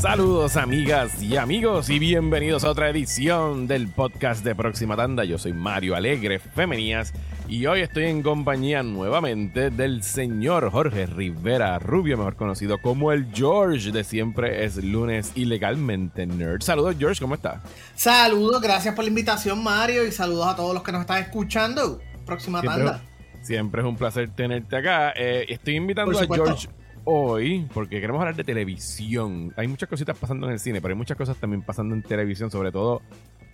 Saludos 0.00 0.56
amigas 0.56 1.20
y 1.20 1.36
amigos 1.36 1.90
y 1.90 1.98
bienvenidos 1.98 2.62
a 2.62 2.70
otra 2.70 2.88
edición 2.88 3.66
del 3.66 3.88
podcast 3.88 4.44
de 4.44 4.54
Próxima 4.54 4.96
Tanda. 4.96 5.24
Yo 5.24 5.38
soy 5.38 5.52
Mario 5.52 5.96
Alegre 5.96 6.38
Femenías 6.38 7.12
y 7.48 7.66
hoy 7.66 7.80
estoy 7.80 8.04
en 8.04 8.22
compañía 8.22 8.84
nuevamente 8.84 9.70
del 9.70 10.04
señor 10.04 10.70
Jorge 10.70 11.06
Rivera 11.06 11.80
Rubio, 11.80 12.16
mejor 12.16 12.36
conocido 12.36 12.80
como 12.80 13.10
el 13.10 13.26
George 13.34 13.90
de 13.90 14.04
siempre 14.04 14.64
es 14.64 14.76
lunes 14.76 15.32
ilegalmente 15.34 16.26
nerd. 16.26 16.62
Saludos 16.62 16.94
George, 16.96 17.20
¿cómo 17.20 17.34
está? 17.34 17.60
Saludos, 17.96 18.62
gracias 18.62 18.94
por 18.94 19.02
la 19.02 19.08
invitación 19.08 19.60
Mario 19.64 20.06
y 20.06 20.12
saludos 20.12 20.46
a 20.46 20.54
todos 20.54 20.74
los 20.74 20.84
que 20.84 20.92
nos 20.92 21.00
están 21.00 21.24
escuchando. 21.24 22.00
Próxima 22.24 22.62
Tanda. 22.62 23.02
Siempre 23.42 23.80
es 23.80 23.86
un 23.86 23.96
placer 23.96 24.30
tenerte 24.30 24.76
acá. 24.76 25.12
Eh, 25.16 25.46
estoy 25.48 25.74
invitando 25.74 26.16
a 26.16 26.24
George 26.24 26.68
hoy 27.10 27.66
porque 27.72 28.00
queremos 28.00 28.20
hablar 28.20 28.36
de 28.36 28.44
televisión. 28.44 29.54
Hay 29.56 29.66
muchas 29.66 29.88
cositas 29.88 30.16
pasando 30.18 30.46
en 30.46 30.52
el 30.52 30.58
cine, 30.58 30.82
pero 30.82 30.92
hay 30.92 30.98
muchas 30.98 31.16
cosas 31.16 31.38
también 31.38 31.62
pasando 31.62 31.94
en 31.94 32.02
televisión, 32.02 32.50
sobre 32.50 32.70
todo 32.70 33.00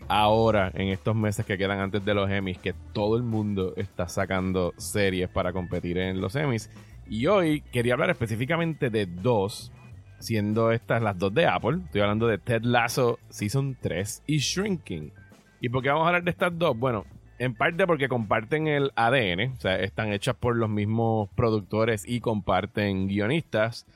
ahora, 0.08 0.72
en 0.74 0.88
estos 0.88 1.14
meses 1.14 1.46
que 1.46 1.56
quedan 1.56 1.78
antes 1.78 2.04
de 2.04 2.14
los 2.14 2.28
Emmys, 2.28 2.58
que 2.58 2.74
todo 2.92 3.16
el 3.16 3.22
mundo 3.22 3.72
está 3.76 4.08
sacando 4.08 4.74
series 4.76 5.28
para 5.28 5.52
competir 5.52 5.98
en 5.98 6.20
los 6.20 6.34
Emmys. 6.34 6.68
Y 7.08 7.26
hoy 7.26 7.60
quería 7.72 7.92
hablar 7.92 8.10
específicamente 8.10 8.90
de 8.90 9.06
dos, 9.06 9.70
siendo 10.18 10.72
estas 10.72 11.00
las 11.00 11.16
dos 11.16 11.32
de 11.32 11.46
Apple. 11.46 11.78
Estoy 11.84 12.00
hablando 12.00 12.26
de 12.26 12.38
Ted 12.38 12.62
Lasso 12.64 13.20
Season 13.28 13.76
3 13.80 14.24
y 14.26 14.38
Shrinking. 14.38 15.12
¿Y 15.60 15.68
por 15.68 15.80
qué 15.80 15.90
vamos 15.90 16.06
a 16.06 16.08
hablar 16.08 16.24
de 16.24 16.30
estas 16.32 16.58
dos? 16.58 16.76
Bueno, 16.76 17.04
en 17.38 17.54
parte 17.54 17.86
porque 17.86 18.08
comparten 18.08 18.68
el 18.68 18.92
ADN, 18.94 19.52
o 19.52 19.60
sea, 19.60 19.76
están 19.80 20.12
hechas 20.12 20.36
por 20.36 20.56
los 20.56 20.68
mismos 20.68 21.28
productores 21.34 22.06
y 22.06 22.20
comparten 22.20 23.08
guionistas. 23.08 23.86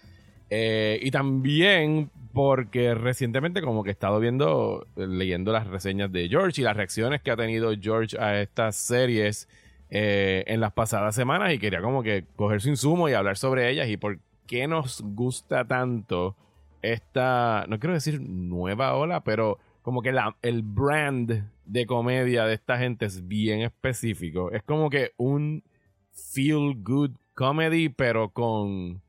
Eh, 0.51 0.99
y 1.03 1.11
también 1.11 2.11
porque 2.33 2.95
recientemente 2.95 3.61
como 3.61 3.85
que 3.85 3.91
he 3.91 3.93
estado 3.93 4.19
viendo, 4.21 4.87
leyendo 4.97 5.53
las 5.53 5.67
reseñas 5.67 6.11
de 6.11 6.29
George 6.29 6.61
y 6.61 6.65
las 6.65 6.77
reacciones 6.77 7.21
que 7.21 7.31
ha 7.31 7.37
tenido 7.37 7.73
George 7.79 8.19
a 8.19 8.41
estas 8.41 8.77
series 8.77 9.49
eh, 9.91 10.45
en 10.47 10.61
las 10.61 10.73
pasadas 10.73 11.15
semanas 11.15 11.53
y 11.53 11.59
quería 11.59 11.81
como 11.81 12.03
que 12.03 12.25
coger 12.37 12.61
su 12.61 12.69
insumo 12.69 13.09
y 13.09 13.15
hablar 13.15 13.37
sobre 13.37 13.71
ellas 13.71 13.89
y 13.89 13.97
por 13.97 14.19
qué 14.47 14.67
nos 14.67 15.03
gusta 15.03 15.67
tanto 15.67 16.37
esta, 16.83 17.65
no 17.69 17.79
quiero 17.79 17.95
decir 17.95 18.21
nueva 18.21 18.95
ola, 18.95 19.21
pero 19.25 19.59
como 19.89 20.03
que 20.03 20.13
la, 20.13 20.37
el 20.43 20.61
brand 20.61 21.51
de 21.65 21.87
comedia 21.87 22.45
de 22.45 22.53
esta 22.53 22.77
gente 22.77 23.07
es 23.07 23.27
bien 23.27 23.63
específico. 23.63 24.53
Es 24.53 24.63
como 24.63 24.91
que 24.91 25.13
un 25.17 25.65
feel 26.13 26.75
good 26.83 27.13
comedy, 27.33 27.89
pero 27.89 28.29
con, 28.29 29.01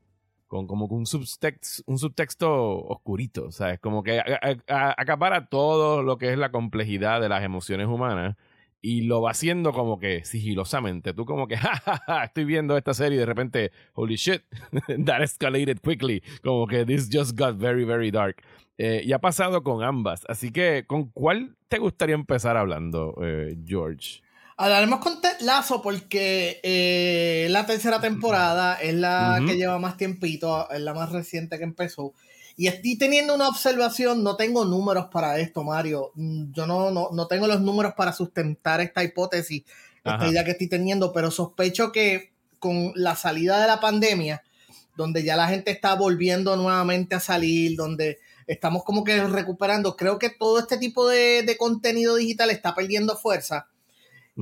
con 0.46 0.66
como 0.66 0.86
un 0.86 1.04
subtexto, 1.04 1.82
un 1.84 1.98
subtexto 1.98 2.78
oscurito. 2.86 3.44
O 3.44 3.52
sea, 3.52 3.74
es 3.74 3.80
como 3.80 4.02
que 4.02 4.22
acapara 4.66 5.50
todo 5.50 6.02
lo 6.02 6.16
que 6.16 6.32
es 6.32 6.38
la 6.38 6.50
complejidad 6.50 7.20
de 7.20 7.28
las 7.28 7.44
emociones 7.44 7.86
humanas 7.86 8.38
y 8.80 9.02
lo 9.02 9.20
va 9.20 9.32
haciendo 9.32 9.74
como 9.74 9.98
que 9.98 10.24
sigilosamente. 10.24 11.12
Tú 11.12 11.26
como 11.26 11.46
que, 11.46 11.56
jajaja, 11.58 12.24
estoy 12.24 12.46
viendo 12.46 12.74
esta 12.78 12.94
serie 12.94 13.16
y 13.16 13.20
de 13.20 13.26
repente, 13.26 13.70
holy 13.92 14.16
shit, 14.16 14.44
that 15.04 15.20
escalated 15.20 15.82
quickly. 15.82 16.22
Como 16.42 16.66
que 16.66 16.86
this 16.86 17.06
just 17.12 17.38
got 17.38 17.56
very, 17.56 17.84
very 17.84 18.10
dark. 18.10 18.42
Eh, 18.82 19.02
y 19.04 19.12
ha 19.12 19.18
pasado 19.18 19.62
con 19.62 19.82
ambas. 19.82 20.22
Así 20.26 20.52
que, 20.52 20.86
¿con 20.86 21.10
cuál 21.10 21.54
te 21.68 21.76
gustaría 21.76 22.14
empezar 22.14 22.56
hablando, 22.56 23.14
eh, 23.22 23.58
George? 23.66 24.22
Hablaremos 24.56 25.00
con 25.00 25.20
Ted 25.20 25.40
Lazo 25.40 25.82
porque 25.82 26.60
eh, 26.62 27.48
la 27.50 27.66
tercera 27.66 28.00
temporada 28.00 28.76
es 28.80 28.94
la 28.94 29.38
que 29.46 29.58
lleva 29.58 29.78
más 29.78 29.98
tiempito, 29.98 30.70
es 30.70 30.80
la 30.80 30.94
más 30.94 31.12
reciente 31.12 31.58
que 31.58 31.64
empezó. 31.64 32.14
Y 32.56 32.68
estoy 32.68 32.96
teniendo 32.96 33.34
una 33.34 33.48
observación, 33.48 34.22
no 34.22 34.36
tengo 34.36 34.64
números 34.64 35.08
para 35.12 35.38
esto, 35.38 35.62
Mario. 35.62 36.12
Mm, 36.14 36.50
yo 36.52 36.66
no, 36.66 36.90
no, 36.90 37.26
tengo 37.26 37.46
los 37.46 37.60
números 37.60 37.92
para 37.94 38.14
sustentar 38.14 38.80
esta 38.80 39.04
hipótesis, 39.04 39.62
esta 40.02 40.26
idea 40.26 40.42
que 40.42 40.52
estoy 40.52 40.70
teniendo, 40.70 41.12
pero 41.12 41.30
sospecho 41.30 41.92
que 41.92 42.32
con 42.58 42.92
la 42.94 43.14
salida 43.14 43.60
de 43.60 43.66
la 43.66 43.78
pandemia, 43.78 44.42
donde 44.96 45.22
ya 45.22 45.36
la 45.36 45.48
gente 45.48 45.70
está 45.70 45.94
volviendo 45.96 46.56
nuevamente 46.56 47.14
a 47.14 47.20
salir, 47.20 47.76
donde 47.76 48.18
estamos 48.50 48.82
como 48.82 49.04
que 49.04 49.22
recuperando. 49.24 49.96
Creo 49.96 50.18
que 50.18 50.28
todo 50.28 50.58
este 50.58 50.76
tipo 50.76 51.08
de, 51.08 51.56
contenido 51.58 52.16
digital 52.16 52.50
está 52.50 52.74
perdiendo 52.74 53.16
fuerza. 53.16 53.68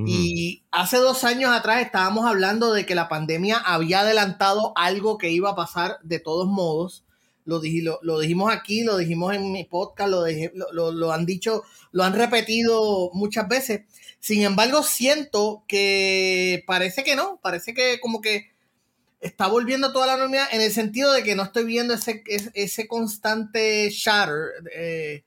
Y 0.07 0.63
hace 0.71 0.99
dos 0.99 1.25
años 1.25 1.51
atrás 1.51 1.83
estábamos 1.83 2.25
hablando 2.25 2.73
de 2.73 2.87
que 2.87 2.95
la 2.95 3.09
pandemia 3.09 3.59
había 3.59 4.01
adelantado 4.01 4.73
algo 4.77 5.19
que 5.19 5.31
iba 5.31 5.51
a 5.51 5.57
pasar 5.57 5.99
de 6.05 6.21
todos 6.21 6.47
modos. 6.47 7.05
Lo, 7.45 7.61
lo, 8.03 8.21
dijimos 8.21 8.53
aquí, 8.53 8.85
lo 8.85 8.97
dijimos 8.97 9.35
en 9.35 9.51
mi 9.51 9.65
podcast, 9.65 10.09
lo, 10.09 10.25
lo, 10.73 10.93
lo, 10.93 11.13
han 11.13 11.27
dicho, 11.27 11.65
lo 11.91 12.05
han 12.05 12.13
repetido 12.13 13.11
muchas 13.13 13.49
veces. 13.49 13.87
Sin 14.21 14.45
embargo, 14.45 14.85
siento 14.85 15.65
que 15.67 16.63
parece 16.67 17.03
que 17.03 17.17
no, 17.17 17.41
parece 17.43 17.75
que 17.75 17.99
como 18.01 18.21
que 18.21 18.53
está 19.21 19.49
volviendo 19.49 19.93
toda 19.93 20.07
la 20.07 20.17
normalidad 20.17 20.49
en 20.53 20.61
el 20.61 20.71
sentido 20.71 21.13
de 21.13 21.23
que 21.23 21.35
no 21.35 21.43
estoy 21.43 21.65
viendo 21.65 21.95
ese, 21.95 22.23
ese, 22.55 22.87
constante 22.87 23.91
shatter, 23.91 24.51
eh, 24.75 25.25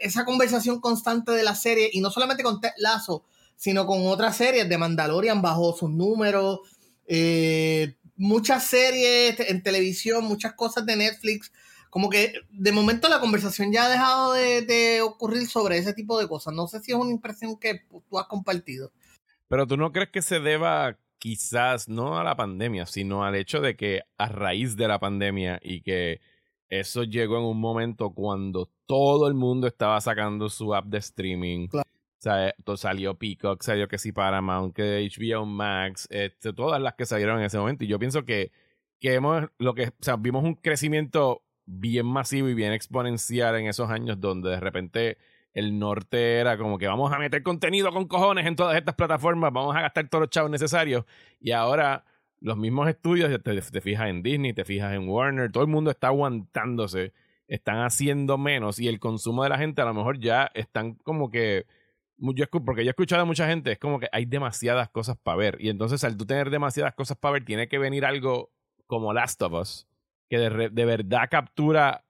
esa 0.00 0.24
conversación 0.24 0.80
constante 0.80 1.32
de 1.32 1.42
la 1.42 1.54
serie, 1.54 1.90
y 1.92 2.00
no 2.00 2.10
solamente 2.10 2.42
con 2.42 2.60
Ted 2.60 2.72
Lazo, 2.78 3.24
sino 3.56 3.86
con 3.86 4.06
otras 4.06 4.36
series 4.36 4.68
de 4.68 4.78
Mandalorian 4.78 5.42
bajo 5.42 5.76
sus 5.76 5.90
números, 5.90 6.60
eh, 7.06 7.96
muchas 8.16 8.66
series 8.66 9.38
en 9.40 9.62
televisión, 9.62 10.24
muchas 10.24 10.54
cosas 10.54 10.86
de 10.86 10.96
Netflix. 10.96 11.52
Como 11.90 12.08
que 12.08 12.32
de 12.50 12.72
momento 12.72 13.08
la 13.08 13.20
conversación 13.20 13.70
ya 13.70 13.84
ha 13.84 13.90
dejado 13.90 14.32
de, 14.32 14.62
de 14.62 15.02
ocurrir 15.02 15.46
sobre 15.46 15.76
ese 15.76 15.92
tipo 15.92 16.18
de 16.18 16.26
cosas. 16.26 16.54
No 16.54 16.66
sé 16.66 16.80
si 16.80 16.92
es 16.92 16.96
una 16.96 17.10
impresión 17.10 17.58
que 17.58 17.82
tú 18.08 18.18
has 18.18 18.26
compartido. 18.26 18.90
Pero 19.48 19.66
tú 19.66 19.76
no 19.76 19.92
crees 19.92 20.08
que 20.10 20.22
se 20.22 20.40
deba 20.40 20.96
quizás 21.22 21.88
no 21.88 22.18
a 22.18 22.24
la 22.24 22.34
pandemia, 22.34 22.84
sino 22.84 23.24
al 23.24 23.36
hecho 23.36 23.60
de 23.60 23.76
que 23.76 24.02
a 24.18 24.28
raíz 24.28 24.76
de 24.76 24.88
la 24.88 24.98
pandemia 24.98 25.60
y 25.62 25.80
que 25.80 26.20
eso 26.68 27.04
llegó 27.04 27.38
en 27.38 27.44
un 27.44 27.60
momento 27.60 28.12
cuando 28.12 28.72
todo 28.86 29.28
el 29.28 29.34
mundo 29.34 29.68
estaba 29.68 30.00
sacando 30.00 30.48
su 30.48 30.74
app 30.74 30.86
de 30.86 30.98
streaming. 30.98 31.68
O 31.72 31.82
sea, 32.18 32.52
salió 32.74 33.16
Peacock, 33.16 33.62
salió 33.62 33.86
que 33.86 33.98
sí 33.98 34.10
Paramount, 34.10 34.74
que 34.74 35.08
HBO 35.16 35.46
Max, 35.46 36.08
este, 36.10 36.52
todas 36.52 36.82
las 36.82 36.94
que 36.94 37.06
salieron 37.06 37.38
en 37.38 37.44
ese 37.44 37.58
momento. 37.58 37.84
Y 37.84 37.86
yo 37.86 38.00
pienso 38.00 38.24
que, 38.24 38.50
que 38.98 39.14
hemos, 39.14 39.44
lo 39.58 39.74
que, 39.74 39.90
o 39.90 39.92
sea, 40.00 40.16
vimos 40.16 40.42
un 40.42 40.56
crecimiento 40.56 41.44
bien 41.66 42.06
masivo 42.06 42.48
y 42.48 42.54
bien 42.54 42.72
exponencial 42.72 43.54
en 43.54 43.68
esos 43.68 43.90
años 43.90 44.20
donde 44.20 44.50
de 44.50 44.60
repente 44.60 45.18
el 45.54 45.78
norte 45.78 46.38
era 46.38 46.56
como 46.56 46.78
que 46.78 46.86
vamos 46.86 47.12
a 47.12 47.18
meter 47.18 47.42
contenido 47.42 47.92
con 47.92 48.06
cojones 48.06 48.46
en 48.46 48.56
todas 48.56 48.76
estas 48.76 48.94
plataformas, 48.94 49.52
vamos 49.52 49.76
a 49.76 49.82
gastar 49.82 50.08
todos 50.08 50.22
los 50.22 50.30
chavos 50.30 50.50
necesarios. 50.50 51.04
Y 51.40 51.52
ahora 51.52 52.04
los 52.40 52.56
mismos 52.56 52.88
estudios, 52.88 53.30
te, 53.42 53.60
te, 53.60 53.80
fijas 53.80 54.08
en 54.08 54.22
Disney, 54.22 54.52
te 54.52 54.64
fijas 54.64 54.94
en 54.94 55.08
Warner, 55.08 55.52
todo 55.52 55.62
el 55.62 55.70
mundo 55.70 55.90
está 55.90 56.08
aguantándose, 56.08 57.12
están 57.46 57.80
haciendo 57.80 58.38
menos 58.38 58.78
y 58.80 58.88
el 58.88 58.98
consumo 58.98 59.42
de 59.44 59.50
la 59.50 59.58
gente 59.58 59.82
a 59.82 59.84
lo 59.84 59.94
mejor 59.94 60.18
ya 60.18 60.50
están 60.54 60.94
como 60.94 61.30
que... 61.30 61.66
Yo, 62.18 62.46
porque 62.64 62.84
yo 62.84 62.90
he 62.90 62.92
escuchado 62.92 63.22
a 63.22 63.24
mucha 63.24 63.48
gente, 63.48 63.72
es 63.72 63.78
como 63.78 63.98
que 63.98 64.08
hay 64.12 64.26
demasiadas 64.26 64.88
cosas 64.90 65.16
para 65.20 65.36
ver. 65.36 65.56
Y 65.60 65.70
entonces 65.70 66.04
al 66.04 66.16
tú 66.16 66.24
tener 66.24 66.50
demasiadas 66.50 66.94
cosas 66.94 67.16
para 67.18 67.32
ver, 67.32 67.44
tiene 67.44 67.68
que 67.68 67.78
venir 67.78 68.04
algo 68.04 68.52
como 68.86 69.12
Last 69.12 69.42
of 69.42 69.52
Us, 69.54 69.88
que 70.28 70.38
de, 70.38 70.68
de 70.70 70.84
verdad 70.84 71.28
captura 71.28 72.04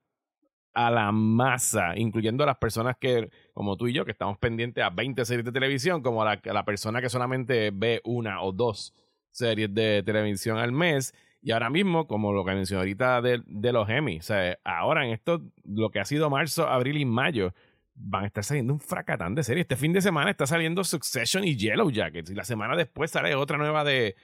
a 0.74 0.90
la 0.90 1.12
masa, 1.12 1.96
incluyendo 1.96 2.44
a 2.44 2.46
las 2.46 2.56
personas 2.56 2.96
que, 2.98 3.30
como 3.52 3.76
tú 3.76 3.88
y 3.88 3.92
yo, 3.92 4.04
que 4.04 4.12
estamos 4.12 4.38
pendientes 4.38 4.82
a 4.82 4.90
20 4.90 5.24
series 5.24 5.44
de 5.44 5.52
televisión, 5.52 6.02
como 6.02 6.22
a 6.22 6.38
la, 6.42 6.64
persona 6.64 7.00
que 7.00 7.08
solamente 7.08 7.70
ve 7.72 8.00
una 8.04 8.42
o 8.42 8.52
dos 8.52 8.94
series 9.30 9.72
de 9.74 10.02
televisión 10.04 10.58
al 10.58 10.72
mes. 10.72 11.14
Y 11.42 11.50
ahora 11.50 11.70
mismo, 11.70 12.06
como 12.06 12.32
lo 12.32 12.44
que 12.44 12.52
mencioné 12.52 12.80
ahorita 12.80 13.20
de, 13.20 13.42
de 13.46 13.72
los 13.72 13.88
Emmy, 13.88 14.18
o 14.18 14.22
sea, 14.22 14.58
ahora 14.64 15.04
en 15.04 15.12
esto, 15.12 15.42
lo 15.64 15.90
que 15.90 16.00
ha 16.00 16.04
sido 16.04 16.30
marzo, 16.30 16.68
abril 16.68 16.96
y 16.98 17.04
mayo, 17.04 17.52
van 17.94 18.24
a 18.24 18.26
estar 18.26 18.44
saliendo 18.44 18.72
un 18.72 18.80
fracatán 18.80 19.34
de 19.34 19.42
series. 19.42 19.64
Este 19.64 19.76
fin 19.76 19.92
de 19.92 20.00
semana 20.00 20.30
está 20.30 20.46
saliendo 20.46 20.84
Succession 20.84 21.44
y 21.44 21.56
Yellow 21.56 21.90
Jackets. 21.90 22.30
Y 22.30 22.34
la 22.34 22.44
semana 22.44 22.76
después 22.76 23.10
sale 23.10 23.34
otra 23.34 23.58
nueva 23.58 23.84
de, 23.84 24.16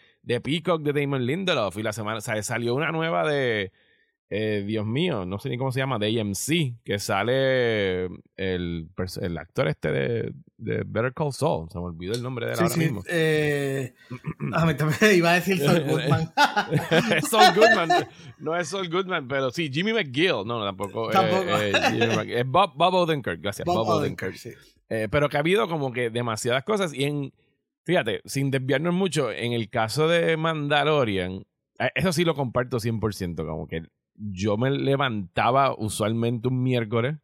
Peacock 0.43 0.82
de 0.82 0.99
Damon 0.99 1.26
Lindelof. 1.26 1.76
Y 1.76 1.82
la 1.82 1.93
semana, 1.93 2.19
o 2.19 2.20
sea, 2.20 2.43
salió 2.43 2.75
una 2.75 2.93
nueva 2.93 3.28
de 3.28 3.72
eh, 4.30 4.62
Dios 4.66 4.84
mío, 4.84 5.25
no 5.25 5.38
sé 5.38 5.48
ni 5.48 5.56
cómo 5.56 5.72
se 5.72 5.80
llama, 5.80 5.98
de 5.98 6.20
AMC, 6.20 6.84
que 6.84 6.98
sale 6.98 8.04
el, 8.36 8.90
el 9.22 9.38
actor 9.38 9.69
este 9.69 9.90
de, 9.90 10.32
de, 10.58 10.82
Better 10.86 11.14
Call 11.14 11.32
Saul. 11.32 11.70
Se 11.70 11.78
me 11.78 11.86
olvidó 11.86 12.12
el 12.12 12.22
nombre 12.22 12.46
de 12.46 12.52
él 12.52 12.58
ahora 12.60 12.76
mismo. 12.76 13.02
Eh, 13.08 13.94
iba 15.16 15.30
a 15.30 15.34
decir 15.34 15.58
Saul 15.64 15.80
Goodman. 15.80 16.32
Saul 17.22 17.54
Goodman. 17.54 18.08
No 18.38 18.54
es 18.54 18.69
Saul 18.69 18.90
Goodman, 18.90 19.28
pero 19.28 19.50
sí, 19.50 19.70
Jimmy 19.72 19.94
McGill. 19.94 20.44
No, 20.44 20.62
tampoco. 20.62 21.08
Eh, 21.08 21.12
tampoco. 21.12 21.58
Eh, 21.58 22.44
Bob, 22.46 22.72
Bob 22.76 22.94
Odenkirk, 22.94 23.40
gracias. 23.40 23.64
Bob, 23.64 23.88
Odenkirk. 23.88 24.34
Sí. 24.34 24.52
pero 25.10 25.31
que 25.31 25.38
ha 25.38 25.40
habido 25.40 25.69
como 25.69 25.90
que 25.90 26.10
demasiadas 26.10 26.64
cosas 26.64 26.92
y 26.92 27.04
en. 27.04 27.32
Fíjate, 27.84 28.20
sin 28.26 28.50
desviarnos 28.50 28.92
mucho, 28.92 29.32
en 29.32 29.54
el 29.54 29.70
caso 29.70 30.06
de 30.08 30.36
Mandalorian, 30.36 31.46
eso 31.94 32.12
sí 32.12 32.22
lo 32.22 32.34
comparto 32.34 32.76
100%, 32.76 33.46
como 33.46 33.66
que 33.66 33.84
yo 34.19 34.56
me 34.56 34.70
levantaba 34.70 35.75
usualmente 35.76 36.49
un 36.49 36.62
miércoles 36.62 37.17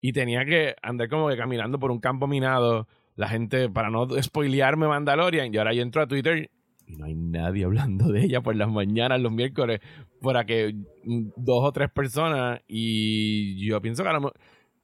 y 0.00 0.12
tenía 0.12 0.44
que 0.44 0.76
andar 0.82 1.08
como 1.08 1.28
caminando 1.36 1.78
por 1.78 1.90
un 1.90 2.00
campo 2.00 2.26
minado. 2.26 2.88
La 3.16 3.28
gente, 3.28 3.68
para 3.68 3.90
no 3.90 4.08
spoilearme 4.22 4.88
Mandalorian, 4.88 5.52
y 5.52 5.58
ahora 5.58 5.74
yo 5.74 5.82
entro 5.82 6.00
a 6.00 6.06
Twitter 6.06 6.50
y 6.86 6.96
no 6.96 7.04
hay 7.04 7.14
nadie 7.14 7.64
hablando 7.66 8.10
de 8.10 8.24
ella 8.24 8.40
por 8.40 8.56
las 8.56 8.68
mañanas, 8.68 9.20
los 9.20 9.32
miércoles, 9.32 9.80
para 10.20 10.44
que 10.44 10.74
dos 11.04 11.64
o 11.64 11.72
tres 11.72 11.90
personas 11.90 12.60
y 12.66 13.66
yo 13.66 13.80
pienso 13.80 14.02
que 14.02 14.08
a 14.08 14.12
lo 14.14 14.32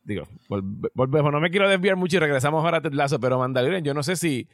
digo, 0.04 0.24
volvemos, 0.94 1.32
no 1.32 1.40
me 1.40 1.50
quiero 1.50 1.68
desviar 1.68 1.96
mucho 1.96 2.16
y 2.16 2.20
regresamos 2.20 2.64
ahora 2.64 2.78
a 2.78 2.80
Ted 2.80 2.92
Lasso, 2.92 3.18
pero 3.18 3.38
Mandalorian, 3.40 3.82
yo 3.82 3.92
no 3.92 4.04
sé 4.04 4.14
si 4.14 4.48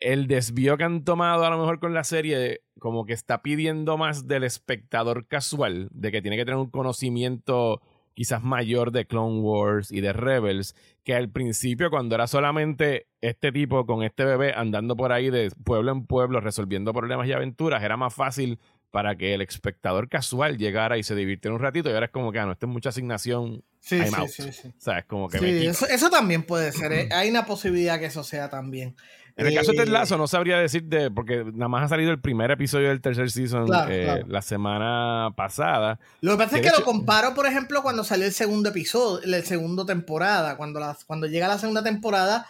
el 0.00 0.26
desvío 0.26 0.76
que 0.76 0.84
han 0.84 1.04
tomado 1.04 1.44
a 1.44 1.50
lo 1.50 1.58
mejor 1.58 1.78
con 1.78 1.94
la 1.94 2.04
serie 2.04 2.60
como 2.78 3.06
que 3.06 3.12
está 3.12 3.42
pidiendo 3.42 3.96
más 3.96 4.26
del 4.26 4.44
espectador 4.44 5.26
casual, 5.26 5.88
de 5.92 6.12
que 6.12 6.22
tiene 6.22 6.36
que 6.36 6.44
tener 6.44 6.58
un 6.58 6.70
conocimiento 6.70 7.80
quizás 8.14 8.42
mayor 8.42 8.92
de 8.92 9.06
Clone 9.06 9.40
Wars 9.40 9.92
y 9.92 10.00
de 10.00 10.12
Rebels, 10.14 10.74
que 11.04 11.14
al 11.14 11.28
principio 11.28 11.90
cuando 11.90 12.14
era 12.14 12.26
solamente 12.26 13.08
este 13.20 13.52
tipo 13.52 13.84
con 13.84 14.02
este 14.02 14.24
bebé 14.24 14.54
andando 14.54 14.96
por 14.96 15.12
ahí 15.12 15.28
de 15.28 15.50
pueblo 15.64 15.92
en 15.92 16.06
pueblo 16.06 16.40
resolviendo 16.40 16.94
problemas 16.94 17.28
y 17.28 17.32
aventuras, 17.32 17.82
era 17.82 17.98
más 17.98 18.14
fácil 18.14 18.58
para 18.90 19.16
que 19.16 19.34
el 19.34 19.42
espectador 19.42 20.08
casual 20.08 20.56
llegara 20.56 20.96
y 20.96 21.02
se 21.02 21.14
divirtiera 21.14 21.54
un 21.54 21.60
ratito 21.60 21.90
y 21.90 21.92
ahora 21.92 22.06
es 22.06 22.12
como 22.12 22.32
que, 22.32 22.38
ah, 22.38 22.46
no, 22.46 22.52
esto 22.52 22.64
es 22.64 22.72
mucha 22.72 22.88
asignación. 22.88 23.62
Sí, 23.86 24.00
sí, 24.04 24.42
sí, 24.42 24.52
sí, 24.52 24.68
O 24.68 24.80
sea, 24.80 24.98
es 24.98 25.04
como 25.04 25.28
que... 25.28 25.38
Sí, 25.38 25.64
eso, 25.64 25.86
eso, 25.86 26.10
también 26.10 26.42
puede 26.42 26.72
ser. 26.72 26.92
¿eh? 26.92 27.08
Hay 27.14 27.30
una 27.30 27.46
posibilidad 27.46 28.00
que 28.00 28.06
eso 28.06 28.24
sea 28.24 28.50
también. 28.50 28.96
En 29.36 29.46
el 29.46 29.54
caso 29.54 29.70
de 29.70 29.78
Ted 29.78 29.88
Lasso, 29.88 30.16
no 30.16 30.26
sabría 30.26 30.58
decirte, 30.58 31.10
porque 31.10 31.44
nada 31.44 31.68
más 31.68 31.84
ha 31.84 31.88
salido 31.88 32.10
el 32.10 32.18
primer 32.18 32.50
episodio 32.50 32.88
del 32.88 33.00
tercer 33.00 33.30
season 33.30 33.68
eh, 33.88 34.24
la 34.26 34.42
semana 34.42 35.30
pasada. 35.36 36.00
Lo 36.20 36.32
que 36.32 36.38
pasa 36.38 36.56
es 36.56 36.62
que 36.62 36.76
lo 36.76 36.84
comparo, 36.84 37.34
por 37.34 37.46
ejemplo, 37.46 37.82
cuando 37.82 38.02
salió 38.02 38.26
el 38.26 38.32
segundo 38.32 38.70
episodio, 38.70 39.20
la 39.24 39.40
segunda 39.42 39.86
temporada. 39.86 40.56
Cuando, 40.56 40.80
las, 40.80 41.04
cuando 41.04 41.28
llega 41.28 41.46
la 41.46 41.58
segunda 41.58 41.84
temporada, 41.84 42.48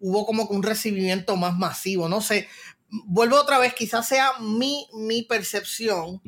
hubo 0.00 0.24
como 0.24 0.44
un 0.44 0.62
recibimiento 0.62 1.36
más 1.36 1.58
masivo. 1.58 2.08
No 2.08 2.22
sé, 2.22 2.48
vuelvo 2.88 3.38
otra 3.38 3.58
vez, 3.58 3.74
quizás 3.74 4.08
sea 4.08 4.30
mi, 4.40 4.86
mi 4.94 5.24
percepción. 5.24 6.22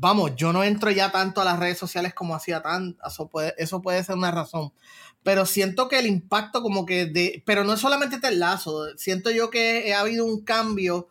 Vamos, 0.00 0.36
yo 0.36 0.52
no 0.52 0.62
entro 0.62 0.90
ya 0.90 1.10
tanto 1.10 1.40
a 1.40 1.44
las 1.44 1.58
redes 1.58 1.76
sociales 1.76 2.14
como 2.14 2.34
hacía 2.34 2.62
tan. 2.62 2.96
Eso 3.04 3.28
puede, 3.28 3.54
eso 3.58 3.82
puede 3.82 4.04
ser 4.04 4.16
una 4.16 4.30
razón 4.30 4.72
pero 5.22 5.44
siento 5.44 5.88
que 5.88 5.98
el 5.98 6.06
impacto 6.06 6.62
como 6.62 6.86
que 6.86 7.06
de, 7.06 7.42
pero 7.44 7.64
no 7.64 7.74
es 7.74 7.80
solamente 7.80 8.16
este 8.16 8.30
lazo, 8.30 8.86
siento 8.96 9.30
yo 9.30 9.50
que 9.50 9.92
ha 9.92 10.00
habido 10.00 10.24
un 10.24 10.42
cambio 10.42 11.08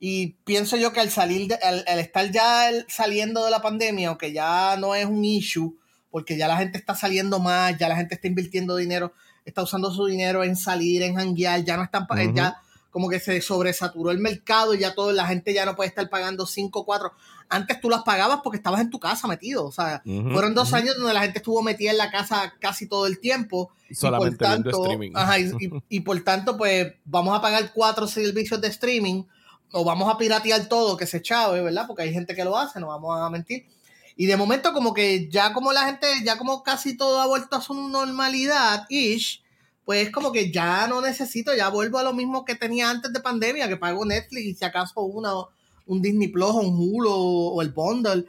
y 0.00 0.38
pienso 0.44 0.76
yo 0.76 0.92
que 0.92 1.00
al 1.00 1.10
salir, 1.10 1.56
al, 1.62 1.84
estar 1.98 2.30
ya 2.30 2.68
saliendo 2.88 3.44
de 3.44 3.50
la 3.50 3.62
pandemia, 3.62 4.10
o 4.10 4.18
que 4.18 4.32
ya 4.32 4.76
no 4.76 4.94
es 4.94 5.06
un 5.06 5.24
issue, 5.24 5.78
porque 6.10 6.36
ya 6.36 6.48
la 6.48 6.56
gente 6.56 6.78
está 6.78 6.94
saliendo 6.94 7.38
más, 7.38 7.78
ya 7.78 7.88
la 7.88 7.96
gente 7.96 8.16
está 8.16 8.26
invirtiendo 8.26 8.76
dinero, 8.76 9.12
está 9.44 9.62
usando 9.62 9.90
su 9.92 10.06
dinero 10.06 10.42
en 10.44 10.56
salir, 10.56 11.02
en 11.02 11.18
hanguear, 11.18 11.64
ya 11.64 11.76
no 11.76 11.84
están, 11.84 12.06
ya 12.34 12.56
como 12.94 13.08
que 13.08 13.18
se 13.18 13.40
sobresaturó 13.40 14.12
el 14.12 14.20
mercado 14.20 14.72
y 14.72 14.78
ya 14.78 14.94
todo, 14.94 15.10
la 15.10 15.26
gente 15.26 15.52
ya 15.52 15.66
no 15.66 15.74
puede 15.74 15.88
estar 15.88 16.08
pagando 16.08 16.46
5, 16.46 16.84
4. 16.84 17.12
Antes 17.48 17.80
tú 17.80 17.90
las 17.90 18.04
pagabas 18.04 18.38
porque 18.44 18.58
estabas 18.58 18.82
en 18.82 18.88
tu 18.88 19.00
casa 19.00 19.26
metido. 19.26 19.64
O 19.66 19.72
sea, 19.72 20.00
fueron 20.04 20.54
dos 20.54 20.72
años 20.74 20.94
donde 20.96 21.12
la 21.12 21.22
gente 21.22 21.38
estuvo 21.38 21.60
metida 21.60 21.90
en 21.90 21.98
la 21.98 22.12
casa 22.12 22.54
casi 22.60 22.86
todo 22.86 23.08
el 23.08 23.18
tiempo. 23.18 23.72
Solamente 23.90 24.36
y 24.36 24.38
por 24.38 24.46
tanto, 24.46 24.82
streaming. 24.84 25.10
Ajá, 25.12 25.38
y, 25.88 26.00
por 26.02 26.20
tanto, 26.22 26.56
pues 26.56 26.92
vamos 27.04 27.36
a 27.36 27.42
pagar 27.42 27.72
cuatro 27.74 28.06
servicios 28.06 28.60
de 28.60 28.68
streaming 28.68 29.24
o 29.72 29.82
vamos 29.82 30.08
a 30.08 30.16
piratear 30.16 30.68
todo, 30.68 30.96
que 30.96 31.08
se 31.08 31.20
chave, 31.20 31.62
¿verdad? 31.62 31.88
Porque 31.88 32.04
hay 32.04 32.12
gente 32.12 32.36
que 32.36 32.44
lo 32.44 32.56
hace, 32.56 32.78
no 32.78 32.86
vamos 32.86 33.20
a 33.20 33.28
mentir. 33.28 33.66
Y 34.14 34.26
de 34.26 34.36
momento 34.36 34.72
como 34.72 34.94
que 34.94 35.28
ya 35.28 35.52
como 35.52 35.72
la 35.72 35.86
gente, 35.86 36.06
ya 36.24 36.38
como 36.38 36.62
casi 36.62 36.96
todo 36.96 37.20
ha 37.20 37.26
vuelto 37.26 37.56
a 37.56 37.60
su 37.60 37.74
normalidad, 37.74 38.86
ish, 38.88 39.42
pues 39.84 40.10
como 40.10 40.32
que 40.32 40.50
ya 40.50 40.86
no 40.88 41.00
necesito, 41.00 41.54
ya 41.54 41.68
vuelvo 41.68 41.98
a 41.98 42.02
lo 42.02 42.12
mismo 42.12 42.44
que 42.44 42.54
tenía 42.54 42.90
antes 42.90 43.12
de 43.12 43.20
pandemia, 43.20 43.68
que 43.68 43.76
pago 43.76 44.04
Netflix 44.04 44.46
y 44.46 44.54
si 44.54 44.64
acaso 44.64 45.02
una 45.02 45.30
un 45.86 46.02
Disney 46.02 46.28
Plus 46.28 46.50
o 46.50 46.60
un 46.60 46.76
Hulu 46.76 47.10
o, 47.10 47.62
el 47.62 47.70
bundle. 47.70 48.24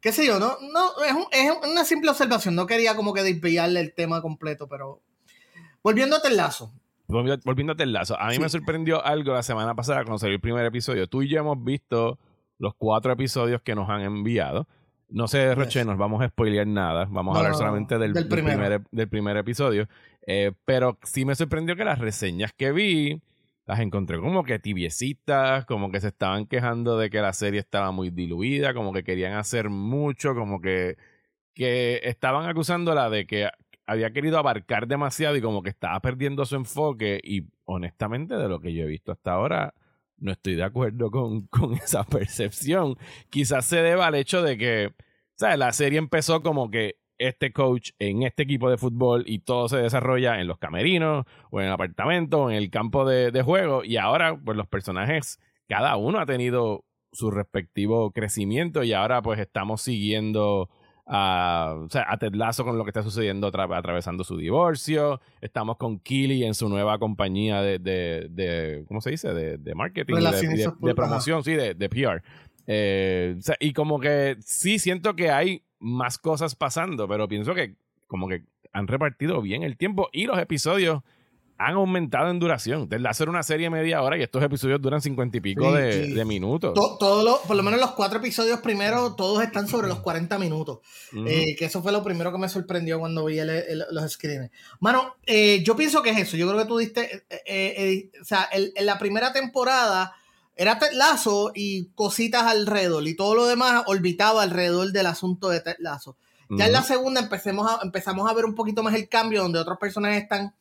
Qué 0.00 0.12
sé 0.12 0.26
yo, 0.26 0.38
no, 0.38 0.56
no 0.72 0.90
es, 1.32 1.52
una 1.70 1.84
simple 1.84 2.10
observación. 2.10 2.54
No 2.54 2.66
quería 2.66 2.94
como 2.94 3.14
que 3.14 3.22
desviarle 3.22 3.80
el 3.80 3.94
tema 3.94 4.20
completo, 4.20 4.68
pero 4.68 5.00
volviendo 5.82 6.16
a 6.16 6.22
Tel 6.22 6.36
Lazo. 6.36 6.72
Volviendo 7.06 7.72
a 7.72 7.76
Tel 7.76 7.92
Lazo. 7.92 8.18
A 8.18 8.28
mí 8.28 8.38
me 8.38 8.48
sorprendió 8.48 9.04
algo 9.04 9.32
la 9.32 9.42
semana 9.42 9.74
pasada 9.74 10.02
cuando 10.04 10.18
salió 10.18 10.34
el 10.34 10.40
primer 10.40 10.64
episodio. 10.66 11.06
Tú 11.06 11.22
y 11.22 11.28
yo 11.28 11.38
hemos 11.38 11.62
visto 11.62 12.18
los 12.58 12.74
cuatro 12.74 13.12
episodios 13.12 13.62
que 13.62 13.74
nos 13.74 13.88
han 13.88 14.02
enviado. 14.02 14.66
No 15.08 15.28
sé, 15.28 15.54
Roche, 15.54 15.84
nos 15.84 15.96
vamos 15.96 16.22
a 16.22 16.28
spoilear 16.28 16.66
nada. 16.66 17.06
Vamos 17.08 17.36
a 17.36 17.38
hablar 17.38 17.54
solamente 17.54 17.98
del, 17.98 18.26
primer, 18.26 18.82
del 18.90 19.08
primer 19.08 19.36
episodio. 19.36 19.86
Eh, 20.26 20.52
pero 20.64 20.98
sí 21.02 21.24
me 21.24 21.34
sorprendió 21.34 21.76
que 21.76 21.84
las 21.84 21.98
reseñas 21.98 22.52
que 22.52 22.72
vi 22.72 23.22
las 23.66 23.80
encontré 23.80 24.18
como 24.20 24.44
que 24.44 24.58
tibiecitas, 24.58 25.64
como 25.66 25.90
que 25.90 26.00
se 26.00 26.08
estaban 26.08 26.46
quejando 26.46 26.98
de 26.98 27.10
que 27.10 27.20
la 27.20 27.32
serie 27.32 27.60
estaba 27.60 27.92
muy 27.92 28.10
diluida, 28.10 28.74
como 28.74 28.92
que 28.92 29.04
querían 29.04 29.34
hacer 29.34 29.70
mucho, 29.70 30.34
como 30.34 30.60
que, 30.60 30.96
que 31.54 32.00
estaban 32.04 32.48
acusándola 32.48 33.10
de 33.10 33.26
que 33.26 33.50
había 33.86 34.12
querido 34.12 34.38
abarcar 34.38 34.86
demasiado 34.88 35.36
y 35.36 35.42
como 35.42 35.62
que 35.62 35.70
estaba 35.70 36.00
perdiendo 36.00 36.44
su 36.46 36.56
enfoque 36.56 37.20
y 37.22 37.46
honestamente 37.64 38.34
de 38.36 38.48
lo 38.48 38.60
que 38.60 38.74
yo 38.74 38.84
he 38.84 38.86
visto 38.86 39.12
hasta 39.12 39.32
ahora 39.32 39.74
no 40.18 40.32
estoy 40.32 40.54
de 40.54 40.64
acuerdo 40.64 41.10
con, 41.10 41.46
con 41.48 41.74
esa 41.74 42.04
percepción. 42.04 42.96
Quizás 43.30 43.66
se 43.66 43.82
deba 43.82 44.06
al 44.06 44.14
hecho 44.14 44.42
de 44.42 44.56
que, 44.58 44.94
¿sabes? 45.36 45.58
La 45.58 45.72
serie 45.72 45.98
empezó 45.98 46.42
como 46.42 46.70
que 46.70 46.96
este 47.18 47.52
coach 47.52 47.90
en 47.98 48.22
este 48.22 48.42
equipo 48.42 48.70
de 48.70 48.76
fútbol 48.76 49.24
y 49.26 49.40
todo 49.40 49.68
se 49.68 49.78
desarrolla 49.78 50.40
en 50.40 50.46
los 50.46 50.58
camerinos 50.58 51.24
o 51.50 51.60
en 51.60 51.66
el 51.66 51.72
apartamento 51.72 52.42
o 52.42 52.50
en 52.50 52.56
el 52.56 52.70
campo 52.70 53.04
de, 53.04 53.42
juego 53.42 53.84
y 53.84 53.96
ahora 53.96 54.38
pues 54.42 54.56
los 54.56 54.66
personajes 54.66 55.38
cada 55.68 55.96
uno 55.96 56.18
ha 56.18 56.26
tenido 56.26 56.84
su 57.12 57.30
respectivo 57.30 58.10
crecimiento 58.10 58.82
y 58.82 58.92
ahora 58.92 59.22
pues 59.22 59.38
estamos 59.38 59.82
siguiendo 59.82 60.68
a, 61.06 61.74
o 61.84 61.88
sea, 61.90 62.06
a 62.08 62.16
Ted 62.18 62.34
Lasso 62.34 62.64
con 62.64 62.78
lo 62.78 62.84
que 62.84 62.90
está 62.90 63.02
sucediendo 63.02 63.48
atravesando 63.48 64.24
su 64.24 64.38
divorcio. 64.38 65.20
Estamos 65.40 65.76
con 65.76 65.98
Killy 65.98 66.44
en 66.44 66.54
su 66.54 66.68
nueva 66.68 66.98
compañía 66.98 67.60
de, 67.60 67.78
de, 67.78 68.84
¿cómo 68.88 69.00
se 69.00 69.10
dice? 69.10 69.34
De, 69.34 69.74
marketing, 69.74 70.14
de, 70.14 70.94
promoción, 70.94 71.44
sí, 71.44 71.52
de, 71.52 71.88
PR. 71.88 72.22
Eh, 72.66 73.36
y 73.60 73.72
como 73.74 74.00
que 74.00 74.36
sí 74.40 74.78
siento 74.78 75.14
que 75.14 75.30
hay 75.30 75.62
más 75.84 76.18
cosas 76.18 76.54
pasando, 76.54 77.06
pero 77.06 77.28
pienso 77.28 77.54
que 77.54 77.76
como 78.06 78.28
que 78.28 78.42
han 78.72 78.88
repartido 78.88 79.40
bien 79.42 79.62
el 79.62 79.76
tiempo 79.76 80.08
y 80.12 80.24
los 80.24 80.38
episodios 80.38 81.02
han 81.56 81.74
aumentado 81.74 82.30
en 82.30 82.40
duración. 82.40 82.88
Desde 82.88 83.06
hacer 83.08 83.28
una 83.28 83.42
serie 83.42 83.70
media 83.70 84.02
hora 84.02 84.18
y 84.18 84.22
estos 84.22 84.42
episodios 84.42 84.80
duran 84.80 85.00
cincuenta 85.00 85.36
y 85.36 85.40
pico 85.40 85.72
de, 85.72 86.24
minutos. 86.24 86.74
Todo, 86.74 87.40
por 87.46 87.56
lo 87.56 87.62
menos 87.62 87.78
los 87.78 87.92
cuatro 87.92 88.18
episodios 88.18 88.60
primero, 88.60 89.14
todos 89.14 89.42
están 89.42 89.68
sobre 89.68 89.86
los 89.86 90.00
40 90.00 90.38
minutos. 90.38 90.80
Eh, 91.26 91.54
que 91.56 91.66
eso 91.66 91.82
fue 91.82 91.92
lo 91.92 92.02
primero 92.02 92.32
que 92.32 92.38
me 92.38 92.48
sorprendió 92.48 92.98
cuando 92.98 93.26
vi 93.26 93.38
los 93.90 94.12
screens. 94.12 94.50
Mano, 94.80 95.16
eh, 95.26 95.62
yo 95.62 95.76
pienso 95.76 96.02
que 96.02 96.10
es 96.10 96.18
eso. 96.18 96.36
Yo 96.36 96.48
creo 96.48 96.60
que 96.60 96.68
tú 96.68 96.78
diste, 96.78 97.24
eh, 97.46 98.10
o 98.20 98.24
sea, 98.24 98.48
en 98.50 98.86
la 98.86 98.98
primera 98.98 99.32
temporada 99.32 100.14
era 100.56 100.78
Ted 100.78 100.92
Lazo 100.92 101.52
y 101.54 101.86
cositas 101.94 102.44
alrededor 102.44 103.06
y 103.08 103.16
todo 103.16 103.34
lo 103.34 103.46
demás 103.46 103.84
orbitaba 103.86 104.42
alrededor 104.42 104.92
del 104.92 105.06
asunto 105.06 105.48
de 105.48 105.60
Ted 105.60 105.76
Lazo. 105.78 106.16
Ya 106.50 106.66
en 106.66 106.72
la 106.72 106.82
segunda 106.82 107.20
empecemos 107.20 107.70
a, 107.70 107.80
empezamos 107.82 108.30
a 108.30 108.34
ver 108.34 108.44
un 108.44 108.54
poquito 108.54 108.82
más 108.82 108.94
el 108.94 109.08
cambio 109.08 109.42
donde 109.42 109.58
otros 109.58 109.78
personajes 109.78 110.22
están 110.22 110.54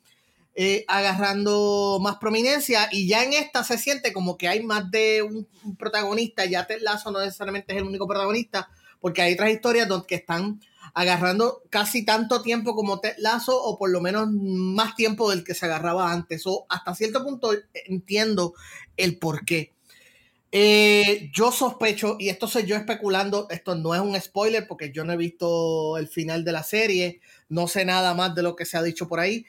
eh, 0.55 0.85
agarrando 0.88 2.00
más 2.01 2.17
prominencia 2.17 2.88
y 2.91 3.07
ya 3.07 3.23
en 3.23 3.33
esta 3.33 3.63
se 3.63 3.77
siente 3.77 4.13
como 4.13 4.38
que 4.38 4.47
hay 4.47 4.63
más 4.63 4.89
de 4.89 5.21
un, 5.21 5.47
protagonista, 5.77 6.45
ya 6.45 6.65
Ted 6.65 6.81
Lazo 6.81 7.12
no 7.12 7.19
necesariamente 7.19 7.73
es 7.73 7.79
el 7.79 7.88
único 7.88 8.07
protagonista 8.07 8.69
porque 9.01 9.21
hay 9.21 9.33
otras 9.33 9.51
historias 9.51 9.88
donde 9.88 10.15
están 10.15 10.62
agarrando 10.93 11.63
casi 11.69 12.05
tanto 12.05 12.41
tiempo 12.41 12.75
como 12.75 13.00
Ted 13.00 13.15
Lazo 13.17 13.62
o 13.62 13.77
por 13.77 13.89
lo 13.89 14.00
menos 14.00 14.29
más 14.31 14.95
tiempo 14.95 15.29
del 15.29 15.43
que 15.43 15.55
se 15.55 15.65
agarraba 15.65 16.12
antes 16.12 16.43
o 16.45 16.65
hasta 16.69 16.95
cierto 16.95 17.23
punto 17.23 17.51
entiendo 17.85 18.53
el 18.95 19.17
por 19.17 19.45
qué. 19.45 19.72
Eh, 20.55 21.31
yo 21.33 21.51
sospecho, 21.51 22.15
y 22.19 22.29
esto 22.29 22.48
soy 22.48 22.67
yo 22.67 22.75
especulando, 22.75 23.48
esto 23.50 23.74
no 23.74 23.95
es 23.95 24.01
un 24.01 24.22
spoiler 24.22 24.67
porque 24.67 24.91
yo 24.91 25.03
no 25.03 25.12
he 25.12 25.17
visto 25.17 25.98
el 25.98 26.07
final 26.07 26.43
de 26.43 26.51
la 26.51 26.62
serie, 26.62 27.22
no 27.50 27.67
sé 27.67 27.86
nada 27.86 28.13
más 28.13 28.36
de 28.36 28.43
lo 28.43 28.55
que 28.55 28.65
se 28.65 28.77
ha 28.77 28.83
dicho 28.83 29.07
por 29.07 29.19
ahí. 29.19 29.48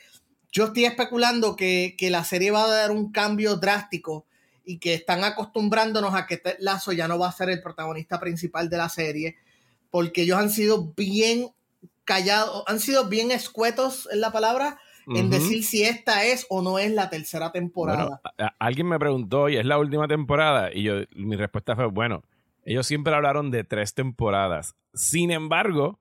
Yo 0.50 0.64
estoy 0.64 0.87
especulando 0.87 1.56
que, 1.56 1.94
la 2.11 2.25
serie 2.25 2.52
va 2.52 2.64
a 2.64 2.68
dar 2.68 2.90
un 2.90 3.12
cambio 3.12 3.56
drástico 3.56 4.25
y 4.64 4.78
que 4.78 4.94
están 4.94 5.25
acostumbrándonos 5.25 6.14
a 6.14 6.26
que 6.26 6.38
Ted 6.38 6.56
Lazo 6.61 6.92
ya 6.92 7.06
no 7.06 7.18
va 7.18 7.28
a 7.28 7.32
ser 7.32 7.50
el 7.50 7.61
protagonista 7.61 8.18
principal 8.18 8.70
de 8.70 8.78
la 8.78 8.88
serie, 8.88 9.37
porque 9.90 10.23
ellos 10.23 10.38
han 10.38 10.49
sido 10.49 10.94
bien 10.96 11.50
callados, 12.04 12.64
han 12.66 12.80
sido 12.80 13.11
bien 13.11 13.30
escuetos 13.30 14.08
en 14.11 14.23
la 14.23 14.32
palabra 14.32 14.80
en 15.06 15.30
decir 15.30 15.64
si 15.64 15.82
esta 15.82 16.25
es 16.25 16.46
o 16.49 16.62
no 16.62 16.78
es 16.78 16.90
la 16.92 17.11
tercera 17.11 17.52
temporada. 17.52 18.20
alguien 18.58 18.88
me 18.88 18.99
preguntó, 18.99 19.49
¿y 19.49 19.56
es 19.56 19.66
la 19.66 19.78
última 19.78 20.08
temporada? 20.08 20.70
Y 20.73 20.82
yo, 20.82 20.94
mi 21.14 21.37
respuesta 21.37 21.76
fue, 21.76 21.87
bueno, 21.87 22.23
ellos 22.64 22.87
siempre 22.87 23.14
hablaron 23.14 23.50
de 23.50 23.64
tres 23.64 23.94
temporadas. 23.94 24.75
Sin 24.94 25.30
embargo, 25.30 25.99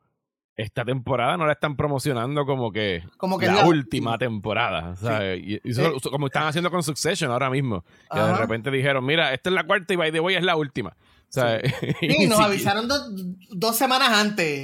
esta 0.55 0.85
temporada 0.85 1.35
no 1.35 1.45
la 1.45 1.53
están 1.53 1.75
promocionando 1.75 2.45
como 2.45 2.71
que, 2.71 3.03
como 3.17 3.39
que 3.39 3.47
la, 3.47 3.65
última 3.65 4.17
temporada. 4.17 4.95
Y, 5.35 5.55
eh, 5.55 5.61
como 6.09 6.27
están 6.27 6.47
haciendo 6.47 6.69
con 6.69 6.83
Succession 6.83 7.31
ahora 7.31 7.49
mismo. 7.49 7.83
Que 8.11 8.19
de 8.19 8.35
repente 8.35 8.71
dijeron, 8.71 9.05
mira, 9.05 9.33
esta 9.33 9.49
es 9.49 9.55
la 9.55 9.65
cuarta 9.65 9.93
y 9.93 9.97
by 9.97 10.11
the 10.11 10.19
way 10.19 10.35
es 10.35 10.43
la 10.43 10.55
última. 10.55 10.95
Sí. 11.33 12.27
nos 12.27 12.39
avisaron 12.39 12.87
dos 13.49 13.75
semanas 13.75 14.09
antes. 14.09 14.63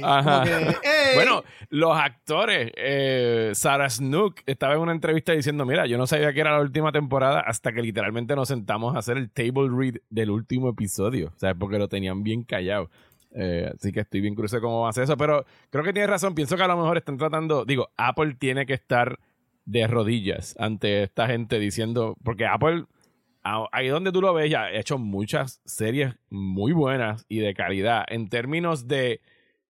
Bueno, 1.14 1.42
los 1.68 1.96
actores, 1.96 2.72
eh, 2.76 3.50
Sarah 3.54 3.90
Snook 3.90 4.40
estaba 4.46 4.74
en 4.74 4.80
una 4.80 4.92
entrevista 4.92 5.32
diciendo, 5.32 5.64
mira, 5.66 5.86
yo 5.86 5.98
no 5.98 6.06
sabía 6.06 6.32
que 6.32 6.40
era 6.40 6.52
la 6.52 6.60
última 6.60 6.92
temporada 6.92 7.40
hasta 7.40 7.72
que 7.72 7.82
literalmente 7.82 8.36
nos 8.36 8.48
sentamos 8.48 8.94
a 8.94 9.00
hacer 9.00 9.16
el 9.16 9.30
table 9.30 9.68
read 9.70 9.94
del 10.10 10.30
último 10.30 10.68
episodio, 10.68 11.32
¿sabes? 11.36 11.56
Porque 11.58 11.78
lo 11.78 11.88
tenían 11.88 12.22
bien 12.22 12.44
callado. 12.44 12.90
Eh, 13.32 13.70
así 13.74 13.92
que 13.92 14.00
estoy 14.00 14.20
bien 14.20 14.34
cruce 14.34 14.60
cómo 14.60 14.80
va 14.80 14.88
a 14.88 14.90
hacer 14.90 15.04
eso, 15.04 15.16
pero 15.16 15.44
creo 15.70 15.84
que 15.84 15.92
tiene 15.92 16.06
razón. 16.06 16.34
Pienso 16.34 16.56
que 16.56 16.62
a 16.62 16.68
lo 16.68 16.76
mejor 16.76 16.96
están 16.96 17.16
tratando, 17.16 17.64
digo, 17.64 17.90
Apple 17.96 18.36
tiene 18.38 18.66
que 18.66 18.74
estar 18.74 19.18
de 19.64 19.86
rodillas 19.86 20.54
ante 20.58 21.02
esta 21.02 21.26
gente 21.26 21.58
diciendo, 21.58 22.16
porque 22.24 22.46
Apple 22.46 22.86
ahí 23.42 23.88
donde 23.88 24.12
tú 24.12 24.20
lo 24.20 24.34
ves, 24.34 24.50
ya 24.50 24.64
ha 24.64 24.72
hecho 24.72 24.98
muchas 24.98 25.60
series 25.64 26.14
muy 26.28 26.72
buenas 26.72 27.24
y 27.28 27.38
de 27.38 27.54
calidad. 27.54 28.04
En 28.08 28.28
términos 28.28 28.86
de, 28.86 29.20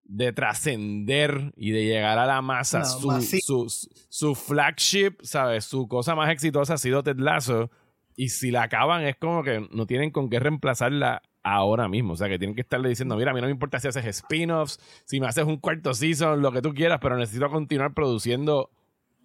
de 0.04 0.34
trascender 0.34 1.54
y 1.56 1.72
de 1.72 1.86
llegar 1.86 2.18
a 2.18 2.26
la 2.26 2.42
masa, 2.42 2.84
su, 2.86 3.68
su, 4.10 4.36
flagship, 4.36 5.22
¿sabes? 5.22 5.66
Su 5.66 5.88
cosa 5.88 6.16
más 6.16 6.32
exitosa 6.32 6.76
ha 6.76 6.78
sido 6.78 7.04
Ted 7.04 7.20
Lasso. 7.20 7.70
Y 8.16 8.30
si 8.30 8.52
la 8.52 8.64
acaban, 8.64 9.04
es 9.04 9.16
como 9.16 9.44
que 9.44 9.66
no 9.72 9.86
tienen 9.86 10.12
con 10.12 10.30
qué 10.30 10.40
reemplazarla 10.40 11.22
ahora 11.44 11.88
mismo. 11.88 12.14
O 12.14 12.16
sea, 12.18 12.28
que 12.28 12.38
tienen 12.38 12.56
que 12.56 12.62
estarle 12.62 12.90
diciendo, 12.90 13.16
mira, 13.16 13.32
a 13.32 13.34
mí 13.34 13.40
no 13.40 13.48
me 13.48 13.52
importa 13.52 13.80
si 13.80 13.88
haces 13.88 14.06
spin-offs, 14.06 14.80
si 15.06 15.20
me 15.20 15.28
haces 15.28 15.46
un 15.46 15.58
cuarto 15.58 15.94
season, 15.94 16.42
lo 16.42 16.52
que 16.52 16.62
tú 16.62 16.74
quieras, 16.74 17.00
pero 17.02 17.16
necesito 17.18 17.50
continuar 17.50 17.94
produciendo 17.94 18.72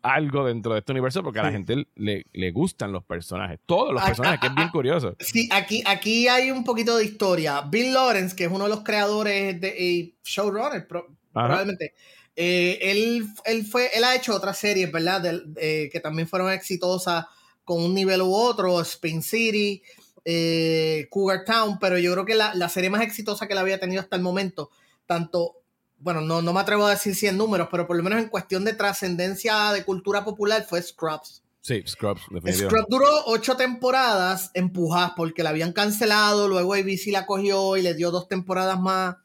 algo 0.05 0.45
dentro 0.45 0.75
de 0.75 0.81
este 0.81 0.93
universo 0.93 1.23
porque 1.23 1.41
a 1.41 1.45
la 1.45 1.51
gente 1.51 1.87
le, 1.95 2.27
le, 2.31 2.51
gustan 2.51 2.93
los 2.93 3.03
personajes, 3.05 3.59
todos 3.65 3.93
los 3.93 4.05
personajes, 4.05 4.39
que 4.39 4.49
es 4.49 4.55
bien 4.55 4.69
curioso. 4.69 5.17
Sí, 5.19 5.49
aquí, 5.51 5.83
aquí 5.87 6.29
hay 6.29 6.51
un 6.51 6.63
poquito 6.63 6.99
de 6.99 7.07
historia. 7.07 7.63
Bill 7.63 7.95
Lawrence, 7.95 8.37
que 8.37 8.45
es 8.45 8.51
uno 8.51 8.65
de 8.65 8.71
los 8.71 8.85
creadores 8.85 9.59
de 9.59 10.15
showrunner, 10.23 10.87
probablemente. 10.87 11.95
Eh, 12.37 12.79
él, 12.83 13.27
él, 13.47 13.65
fue, 13.65 13.89
él 13.95 14.05
ha 14.05 14.15
hecho 14.15 14.35
otras 14.35 14.59
series, 14.59 14.93
¿verdad? 14.93 15.23
que 15.57 16.01
también 16.03 16.29
fueron 16.29 16.53
exitosas 16.53 17.25
con 17.65 17.83
un 17.83 17.95
nivel 17.95 18.21
u 18.21 18.35
otro, 18.35 18.81
Spin 18.83 19.23
City, 19.23 19.83
eh, 20.23 21.07
Cougar 21.09 21.45
Town, 21.47 21.79
pero 21.79 21.99
yo 21.99 22.13
creo 22.13 22.27
que 22.27 22.35
la, 22.35 22.55
la 22.55 22.69
serie 22.69 22.91
más 22.91 23.01
exitosa 23.01 23.47
que 23.47 23.55
él 23.55 23.59
había 23.59 23.81
tenido 23.81 24.03
hasta 24.03 24.17
el 24.17 24.23
momento, 24.23 24.71
tanto 25.07 25.63
bueno, 26.05 26.21
no, 26.21 26.43
no 26.43 26.53
me 26.53 26.61
atrevo 26.61 26.85
a 26.85 26.91
decir 26.91 27.15
100 27.15 27.39
números, 27.39 27.69
pero 27.71 27.87
por 27.87 27.97
lo 27.97 28.03
menos 28.03 28.23
en 28.23 28.29
cuestión 28.29 28.63
de 28.67 28.75
trascendencia 28.75 29.73
de 29.73 29.85
cultura 29.85 30.23
popular 30.23 30.63
fue 30.69 30.83
Scrubs. 30.83 31.43
Sí, 31.63 31.83
Scrubs, 31.87 32.21
definitivamente. 32.29 32.69
Scrubs 32.69 32.87
duró 32.91 33.09
ocho 33.25 33.57
temporadas 33.57 34.51
empujadas 34.53 35.13
porque 35.17 35.43
la 35.43 35.49
habían 35.49 35.73
cancelado, 35.73 36.47
luego 36.47 36.75
ABC 36.75 37.07
la 37.07 37.25
cogió 37.25 37.79
y 37.79 37.83
le 37.83 37.95
dio 37.95 38.11
dos 38.11 38.29
temporadas 38.29 38.79
más. 38.79 39.17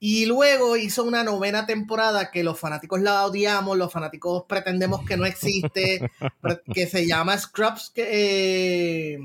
Y 0.00 0.26
luego 0.26 0.76
hizo 0.76 1.04
una 1.04 1.22
novena 1.22 1.66
temporada 1.66 2.32
que 2.32 2.42
los 2.42 2.58
fanáticos 2.58 3.00
la 3.00 3.24
odiamos, 3.24 3.78
los 3.78 3.92
fanáticos 3.92 4.42
pretendemos 4.48 5.06
que 5.06 5.16
no 5.16 5.24
existe, 5.24 6.10
que 6.74 6.88
se 6.88 7.06
llama 7.06 7.38
Scrubs, 7.38 7.90
que, 7.94 8.08
eh, 9.14 9.18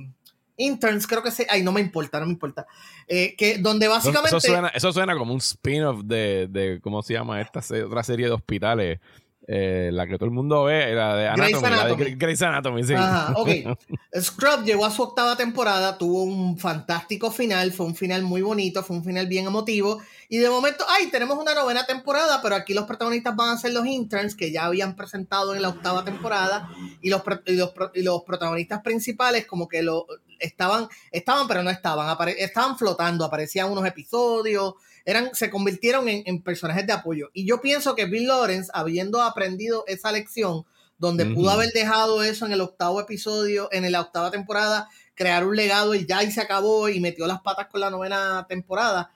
Interns, 0.57 1.07
creo 1.07 1.23
que 1.23 1.31
sí. 1.31 1.43
Ay, 1.49 1.63
no 1.63 1.71
me 1.71 1.81
importa, 1.81 2.19
no 2.19 2.25
me 2.25 2.33
importa. 2.33 2.65
Eh, 3.07 3.35
que 3.37 3.57
donde 3.57 3.87
básicamente. 3.87 4.37
Eso, 4.73 4.93
suena, 4.93 5.17
como 5.17 5.33
un 5.33 5.39
spin-off 5.39 6.01
de, 6.03 6.47
de, 6.49 6.79
¿Cómo 6.81 7.01
se 7.01 7.13
llama 7.13 7.41
esta 7.41 7.61
otra 7.85 8.03
serie 8.03 8.27
de 8.27 8.33
hospitales? 8.33 8.99
Eh, 9.45 9.89
la 9.91 10.07
que 10.07 10.15
todo 10.15 10.25
el 10.25 10.31
mundo 10.31 10.63
ve, 10.63 10.93
la 10.95 11.17
de 11.17 11.27
Anatomy, 11.27 12.15
Grey's 12.15 12.41
Anatomy. 12.41 12.83
sí. 12.83 12.93
Ajá, 12.93 13.33
ok. 13.35 13.49
Scrub 14.21 14.63
llegó 14.63 14.85
a 14.85 14.91
su 14.91 15.03
octava 15.03 15.35
temporada, 15.35 15.97
tuvo 15.97 16.23
un 16.23 16.57
fantástico 16.57 17.29
final, 17.29 17.73
fue 17.73 17.85
un 17.85 17.95
final 17.95 18.23
muy 18.23 18.41
bonito, 18.41 18.83
fue 18.83 18.95
un 18.95 19.03
final 19.03 19.27
bien 19.27 19.45
emotivo. 19.45 20.01
Y 20.29 20.37
de 20.37 20.49
momento, 20.49 20.85
ay, 20.87 21.07
tenemos 21.07 21.37
una 21.37 21.53
novena 21.53 21.85
temporada, 21.85 22.41
pero 22.41 22.55
aquí 22.55 22.73
los 22.73 22.85
protagonistas 22.85 23.35
van 23.35 23.49
a 23.49 23.57
ser 23.57 23.73
los 23.73 23.85
interns 23.85 24.35
que 24.35 24.51
ya 24.51 24.65
habían 24.65 24.95
presentado 24.95 25.53
en 25.53 25.61
la 25.61 25.69
octava 25.69 26.05
temporada. 26.05 26.69
Y 27.01 27.09
los, 27.09 27.21
y 27.45 28.01
los, 28.01 28.23
protagonistas 28.23 28.81
principales, 28.81 29.45
como 29.45 29.67
que 29.67 29.83
lo 29.83 30.07
estaban, 30.43 30.87
estaban, 31.11 31.47
pero 31.47 31.63
no 31.63 31.69
estaban, 31.69 32.15
estaban 32.37 32.77
flotando, 32.77 33.25
aparecían 33.25 33.71
unos 33.71 33.85
episodios 33.85 34.75
eran, 35.05 35.33
se 35.33 35.49
convirtieron 35.49 36.07
en, 36.07 36.41
personajes 36.41 36.87
de 36.87 36.93
apoyo. 36.93 37.29
Y 37.33 37.45
yo 37.45 37.61
pienso 37.61 37.95
que 37.95 38.05
Bill 38.05 38.27
Lawrence, 38.27 38.71
habiendo 38.73 39.21
aprendido 39.21 39.83
esa 39.87 40.11
lección, 40.11 40.65
donde 40.97 41.25
pudo 41.25 41.49
haber 41.49 41.71
dejado 41.71 42.23
eso 42.23 42.45
en 42.45 42.53
el 42.53 42.61
octavo 42.61 43.01
episodio, 43.01 43.67
en 43.71 43.89
la 43.91 43.99
octava 43.99 44.31
temporada, 44.31 44.89
crear 45.15 45.45
un 45.45 45.55
legado 45.55 45.93
y 45.95 46.05
ya 46.05 46.23
y 46.23 46.31
se 46.31 46.39
acabó 46.39 46.87
y 46.87 47.01
metió 47.01 47.27
las 47.27 47.41
patas 47.41 47.67
con 47.67 47.81
la 47.81 47.89
novena 47.89 48.45
temporada. 48.47 49.11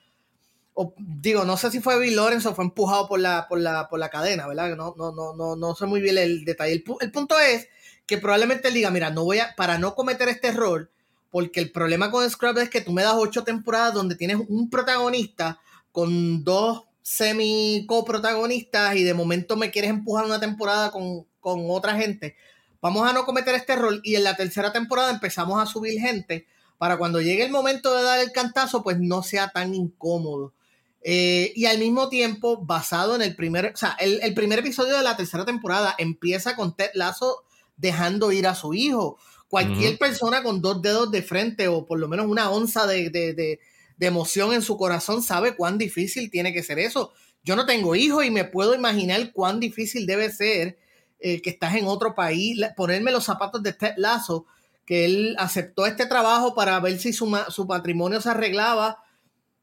O, 0.74 0.92
digo, 0.98 1.44
no 1.44 1.56
sé 1.56 1.70
si 1.70 1.80
fue 1.80 1.98
Bill 1.98 2.16
Lawrence 2.16 2.46
o 2.46 2.54
fue 2.54 2.64
empujado 2.64 3.08
por 3.08 3.20
la, 3.20 3.48
por 3.48 3.58
la, 3.58 3.88
por 3.88 3.98
la 3.98 4.10
cadena, 4.10 4.46
¿verdad? 4.46 4.76
No, 4.76 4.94
no, 4.98 5.12
no, 5.12 5.34
no, 5.34 5.56
no 5.56 5.74
sé 5.74 5.86
muy 5.86 6.00
bien 6.00 6.18
el 6.18 6.44
detalle. 6.44 6.74
El, 6.74 6.84
el 7.00 7.10
punto 7.10 7.38
es 7.38 7.68
que 8.06 8.18
probablemente 8.18 8.68
él 8.68 8.74
diga, 8.74 8.90
mira, 8.90 9.10
no 9.10 9.24
voy 9.24 9.38
a, 9.38 9.54
para 9.56 9.78
no 9.78 9.94
cometer 9.94 10.28
este 10.28 10.48
error, 10.48 10.90
porque 11.30 11.60
el 11.60 11.72
problema 11.72 12.10
con 12.10 12.28
Scrub 12.28 12.58
es 12.58 12.70
que 12.70 12.80
tú 12.80 12.92
me 12.92 13.02
das 13.02 13.14
ocho 13.16 13.44
temporadas 13.44 13.94
donde 13.94 14.16
tienes 14.16 14.38
un 14.48 14.70
protagonista 14.70 15.60
con 15.92 16.44
dos 16.44 16.84
semi 17.02 17.86
coprotagonistas 17.88 18.96
y 18.96 19.02
de 19.02 19.14
momento 19.14 19.56
me 19.56 19.70
quieres 19.70 19.90
empujar 19.90 20.26
una 20.26 20.38
temporada 20.38 20.90
con, 20.90 21.26
otra 21.40 21.94
gente. 21.94 22.36
Vamos 22.82 23.08
a 23.08 23.14
no 23.14 23.24
cometer 23.24 23.54
este 23.54 23.72
error 23.72 24.00
y 24.04 24.16
en 24.16 24.24
la 24.24 24.36
tercera 24.36 24.70
temporada 24.70 25.10
empezamos 25.10 25.62
a 25.62 25.64
subir 25.64 25.98
gente 25.98 26.46
para 26.76 26.98
cuando 26.98 27.22
llegue 27.22 27.44
el 27.46 27.50
momento 27.50 27.96
de 27.96 28.02
dar 28.02 28.18
el 28.20 28.32
cantazo, 28.32 28.82
pues 28.82 28.98
no 29.00 29.22
sea 29.22 29.48
tan 29.48 29.74
incómodo. 29.74 30.52
Eh, 31.00 31.52
y 31.56 31.64
al 31.64 31.78
mismo 31.78 32.10
tiempo, 32.10 32.58
basado 32.58 33.16
en 33.16 33.22
el 33.22 33.34
primer, 33.34 33.72
o 33.74 33.76
sea, 33.78 33.96
el, 33.98 34.34
primer 34.34 34.58
episodio 34.58 34.98
de 34.98 35.02
la 35.02 35.16
tercera 35.16 35.46
temporada 35.46 35.94
empieza 35.96 36.54
con 36.54 36.76
Ted 36.76 36.90
Lasso 36.92 37.44
dejando 37.78 38.30
ir 38.30 38.46
a 38.46 38.54
su 38.54 38.74
hijo. 38.74 39.16
Cualquier 39.48 39.98
persona 39.98 40.42
con 40.42 40.60
dos 40.60 40.82
dedos 40.82 41.10
de 41.10 41.22
frente 41.22 41.68
o 41.68 41.86
por 41.86 41.98
lo 41.98 42.06
menos 42.06 42.26
una 42.26 42.50
onza 42.50 42.86
de, 42.86 43.10
de 43.10 44.06
emoción 44.06 44.52
en 44.52 44.62
su 44.62 44.76
corazón 44.76 45.22
sabe 45.22 45.56
cuán 45.56 45.78
difícil 45.78 46.30
tiene 46.30 46.52
que 46.52 46.62
ser 46.62 46.78
eso. 46.78 47.12
Yo 47.42 47.56
no 47.56 47.66
tengo 47.66 47.94
hijos 47.94 48.24
y 48.24 48.30
me 48.30 48.44
puedo 48.44 48.74
imaginar 48.74 49.32
cuán 49.32 49.60
difícil 49.60 50.06
debe 50.06 50.30
ser 50.30 50.78
eh, 51.20 51.42
que 51.42 51.50
estás 51.50 51.74
en 51.74 51.86
otro 51.86 52.14
país, 52.14 52.60
ponerme 52.76 53.10
los 53.10 53.24
zapatos 53.24 53.62
de 53.62 53.72
Ted 53.72 53.94
Lazo, 53.96 54.46
que 54.86 55.04
él 55.04 55.34
aceptó 55.38 55.84
este 55.86 56.06
trabajo 56.06 56.54
para 56.54 56.78
ver 56.78 56.98
si 56.98 57.12
su, 57.12 57.36
su 57.48 57.66
patrimonio 57.66 58.20
se 58.20 58.30
arreglaba, 58.30 59.02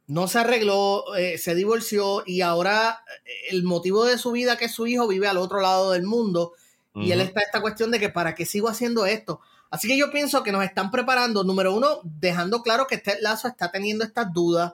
no 0.08 0.28
se 0.28 0.40
arregló, 0.40 1.16
eh, 1.16 1.38
se 1.38 1.56
divorció 1.56 2.24
y 2.26 2.42
ahora 2.42 3.04
eh, 3.26 3.32
el 3.52 3.64
motivo 3.64 4.04
de 4.04 4.18
su 4.18 4.32
vida, 4.32 4.58
que 4.58 4.66
es 4.66 4.74
su 4.74 4.86
hijo, 4.86 5.08
vive 5.08 5.28
al 5.28 5.38
otro 5.38 5.62
lado 5.62 5.92
del 5.92 6.04
mundo. 6.04 6.54
Y 6.98 7.12
él 7.12 7.20
está 7.20 7.42
esta 7.42 7.60
cuestión 7.60 7.92
de 7.92 8.00
que 8.00 8.08
para 8.08 8.36
qué 8.36 8.46
sigo 8.46 8.70
haciendo 8.70 9.06
esto. 9.06 9.42
Así 9.76 9.90
que 9.90 9.98
yo 9.98 10.10
pienso 10.10 10.42
que 10.42 10.54
nos 10.54 10.64
están 10.64 10.90
preparando, 10.90 11.44
número 11.44 11.76
uno, 11.76 12.00
dejando 12.02 12.62
claro 12.62 12.88
que 12.88 12.96
este 12.96 13.20
Lazo 13.20 13.50
está 13.50 13.74
teniendo 13.74 14.06
estas 14.06 14.32
dudas 14.32 14.72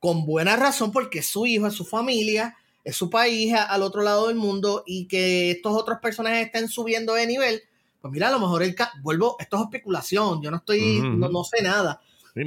con 0.00 0.26
buena 0.26 0.56
razón 0.56 0.90
porque 0.90 1.20
es 1.20 1.26
su 1.26 1.46
hijo, 1.46 1.68
es 1.68 1.74
su 1.74 1.84
familia, 1.84 2.56
es 2.82 2.96
su 2.96 3.10
país 3.10 3.54
al 3.54 3.84
otro 3.84 4.02
lado 4.02 4.26
del 4.26 4.34
mundo 4.34 4.82
y 4.84 5.06
que 5.06 5.52
estos 5.52 5.72
otros 5.72 6.00
personajes 6.02 6.46
estén 6.46 6.66
subiendo 6.66 7.14
de 7.14 7.28
nivel. 7.28 7.62
Pues 8.00 8.10
mira, 8.10 8.26
a 8.26 8.32
lo 8.32 8.40
mejor 8.40 8.64
el 8.64 8.74
vuelvo, 9.02 9.36
esto 9.38 9.56
es 9.56 9.62
especulación, 9.62 10.42
yo 10.42 10.50
no 10.50 10.56
estoy, 10.56 11.00
no, 11.00 11.44
sé 11.44 11.62
nada. 11.62 12.00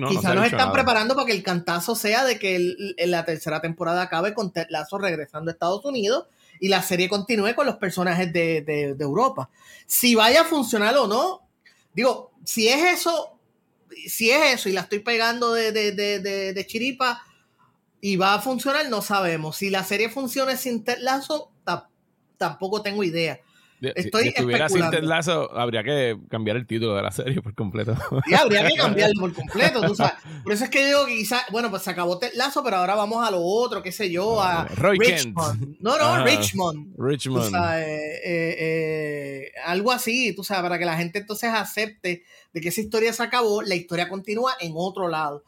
Quizá 0.10 0.36
nos 0.36 0.48
están 0.48 0.74
preparando 0.74 1.16
para 1.16 1.28
que 1.28 1.34
el 1.34 1.42
cantazo 1.42 1.96
sea 1.96 2.26
de 2.26 2.38
que 2.38 2.96
la 2.98 3.24
tercera 3.24 3.62
temporada 3.62 4.02
acabe 4.02 4.34
con 4.34 4.52
Ted 4.52 4.68
Lazo 4.70 4.98
regresando 4.98 5.50
a 5.50 5.54
Estados 5.54 5.86
Unidos 5.86 6.26
y 6.60 6.68
la 6.68 6.82
serie 6.82 7.08
continúe 7.08 7.56
con 7.56 7.66
los 7.66 7.78
personajes 7.78 8.34
de, 8.34 8.62
de 8.62 8.96
Europa. 9.00 9.50
Si 9.88 10.16
vaya 10.16 10.42
a 10.42 10.46
funcionar 10.46 10.98
o 10.98 11.08
no, 11.08 11.43
Digo, 11.94 12.32
si 12.44 12.68
es 12.68 13.00
eso, 13.00 13.40
si 14.08 14.32
es 14.32 14.56
eso 14.56 14.70
y 14.70 14.74
la 14.74 14.82
estoy 14.82 15.00
pegando 15.00 15.54
de, 15.54 15.72
de, 15.72 15.92
de, 15.92 16.54
de 16.54 16.68
chiripa 16.68 17.24
y 18.02 18.18
va 18.18 18.34
a 18.34 18.42
funcionar, 18.42 18.90
no 18.90 19.02
sabemos. 19.02 19.58
Si 19.58 19.70
la 19.70 19.84
serie 19.84 20.10
funciona 20.10 20.58
sin 20.58 20.84
Ted 20.84 20.98
Lazo, 21.00 21.52
tampoco 22.38 22.82
tengo 22.82 23.04
idea. 23.04 23.40
Estoy 23.96 24.24
si, 24.24 24.30
estuviera 24.30 24.70
sin 24.70 24.90
Ted 24.90 25.04
Lazo, 25.04 25.56
habría 25.58 25.84
que 25.84 26.18
cambiar 26.30 26.58
el 26.58 26.66
título 26.66 26.96
de 26.96 27.02
la 27.02 27.12
serie 27.12 27.42
por 27.42 27.54
completo. 27.56 27.96
Sí, 28.26 28.34
habría 28.34 28.68
que 28.68 28.76
cambiarlo 28.76 29.20
por 29.20 29.34
completo, 29.34 29.82
tú 29.82 29.96
sabes. 29.96 30.14
Por 30.44 30.54
eso 30.54 30.66
es 30.66 30.70
que 30.70 30.86
digo 30.86 31.06
que 31.06 31.16
quizás, 31.16 31.44
bueno, 31.52 31.70
pues 31.70 31.84
se 31.84 31.90
acabó 31.92 32.20
Ted 32.20 32.34
Lazo, 32.36 32.64
pero 32.64 32.78
ahora 32.78 32.96
vamos 32.96 33.26
a 33.26 33.32
lo 33.32 33.42
otro, 33.42 33.82
qué 33.82 33.92
sé 33.92 34.12
yo, 34.12 34.42
a 34.42 34.66
Roy 34.66 34.98
Richmond. 34.98 35.60
Kent. 35.60 35.80
No, 35.80 35.98
no, 35.98 36.24
Richmond. 36.26 36.96
Richmond. 36.98 37.56
Eh, 37.78 38.22
eh, 38.26 39.52
algo 39.66 39.92
así, 39.92 40.36
tú 40.36 40.44
sabes, 40.44 40.64
para 40.64 40.78
que 40.78 40.86
la 40.86 40.98
gente 40.98 41.20
entonces 41.20 41.50
acepte 41.54 42.24
de 42.52 42.62
que 42.62 42.70
esa 42.70 42.82
historia 42.82 43.14
se 43.14 43.24
acabó, 43.24 43.62
la 43.62 43.76
historia 43.76 44.10
continúa 44.10 44.54
en 44.60 44.74
otro 44.76 45.08
lado. 45.08 45.44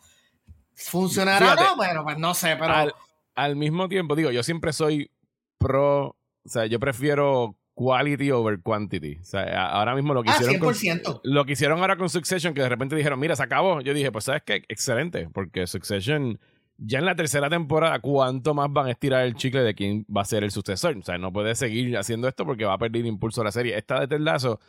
¿Funcionará 0.74 1.54
o 1.54 1.56
no? 1.56 1.76
Bueno, 1.76 2.04
pues 2.04 2.18
no 2.18 2.34
sé, 2.34 2.56
pero... 2.60 2.94
Al, 3.36 3.56
mismo 3.56 3.88
tiempo, 3.90 4.16
digo, 4.16 4.32
yo 4.32 4.44
siempre 4.44 4.74
soy 4.74 5.12
pro... 5.58 6.08
O 6.08 6.50
sea, 6.50 6.68
yo 6.68 6.80
prefiero 6.80 7.58
quality 7.76 8.32
over 8.32 8.60
quantity. 8.62 9.20
O 9.22 9.24
sea, 9.24 9.68
ahora 9.68 9.94
mismo 9.94 10.14
lo 10.14 10.24
que 10.24 10.32
ah, 10.32 10.38
hicieron 10.40 10.74
100%. 10.74 11.04
Con, 11.04 11.20
lo 11.24 11.46
que 11.46 11.54
hicieron 11.54 11.80
ahora 11.80 11.98
con 11.98 12.10
Succession, 12.10 12.54
que 12.54 12.62
de 12.62 12.70
repente 12.70 12.96
dijeron, 12.96 13.20
mira, 13.20 13.36
se 13.36 13.44
acabó. 13.44 13.82
Yo 13.82 13.94
dije, 13.94 14.12
pues 14.12 14.24
sabes 14.24 14.42
qué, 14.44 14.64
excelente, 14.68 15.30
porque 15.32 15.68
Succession 15.68 16.40
ya 16.78 17.00
en 17.00 17.06
la 17.06 17.16
tercera 17.16 17.50
temporada, 17.50 18.00
¿cuánto 18.00 18.54
más 18.54 18.72
van 18.72 18.88
a 18.88 18.92
estirar 18.92 19.26
el 19.26 19.36
chicle 19.36 19.62
de 19.62 19.76
quién 19.76 20.06
va 20.16 20.22
a 20.22 20.26
ser 20.26 20.44
el 20.44 20.52
sucesor? 20.52 20.98
O 20.98 21.04
sea, 21.04 21.18
no 21.18 21.32
puede 21.32 21.56
seguir 21.56 21.98
haciendo 21.98 22.28
esto 22.28 22.46
porque 22.46 22.66
va 22.66 22.74
a 22.74 22.78
perder 22.78 23.06
impulso 23.06 23.42
a 23.42 23.46
la 23.46 23.52
serie. 23.52 23.78
Esta 23.78 24.00
de 24.00 24.08
Ted 24.08 24.20
Lasso, 24.20 24.60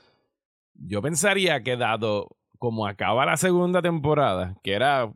yo 0.75 1.03
pensaría 1.03 1.63
que 1.63 1.77
dado 1.77 2.37
como 2.59 2.87
acaba 2.87 3.27
la 3.27 3.37
segunda 3.37 3.83
temporada, 3.83 4.57
que 4.63 4.75
era 4.75 5.13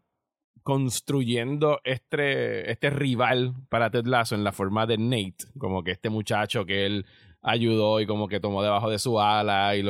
construyendo 0.62 1.80
este, 1.85 2.70
este 2.70 2.90
rival 2.90 3.54
para 3.68 3.90
Ted 3.90 4.06
Lasso 4.06 4.35
en 4.35 4.44
la 4.44 4.52
forma 4.52 4.87
de 4.87 4.99
Nate, 4.99 5.47
como 5.59 5.82
que 5.82 5.92
este 5.92 6.11
muchacho 6.11 6.66
que 6.66 6.87
él 6.87 7.06
ayudó 7.42 8.00
y 8.00 8.06
como 8.06 8.28
que 8.28 8.40
tomó 8.40 8.62
debajo 8.62 8.90
de 8.90 8.99
su 8.99 9.20
ala 9.20 9.75
y 9.76 9.82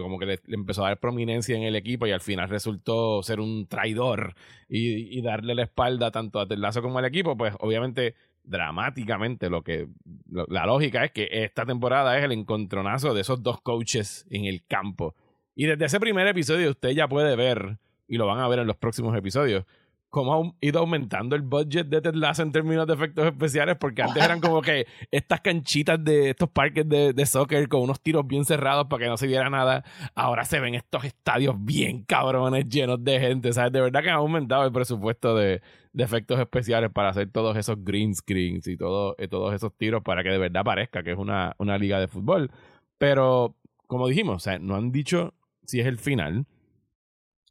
como 0.00 0.18
que 0.18 0.26
le, 0.26 0.40
empezó 0.48 0.84
a 0.84 0.88
dar 0.88 1.00
prominencia 1.00 1.56
en 1.56 1.64
el 1.64 1.74
equipo 1.74 2.06
y 2.06 2.12
al 2.12 2.20
final 2.20 2.48
resultó 2.48 3.22
ser 3.22 3.40
un 3.40 3.66
traidor 3.66 4.34
y, 4.68 5.20
darle 5.22 5.54
la 5.54 5.64
espalda 5.64 6.10
tanto 6.10 6.40
a 6.40 6.46
Lazo 6.46 6.82
como 6.82 6.98
al 6.98 7.04
equipo, 7.04 7.36
pues 7.36 7.54
obviamente 7.60 8.14
dramáticamente 8.44 9.50
lo 9.50 9.62
que 9.62 9.88
la 10.28 10.66
lógica 10.66 11.04
es 11.04 11.12
que 11.12 11.28
esta 11.30 11.64
temporada 11.64 12.18
es 12.18 12.24
el 12.24 12.32
encontronazo 12.32 13.14
de 13.14 13.20
esos 13.20 13.42
dos 13.42 13.60
coaches 13.60 14.26
en 14.30 14.46
el 14.46 14.64
campo. 14.66 15.14
Y 15.54 15.66
desde 15.66 15.84
ese 15.84 16.00
primer 16.00 16.26
episodio 16.26 16.70
usted 16.70 16.90
ya 16.90 17.08
puede 17.08 17.36
ver, 17.36 17.78
y 18.08 18.16
lo 18.16 18.26
van 18.26 18.40
a 18.40 18.48
ver 18.48 18.60
en 18.60 18.66
los 18.66 18.76
próximos 18.76 19.16
episodios, 19.16 19.64
cómo 20.12 20.34
ha 20.34 20.52
ido 20.60 20.78
aumentando 20.78 21.34
el 21.34 21.40
budget 21.40 21.86
de 21.86 22.02
Ted 22.02 22.14
Lasso 22.14 22.42
en 22.42 22.52
términos 22.52 22.86
de 22.86 22.92
efectos 22.92 23.24
especiales, 23.24 23.76
porque 23.80 24.02
antes 24.02 24.22
eran 24.22 24.40
como 24.40 24.60
que 24.60 24.86
estas 25.10 25.40
canchitas 25.40 26.04
de 26.04 26.30
estos 26.30 26.50
parques 26.50 26.86
de, 26.86 27.14
de, 27.14 27.24
soccer 27.24 27.66
con 27.66 27.80
unos 27.80 27.98
tiros 28.02 28.26
bien 28.26 28.44
cerrados 28.44 28.88
para 28.88 29.04
que 29.04 29.08
no 29.08 29.16
se 29.16 29.26
viera 29.26 29.48
nada. 29.48 29.82
Ahora 30.14 30.44
se 30.44 30.60
ven 30.60 30.74
estos 30.74 31.04
estadios 31.04 31.56
bien 31.58 32.04
cabrones, 32.04 32.68
llenos 32.68 33.02
de 33.02 33.20
gente, 33.20 33.54
¿sabes? 33.54 33.72
De 33.72 33.80
verdad 33.80 34.02
que 34.02 34.10
han 34.10 34.16
aumentado 34.16 34.66
el 34.66 34.72
presupuesto 34.72 35.34
de, 35.34 35.62
de 35.94 36.04
efectos 36.04 36.38
especiales 36.38 36.90
para 36.90 37.08
hacer 37.08 37.30
todos 37.30 37.56
esos 37.56 37.82
green 37.82 38.14
screens 38.14 38.66
y 38.66 38.76
todo, 38.76 39.16
y 39.18 39.28
todos 39.28 39.54
esos 39.54 39.74
tiros 39.78 40.02
para 40.02 40.22
que 40.22 40.28
de 40.28 40.38
verdad 40.38 40.62
parezca 40.62 41.02
que 41.02 41.12
es 41.12 41.18
una, 41.18 41.54
una 41.56 41.78
liga 41.78 41.98
de 41.98 42.08
fútbol. 42.08 42.50
Pero, 42.98 43.56
como 43.86 44.08
dijimos, 44.08 44.36
o 44.36 44.40
sea, 44.40 44.58
no 44.58 44.76
han 44.76 44.92
dicho 44.92 45.32
si 45.64 45.80
es 45.80 45.86
el 45.86 45.96
final 45.96 46.44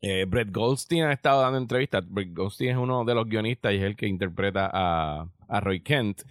eh, 0.01 0.25
Brett 0.27 0.51
Goldstein 0.51 1.03
ha 1.03 1.13
estado 1.13 1.41
dando 1.41 1.57
entrevistas. 1.57 2.03
Brett 2.07 2.33
Goldstein 2.33 2.71
es 2.71 2.77
uno 2.77 3.05
de 3.05 3.15
los 3.15 3.27
guionistas 3.27 3.73
y 3.73 3.77
es 3.77 3.83
el 3.83 3.95
que 3.95 4.07
interpreta 4.07 4.69
a, 4.73 5.27
a 5.47 5.59
Roy 5.59 5.81
Kent. 5.81 6.23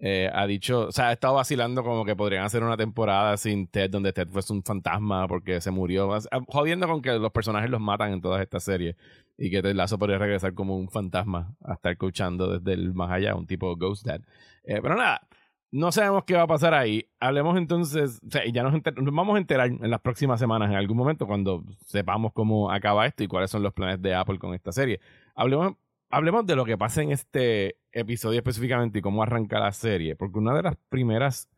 Eh, 0.00 0.30
ha 0.32 0.46
dicho, 0.46 0.86
o 0.86 0.92
sea, 0.92 1.08
ha 1.08 1.12
estado 1.12 1.34
vacilando 1.34 1.82
como 1.82 2.04
que 2.04 2.14
podrían 2.14 2.44
hacer 2.44 2.62
una 2.62 2.76
temporada 2.76 3.36
sin 3.36 3.66
Ted, 3.66 3.90
donde 3.90 4.12
Ted 4.12 4.28
fuese 4.28 4.52
un 4.52 4.62
fantasma 4.62 5.26
porque 5.26 5.60
se 5.60 5.70
murió. 5.70 6.08
Jodiendo 6.46 6.86
con 6.86 7.02
que 7.02 7.12
los 7.18 7.32
personajes 7.32 7.68
los 7.68 7.80
matan 7.80 8.12
en 8.12 8.20
todas 8.20 8.40
estas 8.40 8.62
series 8.64 8.96
y 9.36 9.50
que 9.50 9.60
Ted 9.60 9.74
Lasso 9.74 9.98
podría 9.98 10.18
regresar 10.18 10.54
como 10.54 10.76
un 10.76 10.88
fantasma 10.88 11.54
a 11.64 11.74
estar 11.74 11.92
escuchando 11.92 12.58
desde 12.58 12.74
el 12.74 12.94
más 12.94 13.10
allá, 13.10 13.34
un 13.34 13.46
tipo 13.46 13.74
Ghost 13.76 14.06
Dad. 14.06 14.20
Eh, 14.64 14.80
pero 14.82 14.94
nada, 14.96 15.22
no 15.70 15.92
sabemos 15.92 16.24
qué 16.24 16.34
va 16.34 16.42
a 16.42 16.46
pasar 16.46 16.74
ahí. 16.74 17.06
Hablemos 17.20 17.56
entonces, 17.56 18.20
o 18.26 18.30
sea, 18.30 18.42
ya 18.46 18.62
nos, 18.62 18.72
nos, 18.72 19.14
vamos 19.14 19.36
a 19.36 19.38
enterar 19.38 19.68
en 19.68 19.90
las 19.90 20.00
próximas 20.00 20.40
semanas, 20.40 20.70
en 20.70 20.76
algún 20.76 20.96
momento, 20.96 21.26
cuando 21.26 21.64
sepamos 21.84 22.32
cómo 22.32 22.70
acaba 22.70 23.06
esto 23.06 23.22
y 23.22 23.28
cuáles 23.28 23.50
son 23.50 23.62
los 23.62 23.74
planes 23.74 24.00
de 24.00 24.14
Apple 24.14 24.38
con 24.38 24.54
esta 24.54 24.72
serie. 24.72 25.00
Hablemos, 25.34 25.74
hablemos 26.10 26.46
de 26.46 26.56
lo 26.56 26.64
que 26.64 26.78
pasa 26.78 27.02
en 27.02 27.12
este 27.12 27.76
episodio 27.92 28.38
específicamente 28.38 28.98
y 28.98 29.02
cómo 29.02 29.22
arranca 29.22 29.60
la 29.60 29.72
serie, 29.72 30.16
porque 30.16 30.38
una 30.38 30.54
de 30.54 30.62
las 30.62 30.76
primeras 30.88 31.48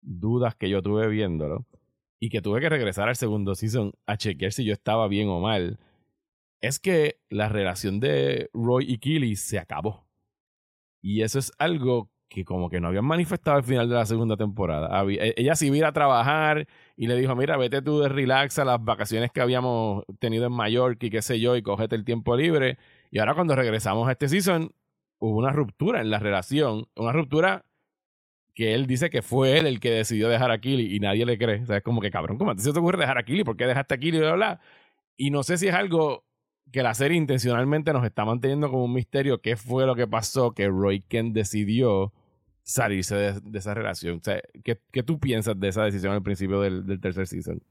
dudas 0.00 0.54
que 0.54 0.70
yo 0.70 0.82
tuve 0.82 1.08
viéndolo 1.08 1.66
y 2.20 2.30
que 2.30 2.40
tuve 2.40 2.60
que 2.60 2.68
regresar 2.68 3.08
al 3.08 3.16
segundo 3.16 3.54
season 3.54 3.92
a 4.06 4.16
chequear 4.16 4.52
si 4.52 4.64
yo 4.64 4.72
estaba 4.72 5.08
bien 5.08 5.28
o 5.28 5.40
mal, 5.40 5.78
es 6.60 6.78
que 6.78 7.20
la 7.28 7.48
relación 7.48 8.00
de 8.00 8.50
Roy 8.52 8.84
y 8.88 8.98
Killy 8.98 9.36
se 9.36 9.58
acabó. 9.58 10.06
Y 11.00 11.22
eso 11.22 11.38
es 11.38 11.52
algo 11.58 12.10
que 12.28 12.44
como 12.44 12.68
que 12.68 12.80
no 12.80 12.88
habían 12.88 13.04
manifestado 13.04 13.56
al 13.56 13.64
final 13.64 13.88
de 13.88 13.94
la 13.94 14.06
segunda 14.06 14.36
temporada. 14.36 15.02
E, 15.10 15.34
ella 15.36 15.54
sí 15.56 15.68
iba 15.68 15.88
a 15.88 15.92
trabajar 15.92 16.66
y 16.96 17.06
le 17.06 17.16
dijo, 17.16 17.34
mira, 17.34 17.56
vete 17.56 17.82
tú 17.82 18.00
de 18.00 18.08
relax 18.08 18.58
las 18.58 18.84
vacaciones 18.84 19.32
que 19.32 19.40
habíamos 19.40 20.04
tenido 20.18 20.46
en 20.46 20.52
Mallorca 20.52 21.06
y 21.06 21.10
qué 21.10 21.22
sé 21.22 21.40
yo, 21.40 21.56
y 21.56 21.62
cógete 21.62 21.96
el 21.96 22.04
tiempo 22.04 22.36
libre. 22.36 22.78
Y 23.10 23.18
ahora 23.18 23.34
cuando 23.34 23.56
regresamos 23.56 24.08
a 24.08 24.12
este 24.12 24.28
season, 24.28 24.72
hubo 25.18 25.38
una 25.38 25.52
ruptura 25.52 26.00
en 26.00 26.10
la 26.10 26.18
relación, 26.18 26.86
una 26.96 27.12
ruptura 27.12 27.64
que 28.54 28.74
él 28.74 28.86
dice 28.86 29.10
que 29.10 29.22
fue 29.22 29.58
él 29.58 29.66
el 29.66 29.80
que 29.80 29.90
decidió 29.90 30.28
dejar 30.28 30.50
a 30.50 30.58
Kili 30.60 30.94
y 30.94 31.00
nadie 31.00 31.24
le 31.24 31.38
cree. 31.38 31.62
O 31.62 31.66
sea, 31.66 31.78
es 31.78 31.82
como 31.82 32.00
que 32.00 32.10
cabrón, 32.10 32.38
¿cómo 32.38 32.56
se 32.58 32.72
te 32.72 32.78
ocurre 32.78 32.98
dejar 32.98 33.18
a 33.18 33.22
Kili? 33.22 33.44
¿Por 33.44 33.56
qué 33.56 33.66
dejaste 33.66 33.94
a 33.94 33.98
Kili? 33.98 34.18
Bla, 34.18 34.60
Y 35.16 35.30
no 35.30 35.42
sé 35.44 35.58
si 35.58 35.68
es 35.68 35.74
algo 35.74 36.24
que 36.72 36.82
la 36.82 36.94
serie 36.94 37.16
intencionalmente 37.16 37.92
nos 37.92 38.04
está 38.04 38.24
manteniendo 38.24 38.70
como 38.70 38.84
un 38.84 38.92
misterio 38.92 39.40
qué 39.40 39.56
fue 39.56 39.86
lo 39.86 39.94
que 39.94 40.06
pasó 40.06 40.52
que 40.52 40.68
Roy 40.68 41.00
Kent 41.00 41.34
decidió 41.34 42.12
salirse 42.68 43.14
de, 43.14 43.58
esa 43.58 43.72
relación. 43.72 44.18
O 44.18 44.22
sea, 44.22 44.40
¿qué, 44.62 44.78
¿qué, 44.92 45.02
tú 45.02 45.18
piensas 45.18 45.58
de 45.58 45.68
esa 45.68 45.84
decisión 45.84 46.12
al 46.12 46.22
principio 46.22 46.60
del, 46.60 46.86
del, 46.86 47.00
tercer 47.00 47.26
season? 47.26 47.62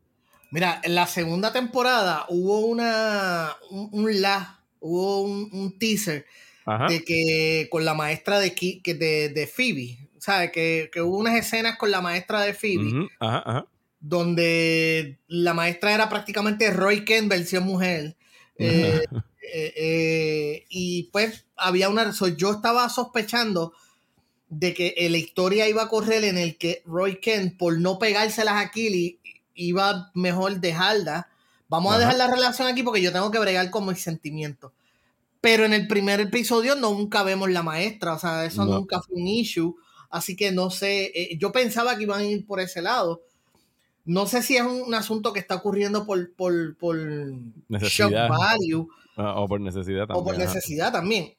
Mira, 0.50 0.82
en 0.84 0.96
la 0.96 1.06
segunda 1.06 1.54
temporada 1.54 2.26
hubo 2.30 2.62
una 2.62 3.52
un, 3.70 4.22
la, 4.22 4.60
hubo 4.80 5.22
un, 5.22 5.78
teaser 5.78 6.26
de 6.90 7.04
que 7.04 7.68
con 7.70 7.86
la 7.86 7.94
maestra 7.94 8.40
de, 8.40 8.50
de, 8.84 9.30
de 9.30 9.48
Phoebe, 9.48 10.10
¿sabes? 10.18 10.52
Que, 10.52 10.90
que, 10.92 11.02
hubo 11.02 11.20
unas 11.20 11.36
escenas 11.36 11.78
con 11.78 11.92
la 11.92 12.02
maestra 12.02 12.42
de 12.42 12.56
Phoebe. 12.56 13.08
Donde 14.00 15.20
la 15.28 15.54
maestra 15.54 15.94
era 15.94 16.10
prácticamente 16.10 16.72
Roy 16.72 17.06
Kent 17.06 17.30
versión 17.30 17.66
mujer. 17.66 18.16
Eh, 18.58 19.04
eh, 19.54 19.74
eh, 19.76 20.66
y 20.70 21.04
pues 21.12 21.46
había 21.56 21.90
una. 21.90 22.12
yo 22.36 22.52
estaba 22.52 22.90
sospechando 22.90 23.74
de 24.50 24.74
que 24.74 24.96
la 25.10 25.18
historia 25.18 25.68
iba 25.68 25.84
a 25.84 25.90
correr 25.90 26.24
en 26.24 26.38
el 26.38 26.58
que 26.58 26.82
Roy 26.86 27.20
Kent, 27.20 27.58
por 27.58 27.80
no 27.80 28.00
pegárselas 28.00 28.66
a 28.66 28.72
Killy, 28.72 29.20
iba 29.56 30.12
mejor 30.14 30.60
dejarla. 30.60 31.28
Vamos 31.70 31.94
a 31.94 32.00
dejar 32.00 32.16
la 32.16 32.28
relación 32.28 32.68
aquí 32.68 32.84
porque 32.84 33.02
yo 33.02 33.12
tengo 33.12 33.30
que 33.30 33.40
bregar 33.40 33.70
con 33.70 33.86
mis 33.86 34.02
sentimientos. 34.02 34.72
Pero 35.42 35.66
en 35.66 35.74
el 35.74 35.88
primer 35.88 36.20
episodio 36.22 36.76
nunca 36.76 37.24
vemos 37.24 37.50
la 37.52 37.62
maestra, 37.62 38.14
o 38.14 38.20
sea, 38.20 38.46
eso 38.46 38.66
nunca 38.66 39.02
fue 39.02 39.18
un 39.18 39.28
issue. 39.28 39.76
Así 40.10 40.36
que 40.36 40.52
no 40.52 40.70
sé, 40.70 41.12
eh, 41.14 41.38
yo 41.38 41.52
pensaba 41.52 41.98
que 41.98 42.04
iban 42.04 42.22
a 42.22 42.24
ir 42.24 42.46
por 42.46 42.62
ese 42.62 42.82
lado. 42.82 43.22
No 44.06 44.26
sé 44.26 44.42
si 44.42 44.56
es 44.56 44.64
un, 44.64 44.94
asunto 44.94 45.34
que 45.34 45.40
está 45.40 45.56
ocurriendo 45.56 46.06
por, 46.06 46.34
por, 46.34 46.78
por 46.78 46.98
necesidad. 47.68 48.30
value. 48.30 48.88
Ah, 49.18 49.42
o 49.42 49.48
por 49.50 49.60
necesidad 49.60 50.08
también. 50.08 50.22
O 50.22 50.24
por 50.24 50.38
necesidad 50.38 50.92
también 50.94 51.37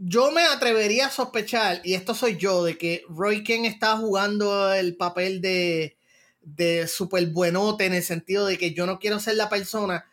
yo 0.00 0.30
me 0.32 0.42
atrevería 0.42 1.06
a 1.06 1.10
sospechar, 1.10 1.80
y 1.84 1.94
esto 1.94 2.14
soy 2.14 2.36
yo, 2.36 2.64
de 2.64 2.76
que 2.76 3.02
Roy 3.08 3.44
Ken 3.44 3.64
está 3.64 3.96
jugando 3.96 4.72
el 4.72 4.96
papel 4.96 5.40
de, 5.40 5.96
de 6.42 6.86
super 6.88 7.26
buenote 7.26 7.86
en 7.86 7.94
el 7.94 8.02
sentido 8.02 8.46
de 8.46 8.58
que 8.58 8.72
yo 8.72 8.86
no 8.86 8.98
quiero 8.98 9.20
ser 9.20 9.36
la 9.36 9.48
persona 9.48 10.04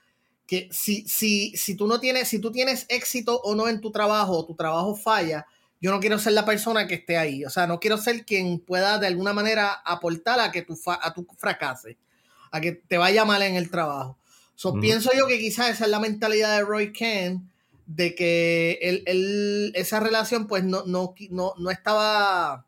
que 0.46 0.67
si, 0.72 1.08
si, 1.08 1.56
si 1.56 1.76
tú 1.76 1.88
no 1.88 2.00
tienes, 2.00 2.28
si 2.28 2.39
tú 2.39 2.52
tienes 2.52 2.86
éxito 2.89 3.39
o 3.41 3.56
no 3.56 3.67
en 3.67 3.80
tu 3.80 3.91
trabajo, 3.91 4.38
o 4.38 4.46
tu 4.46 4.56
trabajo 4.56 4.96
falla, 4.96 5.46
yo 5.80 5.91
no 5.91 6.00
quiero 6.00 6.20
ser 6.20 6.34
la 6.34 6.46
persona 6.46 6.88
que 6.88 6.96
esté 6.96 7.17
ahí. 7.17 7.46
O 7.46 7.50
sea, 7.50 7.67
no 7.67 7.80
quiero 7.80 7.98
ser 7.98 8.26
quien 8.26 8.60
pueda 8.60 9.00
de 9.00 9.08
alguna 9.08 9.34
manera 9.34 9.74
aportar 9.74 10.39
a 10.39 10.52
que 10.52 10.62
tu, 10.62 10.78
a 10.86 11.13
tu 11.13 11.26
fracase, 11.38 11.98
a 12.52 12.62
que 12.62 12.74
te 12.74 12.98
vaya 12.98 13.26
mal 13.26 13.41
en 13.41 13.56
el 13.56 13.72
trabajo. 13.72 14.17
So, 14.56 14.74
Pienso 14.74 15.10
yo 15.17 15.26
que 15.26 15.39
quizás 15.39 15.70
esa 15.70 15.86
es 15.86 15.89
la 15.89 16.00
mentalidad 16.00 16.56
de 16.56 16.63
Roy 16.63 16.94
Ken 16.94 17.50
de 17.95 18.15
que 18.15 18.80
él, 18.82 19.71
esa 19.75 19.99
relación 19.99 20.47
pues 20.47 20.63
no, 20.63 20.84
no, 20.86 21.13
no, 21.30 21.69
estaba... 21.69 22.65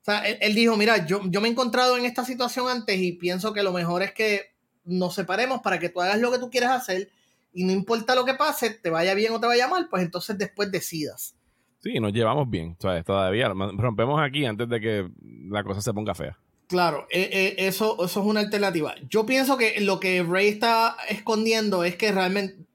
O 0.00 0.04
sea, 0.04 0.26
él, 0.26 0.54
dijo, 0.54 0.76
mira, 0.76 1.06
yo, 1.06 1.20
yo 1.26 1.40
me 1.40 1.48
he 1.48 1.50
encontrado 1.50 1.96
en 1.96 2.04
esta 2.04 2.24
situación 2.24 2.68
antes 2.68 2.98
y 2.98 3.12
pienso 3.12 3.52
que 3.52 3.62
lo 3.62 3.72
mejor 3.72 4.02
es 4.02 4.12
que 4.12 4.54
nos 4.84 5.14
separemos 5.14 5.60
para 5.60 5.78
que 5.78 5.90
tú 5.90 6.00
hagas 6.00 6.18
lo 6.18 6.32
que 6.32 6.38
tú 6.38 6.50
quieres 6.50 6.70
hacer 6.70 7.10
y 7.52 7.64
no 7.64 7.72
importa 7.72 8.14
lo 8.14 8.24
que 8.24 8.34
pase, 8.34 8.70
te 8.70 8.90
vaya 8.90 9.14
bien 9.14 9.32
o 9.32 9.40
te 9.40 9.46
vaya 9.46 9.68
mal, 9.68 9.88
pues 9.88 10.02
entonces 10.02 10.38
después 10.38 10.70
decidas. 10.70 11.34
Sí, 11.82 12.00
nos 12.00 12.12
llevamos 12.12 12.48
bien, 12.48 12.76
Todavía 12.76 13.48
rompemos 13.48 14.20
aquí 14.20 14.44
antes 14.44 14.68
de 14.68 14.80
que 14.80 15.10
la 15.48 15.62
cosa 15.62 15.80
se 15.80 15.92
ponga 15.92 16.14
fea. 16.14 16.38
Claro, 16.66 17.06
eh, 17.10 17.28
eh, 17.32 17.54
eso, 17.58 18.04
eso 18.04 18.20
es 18.20 18.26
una 18.26 18.40
alternativa. 18.40 18.94
Yo 19.08 19.26
pienso 19.26 19.56
que 19.56 19.80
lo 19.80 19.98
que 19.98 20.22
Ray 20.22 20.48
está 20.48 20.96
escondiendo 21.08 21.82
es 21.84 21.96
que 21.96 22.12
realmente 22.12 22.69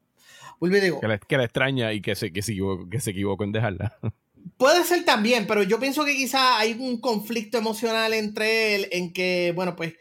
que, 0.59 1.37
la, 1.37 1.43
extraña 1.43 1.93
y 1.93 2.01
que 2.01 2.15
se, 2.15 2.31
que, 2.31 2.41
se 2.41 2.53
equivocó, 2.53 2.89
que 2.89 2.99
se 2.99 3.11
equivocó 3.11 3.43
en 3.43 3.51
dejarla. 3.51 3.97
Puede 4.57 4.83
ser 4.83 5.03
también, 5.03 5.47
pero 5.47 5.63
yo 5.63 5.79
pienso 5.79 6.05
que 6.05 6.15
quizá 6.15 6.59
hay 6.59 6.73
un 6.73 6.99
conflicto 7.01 7.57
emocional 7.57 8.13
entre 8.13 8.75
él 8.75 8.87
en 8.91 9.11
que, 9.11 9.51
bueno, 9.55 9.75
pues 9.75 9.95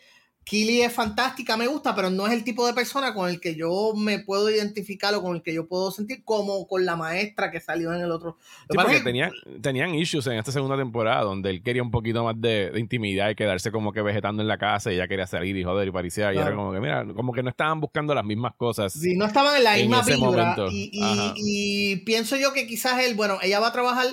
Killy 0.45 0.83
es 0.83 0.93
fantástica, 0.93 1.57
me 1.57 1.67
gusta, 1.67 1.95
pero 1.95 2.11
no 2.11 2.27
es 2.27 2.33
el 2.35 2.45
tipo 2.45 2.67
de 2.67 2.75
persona 2.75 3.15
con 3.15 3.31
el 3.31 3.41
que 3.41 3.55
yo 3.55 3.95
me 3.97 4.19
puedo 4.19 4.51
identificar 4.51 5.15
o 5.15 5.23
con 5.23 5.37
el 5.37 5.43
que 5.43 5.55
yo 5.55 5.67
puedo 5.67 5.91
sentir 5.91 6.23
como 6.23 6.67
con 6.69 6.85
la 6.85 6.97
maestra 6.97 7.51
que 7.51 7.61
salió 7.61 7.95
en 7.95 8.03
el 8.03 8.11
otro. 8.11 8.37
Sí, 8.69 8.77
porque 8.77 9.01
tenían, 9.01 9.33
tenían 9.63 9.95
issues 9.95 10.27
en 10.27 10.35
esta 10.35 10.53
segunda 10.53 10.77
temporada 10.77 11.23
donde 11.23 11.49
él 11.49 11.63
quería 11.63 11.83
un 11.83 11.91
poquito 11.91 12.23
más 12.23 12.39
de, 12.39 12.73
intimidad 12.77 13.31
y 13.31 13.35
quedarse 13.35 13.73
como 13.73 13.93
que 13.93 14.03
vegetando 14.03 14.43
en 14.43 14.49
la 14.49 14.59
casa 14.59 14.93
y 14.93 14.97
ella 14.97 15.09
quería 15.09 15.27
salir 15.27 15.57
y 15.57 15.65
joder 15.65 15.89
y 15.89 15.91
parecer 15.91 16.35
y 16.35 16.39
era 16.39 16.55
como 16.55 16.73
que, 16.73 16.81
mira, 16.81 17.07
como 17.15 17.33
que 17.33 17.43
no 17.43 17.49
estaban 17.49 17.81
buscando 17.81 18.15
las 18.15 18.25
mismas 18.25 18.55
cosas. 18.55 18.93
Sí, 18.93 19.17
no 19.17 19.25
estaban 19.25 19.57
en 19.57 19.65
la 19.65 19.77
misma 19.77 20.03
vibra. 20.03 20.57
Y, 20.71 20.91
y 21.37 21.97
pienso 22.05 22.37
yo 22.37 22.53
que 22.53 22.67
quizás 22.67 23.01
él, 23.01 23.15
bueno, 23.15 23.39
ella 23.43 23.61
va 23.61 23.69
a 23.69 23.73
trabajar 23.73 24.07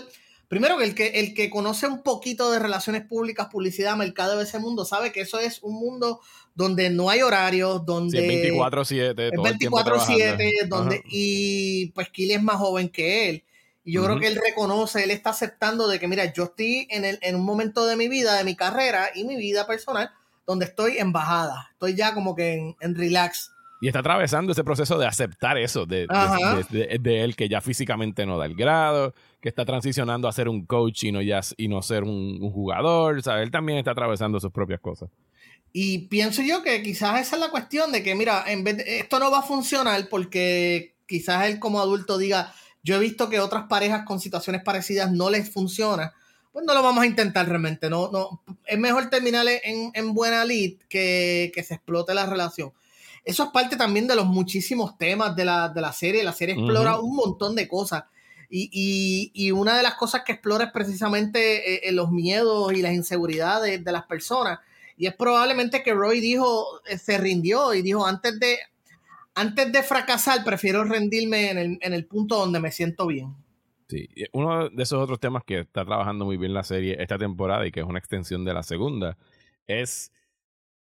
Primero 0.52 0.78
que 0.78 0.84
el, 0.84 0.96
que 0.96 1.08
el 1.08 1.34
que 1.34 1.50
conoce 1.50 1.88
un 1.88 2.04
poquito 2.04 2.52
de 2.52 2.60
relaciones 2.60 3.06
públicas, 3.06 3.48
publicidad, 3.50 3.96
mercado 3.96 4.38
de 4.38 4.44
ese 4.44 4.60
mundo, 4.60 4.84
sabe 4.84 5.14
que 5.14 5.22
eso 5.22 5.40
es 5.40 5.64
un 5.64 5.76
mundo 5.76 6.20
donde 6.56 6.90
no 6.90 7.10
hay 7.10 7.22
horarios, 7.22 7.86
donde... 7.86 8.20
Sí, 8.20 8.50
24-7. 8.52 9.32
24-7, 9.32 10.68
donde... 10.68 11.04
Y 11.06 11.94
pues 11.94 12.10
Kili 12.10 12.34
es 12.34 12.44
más 12.44 12.58
joven 12.58 12.90
que 12.90 13.30
él. 13.30 13.46
Y 13.86 13.94
yo 13.94 14.04
creo 14.04 14.20
que 14.20 14.28
él 14.28 14.38
reconoce, 14.46 15.06
él 15.06 15.12
está 15.12 15.30
aceptando 15.30 15.88
de 15.88 16.02
que, 16.02 16.10
mira, 16.10 16.34
yo 16.34 16.44
estoy 16.44 16.86
en, 16.90 17.06
el, 17.06 17.18
en 17.22 17.38
un 17.38 17.46
momento 17.46 17.86
de 17.86 17.96
mi 17.96 18.10
vida, 18.10 18.36
de 18.36 18.44
mi 18.44 18.58
carrera 18.58 19.10
y 19.16 19.24
mi 19.24 19.38
vida 19.38 19.66
personal, 19.66 20.12
donde 20.46 20.66
estoy 20.66 20.98
en 20.98 21.14
bajada. 21.14 21.70
Estoy 21.72 21.96
ya 21.96 22.14
como 22.14 22.36
que 22.36 22.56
en, 22.56 22.76
en 22.82 22.96
relax. 22.96 23.54
Y 23.82 23.88
está 23.88 24.00
atravesando 24.00 24.52
ese 24.52 24.64
proceso 24.64 25.00
de 25.00 25.08
aceptar 25.08 25.58
eso 25.58 25.88
de, 25.88 26.06
de, 26.70 27.24
él, 27.24 27.36
que 27.36 27.50
ya 27.50 27.62
físicamente 27.62 28.28
no 28.28 28.38
da 28.38 28.46
el 28.46 28.54
grado, 28.54 29.16
que 29.42 29.50
está 29.50 29.66
transicionando 29.66 30.28
a 30.28 30.32
ser 30.32 30.48
un 30.48 30.68
coach 30.68 31.06
y 31.06 31.12
no, 31.12 31.20
ya, 31.20 31.42
y 31.58 31.68
no 31.68 31.82
ser 31.82 32.04
un, 32.04 32.40
jugador. 32.52 33.18
O 33.18 33.22
sea, 33.24 33.42
él 33.42 33.50
también 33.50 33.80
está 33.80 33.92
atravesando 33.92 34.40
sus 34.40 34.52
propias 34.52 34.80
cosas. 34.82 35.10
Y 35.74 36.10
pienso 36.10 36.44
yo 36.44 36.62
que 36.62 36.84
quizás 36.84 37.22
esa 37.22 37.38
es 37.38 37.42
la 37.42 37.50
cuestión 37.50 37.92
de 37.92 38.04
que, 38.04 38.14
mira, 38.14 38.44
en 38.46 38.64
vez 38.64 38.84
esto 38.86 39.18
no 39.18 39.32
va 39.32 39.40
a 39.40 39.44
funcionar 39.44 40.10
porque 40.10 40.94
quizás 41.08 41.48
él 41.48 41.58
como 41.58 41.82
adulto 41.82 42.20
diga, 42.20 42.54
yo 42.84 42.98
he 42.98 43.00
visto 43.00 43.30
que 43.30 43.40
otras 43.40 43.64
parejas 43.64 44.06
con 44.06 44.20
situaciones 44.20 44.62
parecidas 44.62 45.12
no 45.12 45.32
les 45.32 45.52
funciona. 45.52 46.14
Pues 46.52 46.66
no 46.66 46.76
lo 46.76 46.84
vamos 46.84 47.04
a 47.04 47.08
intentar 47.08 47.50
realmente. 47.50 47.90
No, 47.90 48.12
no, 48.12 48.44
es 48.68 48.78
mejor 48.78 49.10
terminar 49.10 49.48
en, 49.48 49.90
en 49.96 50.14
buena 50.14 50.46
lead 50.46 50.74
que, 50.88 51.52
que 51.56 51.64
se 51.64 51.74
explote 51.74 52.14
la 52.14 52.28
relación 52.28 52.74
eso 53.24 53.44
es 53.44 53.50
parte 53.52 53.76
también 53.76 54.08
de 54.08 54.16
los 54.16 54.26
muchísimos 54.26 54.98
temas 54.98 55.36
de 55.36 55.46
la, 55.46 55.70
de 55.70 55.82
la 55.82 55.94
serie. 55.94 56.24
La 56.24 56.34
serie 56.34 56.56
explora 56.56 57.00
un 57.00 57.16
montón 57.16 57.56
de 57.56 57.68
cosas. 57.68 58.06
Y, 58.54 59.32
y, 59.34 59.52
una 59.52 59.78
de 59.78 59.84
las 59.84 59.96
cosas 59.96 60.24
que 60.26 60.34
explora 60.34 60.66
es 60.66 60.72
precisamente 60.74 61.76
eh, 61.76 61.82
eh, 61.84 61.92
los 61.94 62.12
miedos 62.12 62.74
y 62.74 62.82
las 62.82 62.92
inseguridades 62.92 63.82
de 63.82 63.92
las 63.94 64.04
personas. 64.04 64.60
Y 64.98 65.08
es 65.08 65.16
probablemente 65.16 65.84
que 65.84 65.94
Roy 65.94 66.20
dijo, 66.20 66.82
eh, 66.86 66.98
se 66.98 67.18
rindió 67.18 67.74
y 67.74 67.82
dijo, 67.82 68.06
antes 68.06 68.38
de, 68.42 68.58
antes 69.36 69.72
de 69.72 69.84
fracasar, 69.84 70.44
prefiero 70.44 70.84
rendirme 70.84 71.50
en 71.50 71.58
el, 71.58 71.78
en 71.80 71.94
el 71.94 72.06
punto 72.06 72.40
donde 72.40 72.60
me 72.60 72.72
siento 72.72 73.08
bien. 73.08 73.34
Sí, 73.88 74.10
uno 74.34 74.70
de 74.70 74.84
esos 74.84 75.02
otros 75.02 75.20
temas 75.20 75.44
que 75.46 75.62
está 75.62 75.86
trabajando 75.86 76.26
muy 76.26 76.36
bien 76.36 76.54
la 76.54 76.64
serie 76.64 76.98
esta 77.00 77.18
temporada 77.18 77.66
y 77.66 77.72
que 77.72 77.80
es 77.80 77.86
una 77.86 78.00
extensión 78.00 78.44
de 78.44 78.54
la 78.54 78.64
segunda, 78.64 79.18
es 79.66 80.12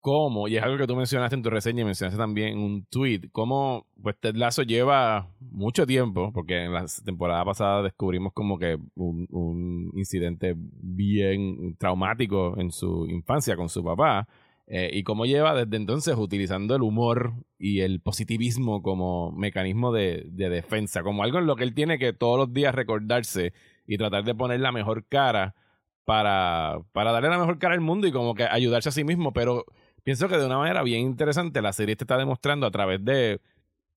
cómo, 0.01 0.49
y 0.49 0.57
es 0.57 0.63
algo 0.63 0.79
que 0.79 0.87
tú 0.87 0.97
mencionaste 0.97 1.37
en 1.37 1.43
tu 1.43 1.51
reseña 1.51 1.83
y 1.83 1.85
mencionaste 1.85 2.19
también 2.19 2.49
en 2.51 2.59
un 2.59 2.85
tweet, 2.87 3.29
cómo 3.33 3.87
pues 4.03 4.17
Ted 4.19 4.35
Lasso 4.35 4.63
lleva 4.63 5.29
mucho 5.41 5.87
tiempo, 5.87 6.33
porque 6.33 6.65
en 6.65 6.73
la 6.73 6.87
temporada 7.05 7.45
pasada 7.45 7.83
descubrimos 7.83 8.33
como 8.33 8.59
que 8.59 8.79
un, 8.95 9.91
incidente 9.95 10.55
bien 10.57 11.77
traumático 11.79 12.59
en 12.59 12.71
su 12.71 13.07
infancia 13.07 13.57
con 13.57 13.69
su 13.69 13.85
papá, 13.85 14.27
eh, 14.67 14.91
y 14.93 15.03
cómo 15.03 15.27
lleva 15.27 15.55
desde 15.55 15.77
entonces 15.77 16.17
utilizando 16.17 16.77
el 16.77 16.83
humor 16.83 17.33
y 17.59 17.81
el 17.81 18.01
positivismo 18.01 18.83
como 18.83 19.33
mecanismo 19.33 19.93
de, 19.93 20.27
de 20.31 20.49
defensa, 20.49 21.03
como 21.03 21.25
algo 21.25 21.39
en 21.39 21.47
lo 21.47 21.57
que 21.57 21.65
él 21.65 21.75
tiene 21.75 21.99
que 21.99 22.13
todos 22.13 22.39
los 22.39 22.53
días 22.53 22.75
recordarse 22.75 23.53
y 23.87 23.99
tratar 23.99 24.25
de 24.25 24.35
poner 24.35 24.61
la 24.61 24.71
mejor 24.71 25.05
cara 25.07 25.57
para, 26.05 26.81
para 26.93 27.13
darle 27.13 27.29
la 27.29 27.39
mejor 27.39 27.59
cara 27.59 27.75
al 27.75 27.81
mundo 27.81 28.07
y 28.07 28.13
como 28.13 28.35
que 28.35 28.45
ayudarse 28.45 28.89
a 28.89 28.93
sí 28.93 29.05
mismo, 29.05 29.33
pero 29.33 29.65
pienso 30.03 30.29
que 30.29 30.39
de 30.39 30.47
una 30.47 30.59
manera 30.59 30.83
bien 30.83 31.03
interesante 31.03 31.63
la 31.63 31.73
serie 31.73 31.97
te 31.97 32.05
está 32.05 32.17
demostrando 32.17 32.67
a 32.67 32.71
través 32.71 33.05
de, 33.05 33.41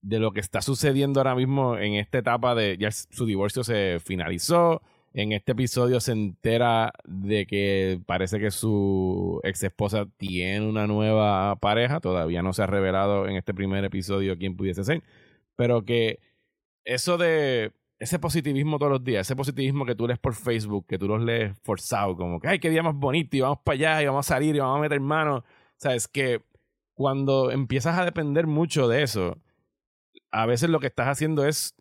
de 0.01 0.19
lo 0.19 0.31
que 0.31 0.41
está 0.41 0.61
sucediendo 0.61 1.19
ahora 1.19 1.35
mismo 1.35 1.77
en 1.77 1.95
esta 1.95 2.19
etapa 2.19 2.55
de 2.55 2.77
ya 2.77 2.91
su 2.91 3.25
divorcio 3.25 3.63
se 3.63 3.99
finalizó. 4.03 4.81
En 5.15 5.31
este 5.31 5.51
episodio 5.51 5.99
se 5.99 6.11
entera 6.11 6.91
de 7.05 7.45
que 7.45 7.99
parece 8.05 8.39
que 8.39 8.49
su 8.49 9.39
ex 9.43 9.63
esposa 9.63 10.07
tiene 10.17 10.67
una 10.67 10.87
nueva 10.87 11.55
pareja. 11.57 11.99
Todavía 11.99 12.41
no 12.41 12.51
se 12.53 12.63
ha 12.63 12.67
revelado 12.67 13.27
en 13.27 13.35
este 13.35 13.53
primer 13.53 13.85
episodio 13.85 14.37
quién 14.37 14.57
pudiese 14.57 14.83
ser. 14.83 15.03
Pero 15.55 15.85
que 15.85 16.19
eso 16.83 17.17
de 17.17 17.71
ese 17.99 18.19
positivismo 18.19 18.79
todos 18.79 18.91
los 18.91 19.03
días, 19.03 19.27
ese 19.27 19.35
positivismo 19.35 19.85
que 19.85 19.95
tú 19.95 20.07
lees 20.07 20.19
por 20.19 20.33
Facebook, 20.33 20.85
que 20.87 20.97
tú 20.97 21.07
los 21.07 21.21
lees 21.21 21.57
forzado, 21.63 22.17
como 22.17 22.39
que, 22.39 22.49
ay, 22.49 22.59
qué 22.59 22.69
día 22.69 22.83
más 22.83 22.95
bonito, 22.95 23.37
y 23.37 23.41
vamos 23.41 23.59
para 23.63 23.75
allá, 23.75 24.03
y 24.03 24.05
vamos 24.07 24.27
a 24.27 24.33
salir, 24.35 24.55
y 24.55 24.59
vamos 24.59 24.79
a 24.79 24.81
meter 24.81 24.99
manos 24.99 25.43
es 25.85 26.07
que 26.07 26.41
cuando 26.93 27.51
empiezas 27.51 27.97
a 27.97 28.05
depender 28.05 28.47
mucho 28.47 28.87
de 28.87 29.03
eso, 29.03 29.37
a 30.31 30.45
veces 30.45 30.69
lo 30.69 30.79
que 30.79 30.87
estás 30.87 31.07
haciendo 31.07 31.45
es 31.45 31.75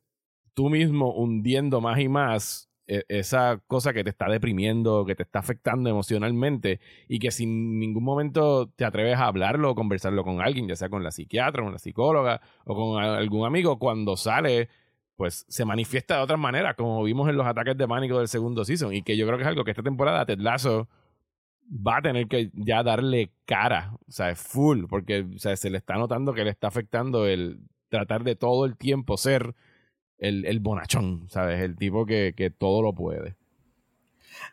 tú 0.54 0.68
mismo 0.70 1.14
hundiendo 1.14 1.80
más 1.80 1.98
y 2.00 2.08
más 2.08 2.70
e, 2.86 3.04
esa 3.08 3.60
cosa 3.66 3.92
que 3.92 4.04
te 4.04 4.10
está 4.10 4.28
deprimiendo, 4.28 5.04
que 5.04 5.14
te 5.14 5.22
está 5.22 5.38
afectando 5.38 5.88
emocionalmente 5.88 6.80
y 7.08 7.18
que 7.18 7.30
sin 7.30 7.78
ningún 7.78 8.04
momento 8.04 8.68
te 8.76 8.84
atreves 8.84 9.16
a 9.16 9.26
hablarlo 9.26 9.70
o 9.70 9.74
conversarlo 9.74 10.24
con 10.24 10.40
alguien, 10.40 10.68
ya 10.68 10.76
sea 10.76 10.88
con 10.88 11.02
la 11.02 11.10
psiquiatra, 11.10 11.62
con 11.62 11.72
la 11.72 11.78
psicóloga 11.78 12.40
o 12.64 12.74
con 12.74 13.02
algún 13.02 13.46
amigo, 13.46 13.78
cuando 13.78 14.16
sale, 14.16 14.68
pues 15.16 15.44
se 15.48 15.64
manifiesta 15.64 16.16
de 16.16 16.22
otra 16.22 16.36
manera, 16.36 16.74
como 16.74 17.02
vimos 17.04 17.28
en 17.28 17.36
los 17.36 17.46
ataques 17.46 17.76
de 17.76 17.88
pánico 17.88 18.18
del 18.18 18.28
segundo 18.28 18.64
season 18.64 18.92
y 18.94 19.02
que 19.02 19.16
yo 19.16 19.26
creo 19.26 19.38
que 19.38 19.44
es 19.44 19.48
algo 19.48 19.64
que 19.64 19.70
esta 19.70 19.82
temporada 19.82 20.26
Ted 20.26 20.38
Lasso 20.40 20.88
va 21.70 21.98
a 21.98 22.02
tener 22.02 22.28
que 22.28 22.50
ya 22.54 22.82
darle 22.82 23.32
cara, 23.44 23.92
o 24.06 24.12
sea, 24.12 24.34
full, 24.36 24.84
porque 24.88 25.26
o 25.34 25.38
sea, 25.38 25.56
se 25.56 25.70
le 25.70 25.78
está 25.78 25.94
notando 25.94 26.34
que 26.34 26.44
le 26.44 26.50
está 26.50 26.68
afectando 26.68 27.26
el 27.26 27.60
tratar 27.88 28.24
de 28.24 28.36
todo 28.36 28.64
el 28.64 28.76
tiempo 28.76 29.16
ser 29.16 29.54
el, 30.18 30.44
el 30.44 30.60
bonachón, 30.60 31.26
¿sabes? 31.28 31.60
El 31.60 31.76
tipo 31.76 32.06
que, 32.06 32.34
que 32.36 32.50
todo 32.50 32.82
lo 32.82 32.94
puede. 32.94 33.36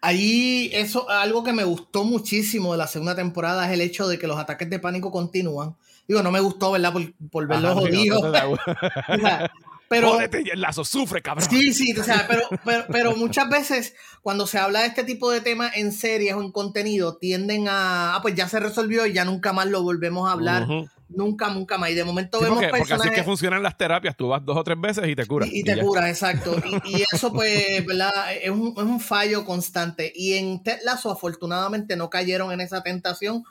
Ahí, 0.01 0.69
eso, 0.73 1.09
algo 1.09 1.43
que 1.43 1.53
me 1.53 1.63
gustó 1.63 2.03
muchísimo 2.03 2.71
de 2.71 2.77
la 2.77 2.87
segunda 2.87 3.15
temporada 3.15 3.67
es 3.67 3.73
el 3.73 3.81
hecho 3.81 4.07
de 4.07 4.17
que 4.17 4.27
los 4.27 4.37
ataques 4.37 4.69
de 4.69 4.79
pánico 4.79 5.11
continúan. 5.11 5.75
Digo, 6.07 6.23
no 6.23 6.31
me 6.31 6.39
gustó, 6.39 6.71
¿verdad? 6.71 6.93
Por, 6.93 7.13
por 7.29 7.47
verlos 7.47 7.73
jodidos. 7.73 8.21
Pero, 9.89 10.11
Jódete 10.11 10.43
y 10.45 10.49
el 10.49 10.61
lazo, 10.61 10.85
sufre, 10.85 11.21
cabrón. 11.21 11.47
Sí, 11.49 11.73
sí, 11.73 11.97
o 11.97 12.03
sea, 12.03 12.27
pero, 12.63 12.85
pero, 12.91 13.15
muchas 13.15 13.49
veces 13.49 13.95
cuando 14.21 14.45
se 14.45 14.59
habla 14.59 14.81
de 14.81 14.87
este 14.87 15.03
tipo 15.03 15.31
de 15.31 15.41
temas 15.41 15.75
en 15.75 15.91
series 15.91 16.35
o 16.35 16.41
en 16.41 16.51
contenido, 16.51 17.17
tienden 17.17 17.67
a, 17.67 18.15
ah, 18.15 18.21
pues 18.21 18.35
ya 18.35 18.47
se 18.47 18.59
resolvió 18.59 19.07
y 19.07 19.13
ya 19.13 19.25
nunca 19.25 19.51
más 19.51 19.65
lo 19.65 19.81
volvemos 19.81 20.29
a 20.29 20.33
hablar. 20.33 20.67
Nunca, 21.09 21.49
nunca 21.49 21.79
más. 21.79 21.89
Y 21.89 21.95
de 21.95 22.03
momento 22.03 22.39
vemos 22.39 22.59
porque, 22.59 22.69
personajes... 22.69 22.97
Porque 22.97 23.09
así 23.09 23.09
es 23.09 23.15
que 23.15 23.23
funcionan 23.23 23.63
las 23.63 23.75
terapias. 23.75 24.15
Tú 24.15 24.27
vas 24.27 24.45
dos 24.45 24.57
o 24.57 24.63
tres 24.63 24.79
veces 24.79 25.07
y 25.07 25.15
te 25.15 25.25
curas. 25.25 25.49
Y, 25.51 25.63
te 25.63 25.79
curas, 25.79 26.07
exacto. 26.07 26.55
Y, 26.85 27.01
eso, 27.11 27.33
pues, 27.33 27.83
¿verdad? 27.83 28.11
Es 28.39 28.51
un, 28.51 28.75
es 28.77 28.83
un, 28.83 28.99
fallo 28.99 29.43
constante. 29.43 30.13
Y 30.15 30.33
en 30.33 30.61
Ted 30.61 30.81
Lasso, 30.83 31.09
afortunadamente, 31.09 31.95
no 31.95 32.11
cayeron 32.11 32.51
en 32.51 32.61
esa 32.61 32.83
tentación. 32.83 33.43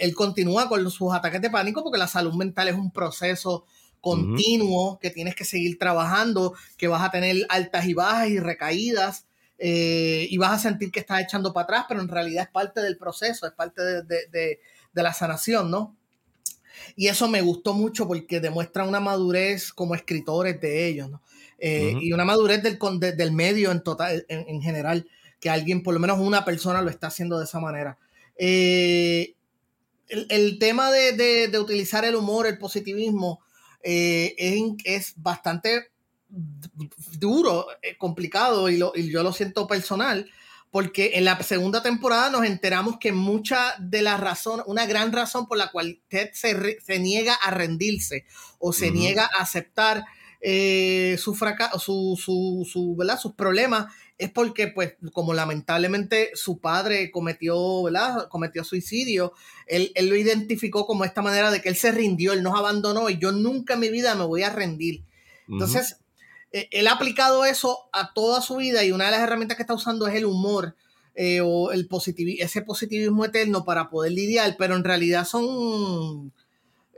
Él 0.00 0.14
continúa 0.14 0.68
con 0.68 0.88
sus 0.90 1.14
ataques 1.14 1.40
de 1.40 1.48
pánico 1.48 1.82
porque 1.82 1.98
la 1.98 2.08
salud 2.08 2.34
mental 2.34 2.68
es 2.68 2.74
un 2.74 2.90
proceso 2.90 3.64
continuo, 4.02 4.98
que 4.98 5.10
tienes 5.10 5.34
que 5.34 5.44
seguir 5.44 5.78
trabajando, 5.78 6.54
que 6.76 6.88
vas 6.88 7.02
a 7.02 7.10
tener 7.10 7.46
altas 7.48 7.86
y 7.86 7.94
bajas 7.94 8.28
y 8.28 8.40
recaídas, 8.40 9.26
eh, 9.58 10.26
y 10.28 10.36
vas 10.38 10.52
a 10.52 10.58
sentir 10.58 10.90
que 10.90 10.98
estás 10.98 11.22
echando 11.22 11.52
para 11.52 11.64
atrás, 11.64 11.84
pero 11.88 12.00
en 12.00 12.08
realidad 12.08 12.44
es 12.44 12.50
parte 12.50 12.80
del 12.82 12.98
proceso, 12.98 13.46
es 13.46 13.52
parte 13.52 13.80
de, 13.80 14.58
la 14.92 15.14
sanación, 15.14 15.70
¿no? 15.70 15.96
Y 16.96 17.06
eso 17.06 17.28
me 17.28 17.42
gustó 17.42 17.74
mucho 17.74 18.08
porque 18.08 18.40
demuestra 18.40 18.84
una 18.84 18.98
madurez 18.98 19.72
como 19.72 19.94
escritores 19.94 20.60
de 20.60 20.88
ellos, 20.88 21.08
¿no? 21.08 21.22
Eh, 21.58 21.94
y 22.00 22.12
una 22.12 22.24
madurez 22.24 22.60
del, 22.60 22.76
del 23.16 23.32
medio 23.32 23.70
en, 23.70 23.84
total, 23.84 24.26
en, 24.28 24.60
general, 24.60 25.06
que 25.38 25.48
alguien, 25.48 25.84
por 25.84 25.94
lo 25.94 26.00
menos 26.00 26.18
una 26.18 26.44
persona, 26.44 26.82
lo 26.82 26.90
está 26.90 27.06
haciendo 27.06 27.38
de 27.38 27.44
esa 27.44 27.60
manera. 27.60 27.98
Eh, 28.36 29.36
el, 30.08 30.26
el, 30.28 30.58
tema 30.58 30.90
de, 30.90 31.56
utilizar 31.56 32.04
el 32.04 32.16
humor, 32.16 32.48
el 32.48 32.58
positivismo, 32.58 33.40
eh, 33.82 34.34
es, 34.84 35.14
bastante 35.16 35.90
duro, 37.18 37.66
eh, 37.82 37.96
complicado 37.98 38.70
y, 38.70 38.78
yo 38.78 39.22
lo 39.22 39.32
siento 39.32 39.66
personal, 39.66 40.30
porque 40.70 41.12
en 41.14 41.26
la 41.26 41.40
segunda 41.42 41.82
temporada 41.82 42.30
nos 42.30 42.44
enteramos 42.44 42.98
que 42.98 43.12
mucha 43.12 43.74
de 43.78 44.02
la 44.02 44.16
razón, 44.16 44.62
una 44.66 44.86
gran 44.86 45.12
razón 45.12 45.46
por 45.46 45.58
la 45.58 45.70
cual 45.70 46.00
Ted 46.08 46.30
se, 46.32 46.98
niega 46.98 47.34
a 47.34 47.50
rendirse 47.50 48.24
o 48.58 48.72
se 48.72 48.90
niega 48.90 49.24
a 49.24 49.42
aceptar 49.42 50.04
eh, 50.40 51.16
su 51.18 51.34
fracaso, 51.34 51.78
su, 51.78 52.18
su, 52.18 52.66
su, 52.70 52.96
¿verdad? 52.96 53.20
sus 53.20 53.34
problemas 53.34 53.92
es 54.22 54.30
porque, 54.30 54.68
pues, 54.68 54.94
como 55.12 55.34
lamentablemente 55.34 56.30
su 56.34 56.60
padre 56.60 57.10
cometió, 57.10 57.82
¿verdad? 57.82 58.28
cometió 58.28 58.64
suicidio, 58.64 59.32
él, 59.66 59.92
él, 59.94 60.08
lo 60.08 60.16
identificó 60.16 60.86
como 60.86 61.04
esta 61.04 61.22
manera 61.22 61.50
de 61.50 61.60
que 61.60 61.68
él 61.68 61.76
se 61.76 61.92
rindió, 61.92 62.32
él 62.32 62.42
nos 62.42 62.58
abandonó 62.58 63.10
y 63.10 63.18
yo 63.18 63.32
nunca 63.32 63.74
en 63.74 63.80
mi 63.80 63.90
vida 63.90 64.14
me 64.14 64.24
voy 64.24 64.42
a 64.42 64.50
rendir. 64.50 65.02
Entonces, 65.48 65.98
eh, 66.52 66.68
él 66.70 66.86
ha 66.86 66.92
aplicado 66.92 67.44
eso 67.44 67.88
a 67.92 68.12
toda 68.12 68.40
su 68.40 68.56
vida 68.56 68.84
y 68.84 68.92
una 68.92 69.06
de 69.06 69.10
las 69.10 69.20
herramientas 69.20 69.56
que 69.56 69.62
está 69.62 69.74
usando 69.74 70.06
es 70.06 70.14
el 70.14 70.26
humor 70.26 70.76
eh, 71.14 71.40
o 71.42 71.72
el 71.72 71.88
ese 72.38 72.62
positivismo 72.62 73.24
eterno 73.24 73.64
para 73.64 73.90
poder 73.90 74.12
lidiar, 74.12 74.56
pero 74.58 74.76
en 74.76 74.84
realidad 74.84 75.26
son, 75.26 76.32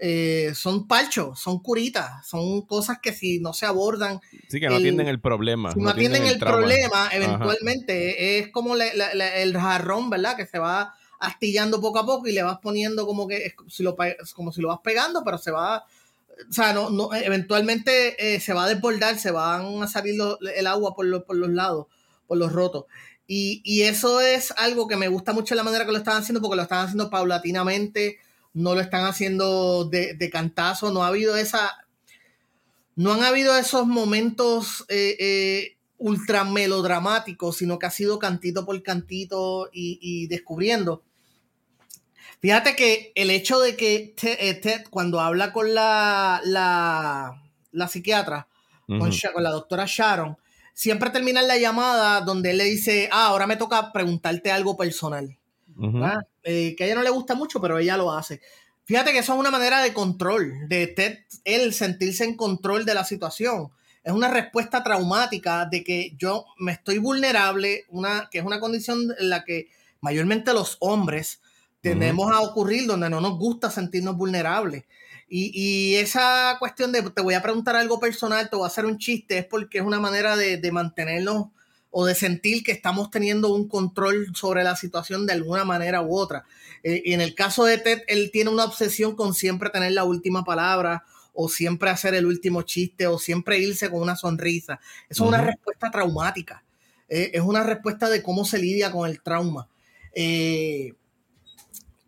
eh, 0.00 0.52
son 0.54 0.88
palchos, 0.88 1.40
son 1.40 1.60
curitas, 1.60 2.26
son 2.26 2.62
cosas 2.62 2.98
que 3.02 3.12
si 3.12 3.40
no 3.40 3.52
se 3.52 3.66
abordan. 3.66 4.20
Sí, 4.48 4.60
que 4.60 4.68
no 4.68 4.76
atienden 4.76 5.08
el 5.08 5.20
problema. 5.20 5.72
Si 5.72 5.80
no, 5.80 5.88
atienden, 5.88 6.24
el, 6.24 6.38
problema, 6.38 7.08
eventualmente 7.12 8.38
es 8.38 8.48
como 8.48 8.76
el 8.76 9.56
jarrón, 9.56 10.10
¿verdad? 10.10 10.36
Que 10.36 10.46
se 10.46 10.58
va 10.58 10.94
astillando 11.20 11.80
poco 11.80 12.00
a 12.00 12.06
poco 12.06 12.26
y 12.26 12.32
le 12.32 12.42
vas 12.42 12.58
poniendo 12.58 13.06
como 13.06 13.26
que 13.26 13.54
si 13.68 13.82
lo, 13.82 13.96
como 14.34 14.52
si 14.52 14.60
lo 14.60 14.68
vas 14.68 14.80
pegando, 14.82 15.22
pero 15.24 15.38
se 15.38 15.50
va 15.50 15.84
o 16.48 16.52
sea, 16.52 16.72
no, 16.72 16.90
no, 16.90 17.14
eventualmente 17.14 18.34
eh, 18.34 18.40
se 18.40 18.52
va 18.52 18.64
a 18.64 18.68
desbordar, 18.68 19.18
se 19.18 19.30
van 19.30 19.82
a 19.82 19.86
salir 19.86 20.20
el 20.56 20.66
agua 20.66 20.94
por, 20.94 21.24
por, 21.24 21.36
los 21.36 21.50
lados, 21.50 21.86
por 22.26 22.38
los 22.38 22.52
rotos. 22.52 22.84
Y, 23.26 23.62
y, 23.64 23.82
eso 23.82 24.20
es 24.20 24.52
algo 24.56 24.86
que 24.86 24.96
me 24.96 25.08
gusta 25.08 25.32
mucho 25.32 25.54
la 25.54 25.62
manera 25.62 25.86
que 25.86 25.92
lo 25.92 25.98
están 25.98 26.18
haciendo, 26.18 26.42
porque 26.42 26.56
lo 26.56 26.62
están 26.62 26.84
haciendo 26.84 27.08
paulatinamente, 27.08 28.18
no 28.54 28.74
lo 28.74 28.80
están 28.80 29.04
haciendo 29.04 29.84
de, 29.84 30.14
de 30.14 30.30
cantazo, 30.30 30.90
no 30.90 31.04
ha 31.04 31.08
habido 31.08 31.36
esa, 31.36 31.84
no 32.96 33.12
han 33.12 33.22
habido 33.22 33.56
esos 33.56 33.86
momentos 33.86 34.84
eh, 34.88 35.16
eh, 35.18 35.76
ultra 35.98 36.44
melodramáticos, 36.44 37.56
sino 37.56 37.78
que 37.78 37.86
ha 37.86 37.90
sido 37.90 38.18
cantito 38.18 38.64
por 38.64 38.82
cantito 38.82 39.68
y, 39.72 39.98
y 40.00 40.26
descubriendo. 40.28 41.02
Fíjate 42.44 42.76
que 42.76 43.10
el 43.14 43.30
hecho 43.30 43.58
de 43.58 43.74
que 43.74 44.14
eh, 44.22 44.54
Ted, 44.54 44.84
cuando 44.90 45.18
habla 45.18 45.50
con 45.52 45.74
la, 45.74 46.42
la, 46.44 47.42
la 47.72 47.88
psiquiatra, 47.88 48.48
con, 48.86 49.10
la 49.42 49.50
doctora 49.50 49.86
Sharon, 49.88 50.36
siempre 50.74 51.08
termina 51.08 51.40
la 51.40 51.56
llamada 51.56 52.20
donde 52.20 52.50
él 52.50 52.58
le 52.58 52.64
dice, 52.64 53.08
ah, 53.10 53.28
ahora 53.28 53.46
me 53.46 53.56
toca 53.56 53.92
preguntarte 53.92 54.52
algo 54.52 54.76
personal. 54.76 55.38
Eh, 56.42 56.74
que 56.76 56.84
a 56.84 56.86
ella 56.86 56.96
no 56.96 57.02
le 57.02 57.10
gusta 57.10 57.34
mucho, 57.34 57.60
pero 57.60 57.78
ella 57.78 57.96
lo 57.96 58.12
hace. 58.12 58.40
Fíjate 58.84 59.12
que 59.12 59.18
eso 59.18 59.32
es 59.32 59.38
una 59.38 59.50
manera 59.50 59.82
de 59.82 59.94
control, 59.94 60.68
de 60.68 60.86
Ted, 60.88 61.18
él 61.44 61.72
sentirse 61.72 62.24
en 62.24 62.36
control 62.36 62.84
de 62.84 62.94
la 62.94 63.04
situación. 63.04 63.70
Es 64.02 64.12
una 64.12 64.28
respuesta 64.28 64.84
traumática 64.84 65.64
de 65.64 65.82
que 65.82 66.14
yo 66.18 66.44
me 66.58 66.72
estoy 66.72 66.98
vulnerable, 66.98 67.84
una, 67.88 68.28
que 68.30 68.38
es 68.38 68.44
una 68.44 68.60
condición 68.60 69.14
en 69.18 69.30
la 69.30 69.44
que 69.44 69.68
mayormente 70.00 70.52
los 70.52 70.76
hombres 70.80 71.40
tenemos 71.80 72.32
a 72.32 72.40
ocurrir 72.40 72.86
donde 72.86 73.10
no 73.10 73.20
nos 73.20 73.38
gusta 73.38 73.70
sentirnos 73.70 74.16
vulnerables. 74.16 74.84
Y, 75.28 75.94
esa 75.96 76.56
cuestión 76.58 76.92
de 76.92 77.02
te 77.10 77.22
voy 77.22 77.34
a 77.34 77.42
preguntar 77.42 77.76
algo 77.76 77.98
personal, 77.98 78.48
te 78.48 78.56
voy 78.56 78.64
a 78.64 78.68
hacer 78.68 78.86
un 78.86 78.98
chiste, 78.98 79.38
es 79.38 79.46
porque 79.46 79.78
es 79.78 79.84
una 79.84 79.98
manera 79.98 80.36
de, 80.36 80.70
mantenernos 80.70 81.48
o 81.96 82.04
de 82.04 82.16
sentir 82.16 82.64
que 82.64 82.72
estamos 82.72 83.08
teniendo 83.08 83.54
un 83.54 83.68
control 83.68 84.34
sobre 84.34 84.64
la 84.64 84.74
situación 84.74 85.26
de 85.26 85.32
alguna 85.32 85.64
manera 85.64 86.02
u 86.02 86.16
otra. 86.18 86.44
Eh, 86.82 87.00
y 87.04 87.12
en 87.12 87.20
el 87.20 87.36
caso 87.36 87.64
de 87.64 87.78
Ted, 87.78 88.02
él 88.08 88.30
tiene 88.32 88.50
una 88.50 88.64
obsesión 88.64 89.14
con 89.14 89.32
siempre 89.32 89.70
tener 89.70 89.92
la 89.92 90.02
última 90.02 90.42
palabra 90.42 91.04
o 91.32 91.48
siempre 91.48 91.90
hacer 91.90 92.14
el 92.14 92.26
último 92.26 92.62
chiste 92.62 93.06
o 93.06 93.16
siempre 93.16 93.60
irse 93.60 93.88
con 93.92 94.02
una 94.02 94.16
sonrisa. 94.16 94.80
Eso 95.08 95.22
es 95.22 95.28
una 95.28 95.40
respuesta 95.40 95.88
traumática. 95.92 96.64
Eh, 97.08 97.30
es 97.32 97.42
una 97.42 97.62
respuesta 97.62 98.08
de 98.08 98.24
cómo 98.24 98.44
se 98.44 98.58
lidia 98.58 98.90
con 98.90 99.08
el 99.08 99.22
trauma. 99.22 99.68
Eh, 100.16 100.94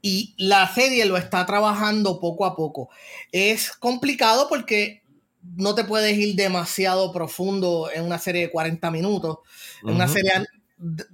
y 0.03 0.35
la 0.37 0.66
serie 0.75 1.05
lo 1.05 1.16
está 1.16 1.46
trabajando 1.46 2.18
poco 2.18 2.44
a 2.44 2.57
poco. 2.57 2.90
Es 3.31 3.70
complicado 3.70 4.49
porque 4.49 5.03
no 5.54 5.74
te 5.74 5.85
puedes 5.85 6.16
ir 6.16 6.35
demasiado 6.35 7.12
profundo 7.12 7.88
en 7.94 8.04
una 8.04 8.18
serie 8.18 8.42
de 8.42 8.50
40 8.50 8.90
minutos, 8.90 9.38
en 9.82 9.94
una 9.94 10.09
serie 10.09 10.32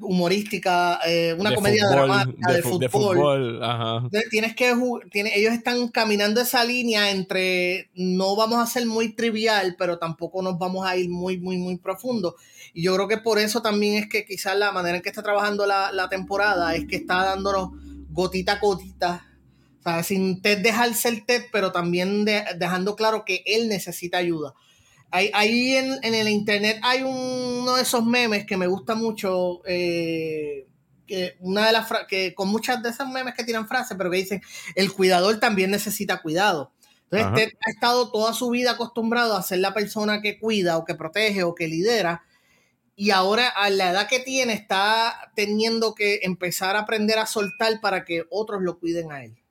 humorística, 0.00 0.98
eh, 1.06 1.36
una 1.38 1.54
comedia 1.54 1.86
dramática 1.88 2.52
de, 2.52 2.62
fútbol. 2.62 3.60
Tienes 4.30 4.56
que 4.56 4.74
ellos 5.34 5.52
están 5.52 5.88
caminando 5.88 6.40
esa 6.40 6.64
línea 6.64 7.10
entre 7.10 7.90
no 7.94 8.34
vamos 8.34 8.58
a 8.58 8.66
ser 8.66 8.86
muy 8.86 9.14
trivial, 9.14 9.76
pero 9.78 9.98
tampoco 9.98 10.42
nos 10.42 10.58
vamos 10.58 10.86
a 10.86 10.96
ir 10.96 11.08
muy, 11.10 11.38
muy, 11.38 11.58
muy 11.58 11.76
profundo. 11.78 12.34
Y 12.74 12.82
yo 12.82 12.94
creo 12.94 13.06
que 13.06 13.18
por 13.18 13.38
eso 13.38 13.62
también 13.62 14.02
es 14.02 14.08
que 14.08 14.24
quizás 14.24 14.56
la 14.56 14.72
manera 14.72 14.96
en 14.96 15.02
que 15.02 15.10
está 15.10 15.22
trabajando 15.22 15.64
la, 15.66 15.92
la 15.92 16.08
temporada 16.08 16.74
es 16.74 16.86
que 16.86 16.96
está 16.96 17.24
dándonos 17.24 17.70
gotita 18.10 18.54
a 18.54 18.58
gotita, 18.58 19.31
o 19.84 19.90
sea, 19.90 20.02
sin 20.04 20.40
Ted 20.42 20.58
dejarse 20.58 21.08
el 21.08 21.26
Ted, 21.26 21.46
pero 21.50 21.72
también 21.72 22.24
dejando 22.24 22.94
claro 22.94 23.24
que 23.24 23.42
él 23.46 23.68
necesita 23.68 24.18
ayuda. 24.18 24.54
Ahí, 25.10 25.74
en, 25.74 25.98
el 26.02 26.28
internet 26.28 26.78
hay 26.82 27.02
uno 27.02 27.76
de 27.76 27.82
esos 27.82 28.04
memes 28.04 28.46
que 28.46 28.56
me 28.56 28.66
gusta 28.66 28.94
mucho, 28.94 29.60
eh, 29.66 30.68
que 31.06 31.36
una 31.40 31.66
de 31.66 31.72
las 31.72 31.86
que 32.08 32.32
con 32.32 32.48
muchas 32.48 32.82
de 32.82 32.90
esas 32.90 33.08
memes 33.08 33.34
que 33.34 33.44
tiran 33.44 33.68
frases, 33.68 33.96
pero 33.98 34.10
que 34.10 34.18
dicen, 34.18 34.42
el 34.74 34.92
cuidador 34.92 35.38
también 35.40 35.70
necesita 35.70 36.22
cuidado. 36.22 36.72
Entonces, 37.10 37.34
Ted 37.34 37.58
ha 37.60 37.70
estado 37.70 38.10
toda 38.10 38.32
su 38.32 38.48
vida 38.48 38.70
acostumbrado 38.70 39.36
a 39.36 39.42
ser 39.42 39.58
la 39.58 39.74
persona 39.74 40.22
que 40.22 40.38
cuida 40.38 40.78
o 40.78 40.86
que 40.86 40.94
protege 40.94 41.42
o 41.42 41.54
que 41.54 41.68
lidera, 41.68 42.22
y 42.96 43.10
ahora 43.10 43.48
a 43.48 43.68
la 43.68 43.90
edad 43.90 44.08
que 44.08 44.20
tiene 44.20 44.54
está 44.54 45.32
teniendo 45.34 45.94
que 45.94 46.20
empezar 46.22 46.76
a 46.76 46.80
aprender 46.80 47.18
a 47.18 47.26
soltar 47.26 47.80
para 47.82 48.04
que 48.04 48.24
otros 48.30 48.62
lo 48.62 48.78
cuiden 48.78 49.12
a 49.12 49.24
él. 49.24 49.41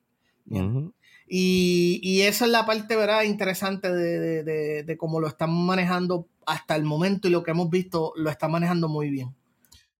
Y, 1.27 1.99
y, 2.03 2.21
esa 2.21 2.45
es 2.45 2.51
la 2.51 2.65
parte 2.65 2.95
¿verdad? 2.95 3.23
interesante 3.23 3.91
de, 3.91 4.43
de, 4.43 4.83
de, 4.83 4.97
cómo 4.97 5.19
lo 5.19 5.27
están 5.27 5.51
manejando 5.51 6.27
hasta 6.45 6.75
el 6.75 6.83
momento 6.83 7.27
y 7.27 7.31
lo 7.31 7.43
que 7.43 7.51
hemos 7.51 7.69
visto 7.69 8.13
lo 8.15 8.29
están 8.29 8.51
manejando 8.51 8.89
muy 8.89 9.09
bien. 9.09 9.35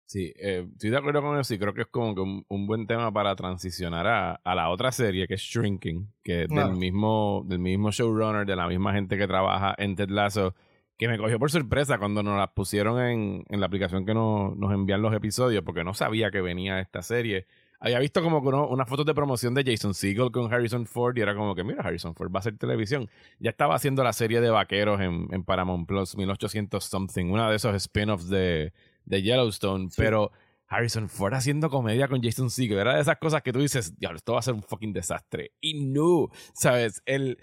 Sí, 0.04 0.32
eh, 0.36 0.66
estoy 0.70 0.90
de 0.90 0.98
acuerdo 0.98 1.22
con 1.22 1.38
eso 1.40 1.54
y 1.54 1.58
creo 1.58 1.72
que 1.72 1.82
es 1.82 1.86
como 1.86 2.14
que 2.14 2.20
un, 2.20 2.66
buen 2.66 2.86
tema 2.86 3.10
para 3.10 3.34
transicionar 3.34 4.06
a, 4.06 4.34
a, 4.34 4.54
la 4.54 4.68
otra 4.68 4.92
serie 4.92 5.26
que 5.26 5.34
es 5.34 5.40
Shrinking, 5.40 6.12
que 6.22 6.42
es 6.42 6.48
del, 6.50 6.72
mismo, 6.72 7.44
del 7.46 7.60
mismo 7.60 7.90
showrunner, 7.90 8.44
de 8.44 8.54
la 8.54 8.68
misma 8.68 8.92
gente 8.92 9.16
que 9.16 9.26
trabaja 9.26 9.74
en 9.78 9.96
Ted 9.96 10.10
Lasso 10.10 10.54
que 11.02 11.08
me 11.08 11.18
cogió 11.18 11.36
por 11.38 11.50
sorpresa 11.50 11.98
cuando 11.98 12.22
nos 12.22 12.36
las 12.36 12.50
pusieron 12.50 13.00
en, 13.00 13.44
en 13.48 13.58
la 13.58 13.66
aplicación 13.66 14.06
que 14.06 14.14
nos, 14.14 14.56
nos, 14.56 14.72
envían 14.72 15.02
los 15.02 15.12
episodios, 15.12 15.64
porque 15.64 15.82
no 15.82 15.94
sabía 15.94 16.30
que 16.30 16.40
venía 16.40 16.78
esta 16.78 17.02
serie. 17.02 17.46
Había 17.84 17.98
visto 17.98 18.22
como 18.22 18.38
uno, 18.38 18.68
unas 18.68 18.88
fotos 18.88 19.04
de 19.04 19.12
promoción 19.12 19.54
de 19.54 19.64
Jason 19.64 19.92
Segel 19.92 20.30
con 20.30 20.54
Harrison 20.54 20.86
Ford 20.86 21.18
y 21.18 21.20
era 21.20 21.34
como 21.34 21.56
que, 21.56 21.64
mira, 21.64 21.82
Harrison 21.82 22.14
Ford 22.14 22.30
va 22.32 22.38
a 22.38 22.40
hacer 22.40 22.56
televisión. 22.56 23.10
Ya 23.40 23.50
estaba 23.50 23.74
haciendo 23.74 24.04
la 24.04 24.12
serie 24.12 24.40
de 24.40 24.50
vaqueros 24.50 25.00
en, 25.00 25.26
en 25.32 25.42
Paramount 25.42 25.88
Plus, 25.88 26.16
1800 26.16 26.84
something, 26.84 27.26
una 27.26 27.50
de 27.50 27.56
esos 27.56 27.74
spin-offs 27.74 28.28
de, 28.28 28.72
de 29.04 29.22
Yellowstone, 29.22 29.88
pero... 29.96 30.30
Harrison 30.68 31.10
Ford 31.10 31.34
haciendo 31.34 31.68
comedia 31.68 32.08
con 32.08 32.22
Jason 32.22 32.48
Segel. 32.48 32.78
Era 32.78 32.94
de 32.94 33.02
esas 33.02 33.18
cosas 33.18 33.42
que 33.42 33.52
tú 33.52 33.60
dices, 33.60 33.94
diablo, 33.98 34.16
esto 34.16 34.32
va 34.32 34.38
a 34.38 34.42
ser 34.42 34.54
un 34.54 34.62
fucking 34.62 34.94
desastre. 34.94 35.52
Y 35.60 35.84
no, 35.84 36.30
¿sabes? 36.54 37.02
El, 37.04 37.36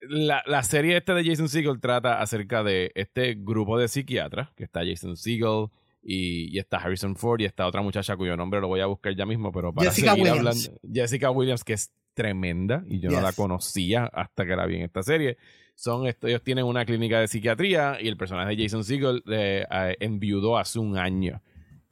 la, 0.00 0.44
la, 0.46 0.62
serie 0.62 0.96
esta 0.96 1.12
de 1.12 1.24
Jason 1.24 1.48
Segel 1.48 1.80
trata 1.80 2.22
acerca 2.22 2.62
de 2.62 2.92
este 2.94 3.34
grupo 3.34 3.76
de 3.80 3.88
psiquiatras, 3.88 4.52
que 4.52 4.62
está 4.62 4.86
Jason 4.86 5.16
Segel 5.16 5.70
y, 6.02 6.54
y, 6.54 6.58
está 6.58 6.78
Harrison 6.78 7.16
Ford 7.16 7.40
y 7.40 7.44
está 7.44 7.66
otra 7.66 7.82
muchacha 7.82 8.16
cuyo 8.16 8.36
nombre 8.36 8.60
lo 8.60 8.68
voy 8.68 8.80
a 8.80 8.86
buscar 8.86 9.14
ya 9.14 9.26
mismo, 9.26 9.52
pero 9.52 9.72
para 9.72 9.90
Jessica 9.90 10.12
seguir 10.12 10.32
Williams. 10.32 10.68
hablando, 10.68 10.80
Jessica 10.92 11.30
Williams, 11.30 11.64
que 11.64 11.72
es 11.74 11.92
tremenda 12.14 12.84
y 12.88 13.00
yo 13.00 13.10
no 13.10 13.20
la 13.20 13.32
conocía 13.32 14.04
hasta 14.06 14.44
que 14.44 14.56
la 14.56 14.66
vi 14.66 14.76
en 14.76 14.82
esta 14.82 15.02
serie. 15.02 15.38
Son 15.74 16.06
ellos 16.06 16.42
tienen 16.42 16.64
una 16.64 16.84
clínica 16.84 17.20
de 17.20 17.28
psiquiatría 17.28 17.98
y 18.00 18.08
el 18.08 18.16
personaje 18.16 18.56
de 18.56 18.62
Jason 18.64 18.82
Segel 18.82 19.22
eh, 19.30 19.64
enviudó 20.00 20.58
hace 20.58 20.80
un 20.80 20.96
año. 20.96 21.40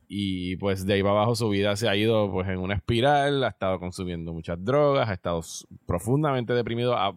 Y 0.08 0.56
pues 0.56 0.86
de 0.86 0.94
ahí 0.94 1.02
para 1.02 1.14
abajo 1.14 1.36
su 1.36 1.48
vida 1.48 1.76
se 1.76 1.88
ha 1.88 1.96
ido 1.96 2.30
pues 2.30 2.48
en 2.48 2.58
una 2.58 2.74
espiral, 2.74 3.44
ha 3.44 3.48
estado 3.48 3.78
consumiendo 3.78 4.32
muchas 4.32 4.64
drogas, 4.64 5.08
ha 5.08 5.12
estado 5.12 5.40
profundamente 5.86 6.52
deprimido. 6.52 6.96
A, 6.96 7.14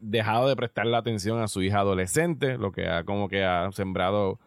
dejado 0.00 0.48
de 0.48 0.56
prestarle 0.56 0.96
atención 0.96 1.40
a 1.40 1.48
su 1.48 1.62
hija 1.62 1.80
adolescente, 1.80 2.58
lo 2.58 2.72
que 2.72 2.86
ha 2.88 3.04
como 3.04 3.28
que 3.28 3.44
ha 3.44 3.70
sembrado 3.72 4.38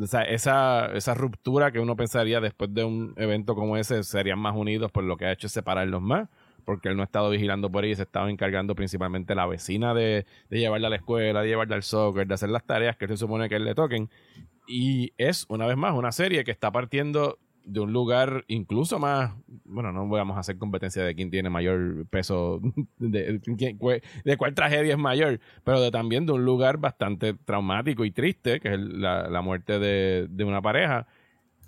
esa, 0.00 0.86
esa 0.86 1.14
ruptura 1.14 1.72
que 1.72 1.80
uno 1.80 1.96
pensaría 1.96 2.40
después 2.40 2.72
de 2.74 2.84
un 2.84 3.14
evento 3.16 3.54
como 3.54 3.76
ese 3.76 4.02
serían 4.02 4.38
más 4.38 4.56
unidos, 4.56 4.90
por 4.90 5.04
lo 5.04 5.16
que 5.16 5.26
ha 5.26 5.32
hecho 5.32 5.46
es 5.46 5.52
separarlos 5.52 6.02
más, 6.02 6.28
porque 6.64 6.88
él 6.88 6.96
no 6.96 7.02
ha 7.02 7.04
estado 7.04 7.30
vigilando 7.30 7.70
por 7.70 7.84
ahí, 7.84 7.94
se 7.94 8.02
estaba 8.02 8.30
encargando 8.30 8.74
principalmente 8.74 9.34
la 9.34 9.46
vecina 9.46 9.94
de, 9.94 10.26
llevarla 10.50 10.88
a 10.88 10.90
la 10.90 10.96
escuela, 10.96 11.42
de 11.42 11.48
llevarla 11.48 11.76
al 11.76 11.82
soccer, 11.82 12.26
de 12.26 12.34
hacer 12.34 12.50
las 12.50 12.64
tareas 12.64 12.96
que 12.96 13.08
se 13.08 13.16
supone 13.16 13.48
que 13.48 13.56
él 13.56 13.64
le 13.64 13.74
toquen. 13.74 14.10
Y 14.66 15.12
es, 15.18 15.46
una 15.48 15.66
vez 15.66 15.76
más, 15.76 15.94
una 15.94 16.12
serie 16.12 16.44
que 16.44 16.50
está 16.50 16.70
partiendo 16.70 17.38
de 17.64 17.80
un 17.80 17.92
lugar 17.92 18.44
incluso 18.48 18.98
más, 18.98 19.32
bueno, 19.64 19.92
no 19.92 20.08
vamos 20.08 20.36
a 20.36 20.40
hacer 20.40 20.58
competencia 20.58 21.04
de 21.04 21.14
quién 21.14 21.30
tiene 21.30 21.50
mayor 21.50 22.06
peso, 22.08 22.60
de, 22.98 23.40
de 24.24 24.36
cuál 24.36 24.54
tragedia 24.54 24.92
es 24.92 24.98
mayor, 24.98 25.40
pero 25.64 25.80
de, 25.80 25.90
también 25.90 26.26
de 26.26 26.32
un 26.32 26.44
lugar 26.44 26.78
bastante 26.78 27.34
traumático 27.34 28.04
y 28.04 28.10
triste, 28.10 28.60
que 28.60 28.74
es 28.74 28.80
la, 28.80 29.28
la 29.28 29.42
muerte 29.42 29.78
de, 29.78 30.26
de, 30.28 30.44
una 30.44 30.62
pareja, 30.62 31.06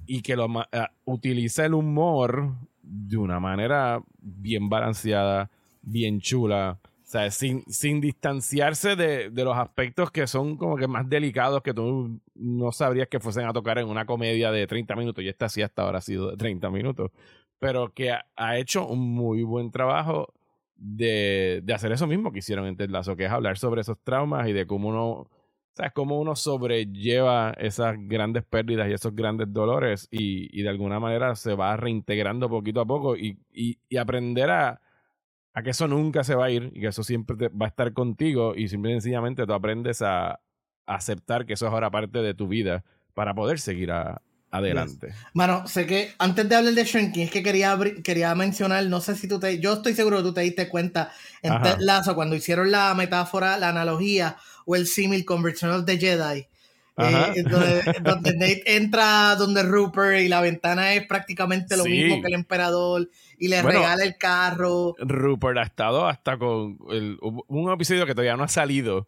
y 0.07 0.23
que 0.23 0.37
lo, 0.37 0.47
uh, 0.47 0.65
utiliza 1.05 1.65
el 1.65 1.75
humor 1.75 2.55
de 2.83 3.17
una 3.17 3.41
manera 3.41 4.01
bien 4.21 4.69
balanceada, 4.69 5.51
bien 5.83 6.21
chula 6.21 6.79
sea, 7.07 7.31
sin, 7.31 7.65
sin 7.67 8.01
distanciarse 8.01 8.97
de, 8.97 9.31
de, 9.31 9.45
los 9.45 9.57
aspectos 9.57 10.11
que 10.11 10.27
son 10.27 10.57
como 10.57 10.77
que 10.77 10.89
más 10.89 11.09
delicados 11.09 11.63
que 11.63 11.75
tú 11.75 12.21
no 12.35 12.73
sabrías 12.73 13.09
que 13.09 13.21
fuesen 13.21 13.47
a 13.47 13.53
tocar 13.53 13.79
en 13.79 13.89
una 13.89 14.07
comedia 14.07 14.51
de 14.51 14.67
30 14.67 14.97
minutos. 14.97 15.23
Y 15.23 15.29
esta 15.29 15.49
sí 15.49 15.63
hasta 15.63 15.83
ahora 15.83 15.99
ha 15.99 16.01
sido 16.03 16.31
de 16.31 16.37
30 16.39 16.71
minutos. 16.71 17.11
Pero 17.59 17.93
que 17.93 18.11
ha, 18.13 18.59
hecho 18.59 18.87
un 18.87 19.01
muy 19.01 19.43
buen 19.43 19.71
trabajo 19.71 20.33
de, 20.77 21.61
de, 21.63 21.75
hacer 21.75 21.93
eso 21.93 22.07
mismo 22.07 22.33
que 22.33 22.41
hicieron 22.41 22.67
en 22.67 22.77
Ted 22.77 22.91
Lasso, 22.91 23.17
que 23.17 23.27
es 23.27 23.31
hablar 23.31 23.59
sobre 23.59 23.83
esos 23.83 23.99
traumas 24.03 24.49
y 24.49 24.53
de 24.53 24.67
cómo 24.67 24.89
uno, 24.89 25.31
¿sabes? 25.75 25.93
Cómo 25.93 26.19
uno 26.19 26.37
sobrelleva 26.37 27.55
esas 27.59 27.97
grandes 27.99 28.45
pérdidas 28.45 28.89
y 28.89 28.93
esos 28.95 29.15
grandes 29.15 29.53
dolores 29.53 30.09
y, 30.11 30.49
y 30.59 30.63
de 30.63 30.69
alguna 30.71 31.01
manera 31.01 31.37
se 31.37 31.55
va 31.55 31.77
reintegrando 31.77 32.49
poquito 32.49 32.81
a 32.81 32.87
poco 32.87 33.17
y, 33.17 33.39
y, 33.53 33.79
y 33.89 33.97
aprender 33.99 34.51
a 34.51 34.81
a 35.55 35.63
que 35.63 35.71
eso 35.71 35.87
nunca 35.89 36.25
se 36.25 36.35
va 36.35 36.47
a 36.47 36.51
ir 36.51 36.71
y 36.75 36.81
que 36.81 36.89
eso 36.89 37.05
siempre 37.05 37.49
va 37.49 37.67
a 37.67 37.69
estar 37.69 37.93
contigo 37.93 38.55
y 38.57 38.69
simplemente 38.69 39.03
sencillamente 39.03 39.47
tú 39.47 39.53
aprendes 39.55 40.03
a, 40.03 40.41
aceptar 40.87 41.47
que 41.47 41.55
eso 41.55 41.67
es 41.67 41.73
ahora 41.73 41.91
parte 41.91 42.19
de 42.19 42.35
tu 42.35 42.47
vida 42.47 42.85
para 43.15 43.33
poder 43.33 43.59
seguir 43.59 43.91
adelante. 44.51 45.15
Bueno, 45.33 45.67
sé 45.67 45.87
que 45.87 46.13
antes 46.19 46.47
de 46.47 46.57
hablar 46.57 46.75
de 46.75 46.85
Shrinking 46.85 47.23
es 47.23 47.31
que 47.31 47.43
quería, 47.43 47.79
quería 48.03 48.35
mencionar, 48.35 48.85
no 48.85 49.01
sé 49.01 49.17
si 49.17 49.27
tú 49.27 49.41
te, 49.41 49.61
yo 49.61 49.73
estoy 49.73 49.95
seguro 49.95 50.19
que 50.19 50.25
tú 50.25 50.35
te 50.35 50.43
diste 50.43 50.69
cuenta 50.69 51.11
en 51.41 51.63
Ted 51.63 51.77
Lazo 51.79 52.15
cuando 52.15 52.37
hicieron 52.37 52.71
la 52.71 52.93
metáfora, 52.95 53.57
la 53.57 53.71
analogía 53.71 54.37
o 54.67 54.77
el 54.77 54.87
símil 54.87 55.25
con 55.25 55.43
Return 55.43 55.73
of 55.73 55.87
the 55.87 55.97
Jedi. 55.97 56.49
Eh, 56.97 57.43
donde, 58.05 58.35
Nate 58.37 58.77
entra 58.77 59.35
donde 59.37 59.63
Rupert 59.63 60.21
y 60.21 60.29
la 60.29 60.41
ventana 60.41 60.95
es 60.95 61.07
prácticamente 61.07 61.77
lo 61.77 61.85
mismo 61.85 62.21
que 62.21 62.29
el 62.29 62.35
emperador 62.35 63.09
y 63.39 63.49
le 63.49 63.63
regala 63.63 64.05
el 64.05 64.17
carro. 64.17 64.95
Rupert 64.99 65.59
ha 65.59 65.63
estado 65.63 66.07
hasta 66.07 66.39
con 66.39 66.79
un 66.81 67.73
episodio 67.73 68.07
que 68.07 68.13
todavía 68.13 68.37
no 68.37 68.45
ha 68.45 68.49
salido. 68.49 69.07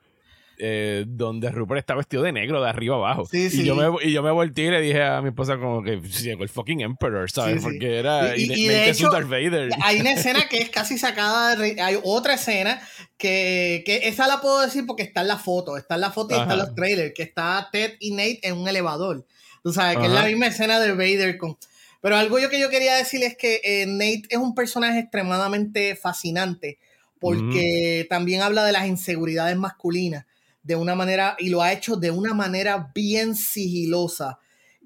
Eh, 0.59 1.05
donde 1.07 1.51
Rupert 1.51 1.81
está 1.81 1.95
vestido 1.95 2.23
de 2.23 2.33
negro 2.33 2.63
de 2.63 2.71
arriba 2.71 2.97
abajo. 2.97 3.29
y, 3.31 3.63
yo 3.63 3.75
me, 3.75 4.03
y 4.03 4.13
yo 4.13 4.23
me 4.23 4.31
volteé 4.31 4.67
y 4.67 4.71
le 4.71 4.81
dije 4.81 5.03
a 5.03 5.21
mi 5.21 5.29
esposa 5.29 5.59
como 5.59 5.83
que 5.83 6.01
llegó 6.01 6.45
el 6.45 6.49
fucking 6.49 6.81
Emperor, 6.81 7.31
¿sabes? 7.31 7.63
Porque 7.63 7.99
era 7.99 8.35
y, 8.35 8.51
y, 8.51 8.67
de 8.67 8.89
hecho, 8.89 9.11
Vader. 9.11 9.69
Hay 9.83 10.01
una 10.01 10.13
escena 10.15 10.49
que 10.49 10.59
es 10.59 10.71
casi 10.71 10.97
sacada 10.97 11.57
de... 11.57 11.79
Hay 11.83 11.99
otra 12.03 12.35
escena 12.35 12.81
que, 13.19 13.83
que, 13.85 14.09
esa 14.09 14.27
la 14.29 14.41
puedo 14.41 14.63
decir 14.63 14.87
porque 14.87 15.03
está 15.03 15.21
en 15.21 15.29
la 15.29 15.37
foto, 15.37 15.77
está 15.77 15.97
en 15.97 16.01
la 16.01 16.11
foto 16.11 16.35
y 16.35 16.41
está 16.41 16.55
en 16.55 16.59
los 16.61 16.75
trailers, 16.75 17.13
que 17.15 17.23
está 17.23 17.69
Ted 17.71 17.93
y 18.01 18.13
Nate 18.13 18.41
en 18.43 18.57
un 18.57 18.67
elevador. 18.67 19.27
Tú 19.63 19.75
sabes, 19.75 19.99
que 19.99 20.07
es 20.07 20.13
la 20.13 20.25
misma 20.25 20.47
escena 20.47 20.81
de 20.81 20.93
Vader 20.93 21.37
con... 21.37 21.59
Pero 22.01 22.17
algo 22.17 22.39
yo 22.39 22.49
que 22.51 22.61
yo 22.61 22.71
quería 22.71 22.95
decir 22.95 23.23
es 23.23 23.37
que 23.37 23.61
eh, 23.65 23.87
Nate 23.87 24.23
es 24.29 24.39
un 24.39 24.55
personaje 24.55 25.01
extremadamente 25.01 25.97
fascinante 25.97 26.79
porque 27.19 28.07
también 28.09 28.43
habla 28.43 28.65
de 28.65 28.73
las 28.73 28.87
inseguridades 28.87 29.57
masculinas 29.57 30.27
de 30.63 30.77
una 30.77 30.95
manera 30.95 31.37
y 31.39 31.49
lo 31.49 31.63
ha 31.63 31.73
hecho 31.73 31.97
de 31.97 32.11
una 32.11 32.35
manera 32.35 32.91
bien 32.95 33.35
sigilosa. 33.35 34.39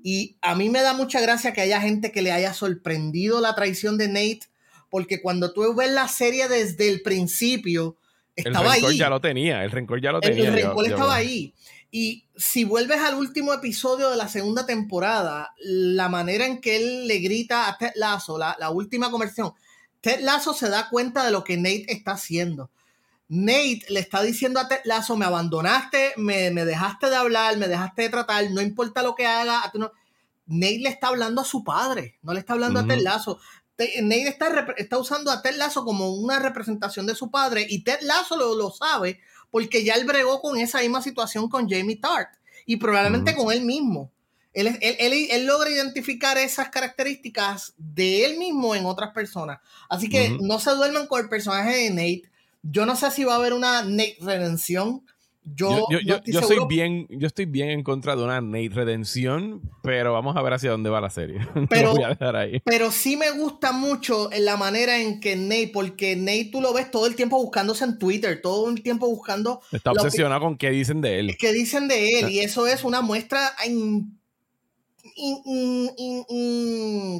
Y 0.03 0.37
a 0.41 0.55
mí 0.55 0.69
me 0.69 0.83
da 0.83 0.93
mucha 0.93 1.21
gracia 1.21 1.53
que 1.53 1.61
haya 1.61 1.81
gente 1.81 2.13
que 2.13 2.23
le 2.23 2.33
haya 2.33 2.55
sorprendido 2.55 3.41
la 3.41 3.55
traición 3.55 3.99
de 3.99 4.09
Nate, 4.09 4.41
porque 4.89 5.21
cuando 5.21 5.53
tú 5.53 5.75
ves 5.75 5.91
la 5.91 6.09
serie 6.09 6.49
desde 6.49 6.89
el 6.89 7.03
principio, 7.03 7.97
estaba 8.37 8.69
el 8.69 8.73
rencor 8.75 8.91
ahí. 8.91 8.99
ya 8.99 9.11
lo 9.11 9.21
tenía, 9.21 9.65
el 9.65 9.71
rencor 9.71 10.01
ya 10.01 10.13
lo 10.13 10.21
tenía. 10.21 10.49
El, 10.49 10.55
rencor 10.55 10.87
estaba 10.87 11.15
ahí. 11.15 11.55
Y 11.91 12.27
si 12.37 12.65
vuelves 12.65 13.01
al 13.01 13.17
último 13.17 13.53
episodio 13.53 14.11
de 14.11 14.17
la 14.17 14.29
segunda 14.29 14.65
temporada, 14.65 15.55
la 15.59 16.09
manera 16.09 16.47
en 16.47 16.61
que 16.61 16.77
él 16.77 17.09
le 17.09 17.19
grita 17.19 17.69
a 17.69 17.77
Ted 17.79 17.93
Lasso, 17.97 18.39
la, 18.39 18.57
la 18.61 18.71
última 18.71 19.11
conversión, 19.11 19.53
Ted 20.01 20.21
Lasso 20.21 20.55
se 20.55 20.69
da 20.69 20.89
cuenta 20.89 21.25
de 21.25 21.31
lo 21.31 21.45
que 21.45 21.57
Nate 21.57 21.87
está 21.89 22.13
haciendo. 22.13 22.71
Nate 23.29 23.85
le 23.89 24.01
está 24.01 24.23
diciendo 24.23 24.61
a 24.61 24.69
Ted 24.69 24.81
Lasso, 24.85 25.17
me 25.17 25.27
abandonaste, 25.27 26.15
me, 26.17 26.51
dejaste 26.53 27.11
de 27.11 27.17
hablar, 27.17 27.57
me 27.59 27.69
dejaste 27.69 28.03
de 28.03 28.09
tratar, 28.09 28.51
no 28.51 28.61
importa 28.61 29.03
lo 29.03 29.15
que 29.15 29.27
haga. 29.27 29.71
no... 29.75 29.93
Nate 30.47 30.79
le 30.81 30.89
está 30.89 31.09
hablando 31.09 31.41
a 31.41 31.45
su 31.45 31.63
padre, 31.63 32.19
no 32.23 32.33
le 32.33 32.41
está 32.41 32.55
hablando 32.55 32.81
a 32.81 32.87
Ted 32.87 33.01
Lasso. 33.03 33.39
Nate 33.79 34.29
está, 34.29 34.67
está, 34.77 34.99
usando 34.99 35.31
a 35.31 35.43
Ted 35.43 35.57
Lasso 35.57 35.85
como 35.85 36.13
una 36.13 36.39
representación 36.39 37.07
de 37.07 37.15
su 37.15 37.31
padre 37.31 37.67
y 37.69 37.85
Ted 37.85 38.01
Lasso 38.03 38.37
lo, 38.37 38.55
lo 38.55 38.71
sabe 38.71 39.21
porque 39.51 39.85
ya 39.85 39.95
él 39.95 40.05
bregó 40.05 40.41
con 40.41 40.59
esa 40.59 40.81
misma 40.81 41.03
situación 41.03 41.49
con 41.49 41.69
Jamie 41.69 41.97
Tart 41.97 42.31
y 42.67 42.77
probablemente 42.77 43.35
con 43.35 43.53
él 43.53 43.65
mismo. 43.65 44.11
Él, 44.53 44.79
él, 44.81 45.47
logra 45.47 45.71
identificar 45.71 46.37
esas 46.37 46.71
características 46.71 47.73
de 47.77 48.25
él 48.25 48.39
mismo 48.39 48.75
en 48.75 48.85
otras 48.85 49.13
personas. 49.13 49.61
Así 49.89 50.09
que 50.09 50.37
no 50.41 50.59
se 50.59 50.71
duerman 50.73 51.07
con 51.07 51.21
el 51.21 51.29
personaje 51.29 51.77
de 51.77 51.91
Nate. 51.91 52.23
Yo 52.63 52.85
no 52.85 52.97
sé 52.97 53.11
si 53.13 53.23
va 53.25 53.35
a 53.35 53.37
haber 53.37 53.53
una 53.53 53.83
Nate 53.83 54.17
redención. 54.21 55.03
Yo, 55.43 55.87
yo, 55.91 56.43
soy 56.43 56.59
bien, 56.69 57.07
yo 57.09 57.27
estoy 57.27 57.47
bien 57.47 57.71
en 57.71 57.83
contra 57.83 58.15
de 58.15 58.23
una 58.23 58.41
Nate 58.41 58.71
redención, 58.73 59.63
pero 59.83 60.13
vamos 60.13 60.37
a 60.37 60.43
ver 60.43 60.53
hacia 60.53 60.71
dónde 60.71 60.91
va 60.91 61.01
la 61.01 61.11
serie. 61.11 61.41
Pero, 61.71 61.95
pero 62.65 62.91
sí 62.91 63.17
me 63.17 63.31
gusta 63.31 63.73
mucho 63.73 64.29
la 64.39 64.57
manera 64.57 65.01
en 65.01 65.21
que 65.21 65.37
Nate, 65.37 65.71
porque 65.73 66.17
Nate 66.17 66.51
tú 66.53 66.61
lo 66.61 66.73
ves 66.73 66.91
todo 66.91 67.07
el 67.07 67.15
tiempo 67.15 67.41
buscándose 67.41 67.85
en 67.85 67.99
Twitter, 67.99 68.41
todo 68.43 68.69
el 68.69 68.83
tiempo 68.83 69.07
buscando. 69.09 69.61
Está 69.73 69.93
obsesionado 69.93 70.41
con 70.41 70.57
qué 70.57 70.71
dicen 70.71 71.01
de 71.01 71.19
él. 71.19 71.37
¿Qué 71.39 71.53
dicen 71.53 71.89
de 71.89 72.19
él? 72.19 72.25
Ah. 72.27 72.31
Y 72.31 72.41
eso 72.41 72.67
es 72.67 72.85
una 72.85 73.01
muestra 73.01 73.53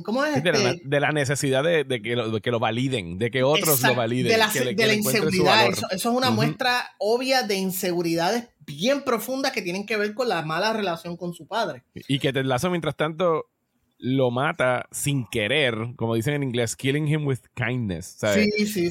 ¿Cómo 0.05 0.25
es? 0.25 0.43
De, 0.43 0.53
la, 0.53 0.71
este? 1.09 1.13
necesidad 1.13 1.65
de, 1.65 2.03
que 2.03 2.17
lo, 2.17 2.41
que 2.41 2.51
lo, 2.51 2.59
validen, 2.59 3.19
de 3.19 3.31
que 3.31 3.43
otros 3.43 3.83
lo 3.83 3.95
validen. 3.95 4.33
De 4.33 4.39
la, 4.87 4.95
inseguridad. 4.95 5.69
Eso, 5.69 5.87
es 5.91 6.05
una 6.07 6.31
muestra 6.31 6.91
obvia 6.99 7.43
de 7.43 7.57
inseguridades 7.57 8.49
bien 8.61 9.03
profundas 9.03 9.53
que 9.53 9.63
tienen 9.63 9.87
que 9.87 9.97
ver 9.97 10.15
con 10.15 10.29
la 10.29 10.43
mala 10.43 10.73
relación 10.73 11.17
con 11.17 11.35
su 11.35 11.47
padre. 11.47 11.83
Y 12.09 12.19
que 12.19 12.33
te 12.33 12.45
lazo 12.45 12.71
mientras 12.71 12.97
tanto 12.97 13.47
lo 14.01 14.31
mata 14.31 14.89
sin 14.91 15.27
querer, 15.27 15.77
como 15.97 16.15
dicen 16.15 16.35
en 16.35 16.43
inglés, 16.43 16.75
killing 16.75 17.07
him 17.07 17.27
with 17.27 17.41
kindness. 17.55 18.17
Sí, 18.19 18.67
sí, 18.67 18.91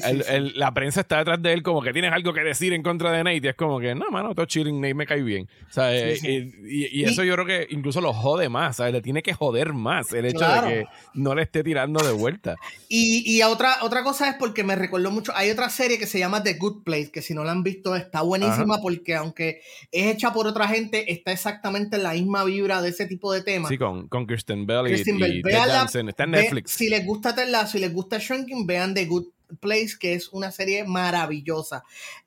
La 0.54 0.72
prensa 0.72 1.00
está 1.00 1.18
detrás 1.18 1.42
de 1.42 1.52
él 1.52 1.62
como 1.64 1.82
que 1.82 1.92
tienes 1.92 2.12
algo 2.12 2.32
que 2.32 2.42
decir 2.42 2.72
en 2.72 2.82
contra 2.82 3.10
de 3.10 3.24
Nate 3.24 3.40
y 3.42 3.48
es 3.48 3.56
como 3.56 3.80
que, 3.80 3.94
no, 3.94 4.08
mano, 4.10 4.34
todo 4.34 4.46
chilling, 4.46 4.80
Nate 4.80 4.94
me 4.94 5.06
cae 5.06 5.22
bien. 5.22 5.48
y, 5.76 7.04
eso 7.04 7.24
yo 7.24 7.34
creo 7.34 7.46
que 7.46 7.66
incluso 7.70 8.00
lo 8.00 8.12
jode 8.12 8.48
más, 8.48 8.76
¿sabes? 8.76 8.92
Le 8.92 9.02
tiene 9.02 9.22
que 9.22 9.34
joder 9.34 9.72
más 9.72 10.12
el 10.12 10.26
hecho 10.26 10.46
de 10.46 10.68
que 10.68 10.86
no 11.14 11.34
le 11.34 11.42
esté 11.42 11.64
tirando 11.64 12.02
de 12.04 12.12
vuelta. 12.12 12.56
Y, 12.92 13.40
otra, 13.42 13.78
otra 13.82 14.02
cosa 14.02 14.28
es 14.28 14.36
porque 14.36 14.64
me 14.64 14.74
recuerdo 14.74 15.12
mucho, 15.12 15.32
hay 15.36 15.50
otra 15.50 15.70
serie 15.70 15.96
que 15.98 16.06
se 16.06 16.18
llama 16.18 16.42
The 16.42 16.54
Good 16.54 16.82
Place, 16.82 17.12
que 17.12 17.22
si 17.22 17.34
no 17.34 17.44
la 17.44 17.52
han 17.52 17.62
visto 17.62 17.94
está 17.94 18.22
buenísima 18.22 18.80
porque 18.82 19.14
aunque 19.14 19.62
es 19.92 20.14
hecha 20.14 20.32
por 20.32 20.48
otra 20.48 20.66
gente, 20.66 21.12
está 21.12 21.30
exactamente 21.30 21.96
en 21.96 22.02
la 22.02 22.12
misma 22.12 22.42
vibra 22.42 22.82
de 22.82 22.88
ese 22.88 23.06
tipo 23.06 23.32
de 23.32 23.42
temas. 23.42 23.68
Sí, 23.68 23.78
con, 23.78 24.08
con 24.08 24.26
Kristen 24.26 24.66
Bell 24.66 24.86
está 25.02 26.24
en 26.24 26.30
Netflix. 26.30 26.72
si 26.72 26.88
les 26.88 27.04
gusta 27.04 27.34
Ted 27.34 27.52
si 27.66 27.78
les 27.78 27.92
gusta 27.92 28.18
Shrinking, 28.18 28.66
vean 28.66 28.94
The 28.94 29.06
Good 29.06 29.26
Place, 29.60 29.96
que 29.98 30.14
es 30.14 30.28
una 30.28 30.50
serie 30.50 30.84
maravillosa. 30.84 31.84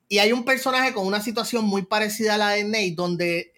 Y 0.08 0.18
hay 0.18 0.32
un 0.32 0.44
personaje 0.44 0.92
con 0.92 1.06
una 1.06 1.20
situación 1.20 1.64
muy 1.64 1.82
parecida 1.82 2.34
a 2.34 2.38
la 2.38 2.50
de 2.50 2.64
Nate, 2.64 2.94
donde 2.94 3.52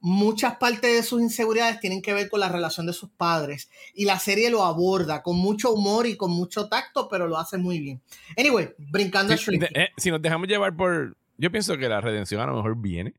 muchas 0.00 0.56
partes 0.56 0.94
de 0.94 1.02
sus 1.02 1.22
inseguridades 1.22 1.80
tienen 1.80 2.02
que 2.02 2.12
ver 2.12 2.28
con 2.28 2.40
la 2.40 2.48
relación 2.48 2.86
de 2.86 2.92
sus 2.92 3.10
padres. 3.10 3.70
Y 3.94 4.04
la 4.04 4.18
serie 4.18 4.50
lo 4.50 4.64
aborda 4.64 5.22
con 5.22 5.36
mucho 5.36 5.72
humor 5.72 6.06
y 6.06 6.16
con 6.16 6.30
mucho 6.30 6.68
tacto, 6.68 7.08
pero 7.08 7.26
lo 7.26 7.38
hace 7.38 7.56
muy 7.56 7.80
bien. 7.80 8.02
Anyway, 8.36 8.70
brincando 8.76 9.32
a 9.32 9.36
Shrinking. 9.36 9.68
Eh, 9.74 9.88
si 9.96 10.10
nos 10.10 10.20
dejamos 10.20 10.48
llevar 10.48 10.76
por... 10.76 11.16
Yo 11.38 11.50
pienso 11.50 11.76
que 11.78 11.88
la 11.88 12.00
redención 12.00 12.40
a 12.40 12.46
lo 12.46 12.54
mejor 12.56 12.76
viene 12.76 13.14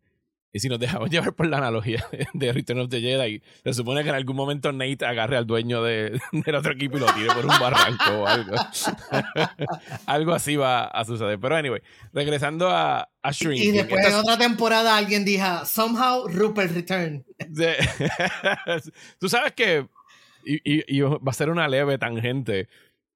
y 0.55 0.59
si 0.61 0.69
nos 0.69 0.79
dejamos 0.79 1.09
llevar 1.11 1.33
por 1.33 1.47
la 1.47 1.57
analogía 1.57 2.07
de 2.33 2.53
Return 2.53 2.79
of 2.79 2.89
the 2.89 3.01
Jedi, 3.01 3.41
se 3.61 3.73
supone 3.73 4.03
que 4.03 4.09
en 4.09 4.15
algún 4.15 4.37
momento 4.37 4.71
Nate 4.71 5.05
agarre 5.05 5.35
al 5.35 5.45
dueño 5.45 5.83
de, 5.83 6.17
del 6.31 6.55
otro 6.55 6.71
equipo 6.71 6.95
y 6.95 7.01
lo 7.01 7.07
tire 7.07 7.27
por 7.27 7.45
un 7.45 7.59
barranco 7.59 8.21
o 8.21 8.25
algo. 8.25 8.55
algo 10.05 10.33
así 10.33 10.55
va 10.55 10.85
a 10.85 11.03
suceder. 11.03 11.37
Pero 11.41 11.57
anyway, 11.57 11.81
regresando 12.13 12.69
a, 12.69 13.09
a 13.21 13.31
Shrink. 13.31 13.65
Y 13.65 13.71
después 13.71 14.05
en 14.05 14.13
otra 14.13 14.37
temporada 14.37 14.95
alguien 14.95 15.25
dijo, 15.25 15.65
somehow 15.65 16.25
Rupert 16.29 16.71
return. 16.71 17.25
Tú 19.19 19.27
sabes 19.27 19.51
que, 19.51 19.89
y, 20.45 21.01
va 21.01 21.19
a 21.25 21.33
ser 21.33 21.49
una 21.49 21.67
leve 21.67 21.97
tangente, 21.97 22.69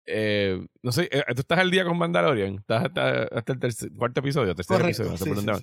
eh, 0.06 0.62
no 0.84 0.92
sé, 0.92 1.08
eh, 1.10 1.24
¿tú 1.34 1.40
estás 1.40 1.60
al 1.60 1.72
día 1.72 1.86
con 1.86 1.98
Mandalorian? 1.98 2.56
¿Estás 2.56 2.84
hasta, 2.84 3.28
el 3.66 3.94
cuarto 3.96 4.20
episodio? 4.20 4.54
Tercer 4.56 4.82
episodio, 4.82 5.12
no 5.12 5.58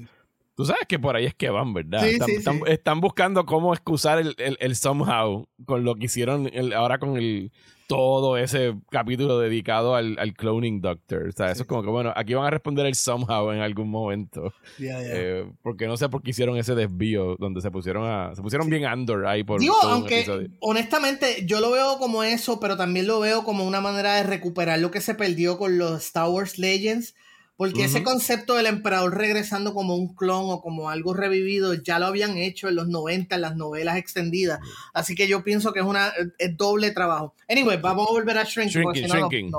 Tú 0.56 0.64
sabes 0.64 0.86
que 0.88 0.98
por 0.98 1.14
ahí 1.16 1.26
es 1.26 1.34
que 1.34 1.50
van, 1.50 1.74
¿verdad? 1.74 2.06
están, 2.06 2.62
están, 2.66 3.00
buscando 3.00 3.44
cómo 3.44 3.74
excusar 3.74 4.18
el, 4.18 4.34
el, 4.38 4.74
somehow 4.74 5.46
con 5.66 5.84
lo 5.84 5.94
que 5.96 6.06
hicieron 6.06 6.50
ahora 6.74 6.98
con 6.98 7.18
el 7.18 7.52
todo 7.86 8.36
ese 8.36 8.74
capítulo 8.90 9.38
dedicado 9.38 9.94
al, 9.94 10.18
al 10.18 10.32
cloning 10.34 10.80
doctor. 10.80 11.28
O 11.28 11.32
sea, 11.32 11.50
eso 11.50 11.62
es 11.62 11.68
como 11.68 11.82
que, 11.82 11.90
bueno, 11.90 12.12
aquí 12.16 12.34
van 12.34 12.46
a 12.46 12.50
responder 12.50 12.86
el 12.86 12.94
somehow 12.94 13.52
en 13.52 13.60
algún 13.60 13.90
momento. 13.90 14.52
Eh, 14.80 15.48
porque 15.62 15.86
no 15.86 15.98
sé 15.98 16.08
por 16.08 16.22
qué 16.22 16.30
hicieron 16.30 16.56
ese 16.56 16.74
desvío 16.74 17.36
donde 17.38 17.60
se 17.60 17.70
pusieron 17.70 18.04
a 18.04 18.34
se 18.34 18.42
pusieron 18.42 18.68
bien 18.68 18.86
Andor 18.86 19.26
ahí 19.26 19.44
por 19.44 19.60
Digo, 19.60 19.76
aunque 19.82 20.48
honestamente 20.60 21.44
yo 21.46 21.60
lo 21.60 21.70
veo 21.70 21.98
como 21.98 22.22
eso, 22.22 22.60
pero 22.60 22.76
también 22.76 23.06
lo 23.06 23.20
veo 23.20 23.44
como 23.44 23.66
una 23.66 23.80
manera 23.80 24.14
de 24.14 24.22
recuperar 24.22 24.78
lo 24.78 24.90
que 24.90 25.00
se 25.00 25.14
perdió 25.14 25.58
con 25.58 25.78
los 25.78 26.02
Star 26.06 26.28
Wars 26.28 26.58
Legends 26.58 27.14
porque 27.56 27.84
ese 27.84 28.02
concepto 28.02 28.54
del 28.54 28.66
emperador 28.66 29.16
regresando 29.16 29.72
como 29.72 29.96
un 29.96 30.14
clon 30.14 30.50
o 30.50 30.60
como 30.60 30.90
algo 30.90 31.14
revivido 31.14 31.72
ya 31.74 31.98
lo 31.98 32.06
habían 32.06 32.36
hecho 32.36 32.68
en 32.68 32.76
los 32.76 32.88
90 32.88 33.34
en 33.34 33.40
las 33.40 33.56
novelas 33.56 33.96
extendidas. 33.96 34.60
Así 34.92 35.14
que 35.14 35.26
yo 35.26 35.42
pienso 35.42 35.72
que 35.72 35.80
es 35.80 35.86
una 35.86 36.12
es 36.38 36.56
doble 36.56 36.90
trabajo. 36.90 37.34
Anyway, 37.48 37.78
vamos 37.80 38.08
a 38.08 38.12
volver 38.12 38.36
a 38.36 38.44
Shrinking. 38.44 38.82
Shrinking, 38.82 39.06
shrinking. 39.06 39.52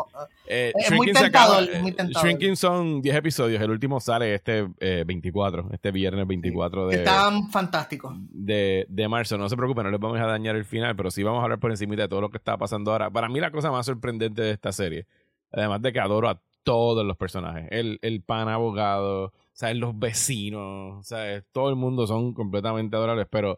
Eh, 0.46 0.74
es 0.76 0.92
muy 0.92 1.12
tentador, 1.12 1.68
muy 1.82 1.92
tentador. 1.92 2.28
Shrinking 2.28 2.56
son 2.56 3.02
10 3.02 3.16
episodios. 3.16 3.62
El 3.62 3.72
último 3.72 4.00
sale 4.00 4.36
este 4.36 4.68
24, 5.06 5.62
eh, 5.62 5.66
este 5.74 5.92
viernes 5.92 6.28
24 6.28 6.88
de... 6.88 6.98
Están 6.98 7.50
fantásticos. 7.50 8.16
De, 8.30 8.86
de 8.90 9.08
marzo. 9.08 9.38
No 9.38 9.50
se 9.50 9.58
preocupen, 9.58 9.86
no 9.86 9.92
les 9.92 10.00
vamos 10.00 10.20
a 10.20 10.26
dañar 10.26 10.56
el 10.56 10.66
final, 10.66 10.96
pero 10.96 11.10
sí 11.10 11.24
vamos 11.24 11.40
a 11.40 11.44
hablar 11.44 11.60
por 11.60 11.72
encima 11.72 11.96
de 11.96 12.08
todo 12.08 12.22
lo 12.22 12.30
que 12.30 12.38
está 12.38 12.58
pasando 12.58 12.92
ahora. 12.92 13.10
Para 13.10 13.28
mí 13.28 13.40
la 13.40 13.50
cosa 13.50 13.72
más 13.72 13.88
sorprendente 13.88 14.42
de 14.44 14.52
esta 14.52 14.72
serie, 14.72 15.08
además 15.52 15.82
de 15.82 15.94
que 15.94 16.00
adoro 16.00 16.30
a 16.30 16.40
todos 16.68 17.06
los 17.06 17.16
personajes. 17.16 17.66
El, 17.72 17.98
el 18.02 18.22
pan 18.22 18.50
abogado, 18.50 19.32
¿sabes? 19.54 19.78
los 19.78 19.98
vecinos, 19.98 21.08
¿sabes? 21.08 21.46
todo 21.54 21.70
el 21.70 21.78
mundo 21.78 22.06
son 22.08 22.34
completamente 22.34 22.98
adorables, 22.98 23.26
pero 23.32 23.58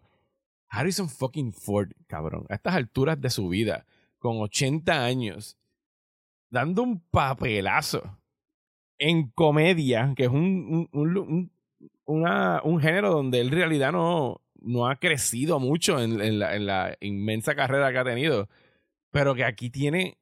Harrison 0.68 1.10
fucking 1.10 1.52
Ford, 1.52 1.90
cabrón, 2.06 2.46
a 2.50 2.54
estas 2.54 2.76
alturas 2.76 3.20
de 3.20 3.32
su 3.32 3.50
vida, 3.50 3.88
con 4.20 4.40
80 4.40 5.04
años, 5.04 5.58
dando 6.52 6.84
un 6.84 7.00
papelazo 7.00 8.20
en 9.00 9.32
comedia, 9.32 10.14
que 10.16 10.26
es 10.26 10.30
un, 10.30 10.88
un, 10.92 11.52
un, 12.06 12.80
género 12.80 13.10
donde 13.10 13.40
él 13.42 13.48
en 13.48 13.54
realidad 13.54 13.92
no, 13.92 14.40
no 14.62 14.88
ha 14.88 14.98
crecido 14.98 15.60
mucho 15.60 16.00
en, 16.00 16.22
en, 16.22 16.38
la, 16.38 16.56
en 16.56 16.68
la 16.68 16.96
inmensa 17.00 17.56
carrera 17.56 17.92
que 17.92 17.98
ha 17.98 18.04
tenido, 18.04 18.50
pero 19.10 19.34
que 19.34 19.46
aquí 19.46 19.72
tiene 19.72 20.20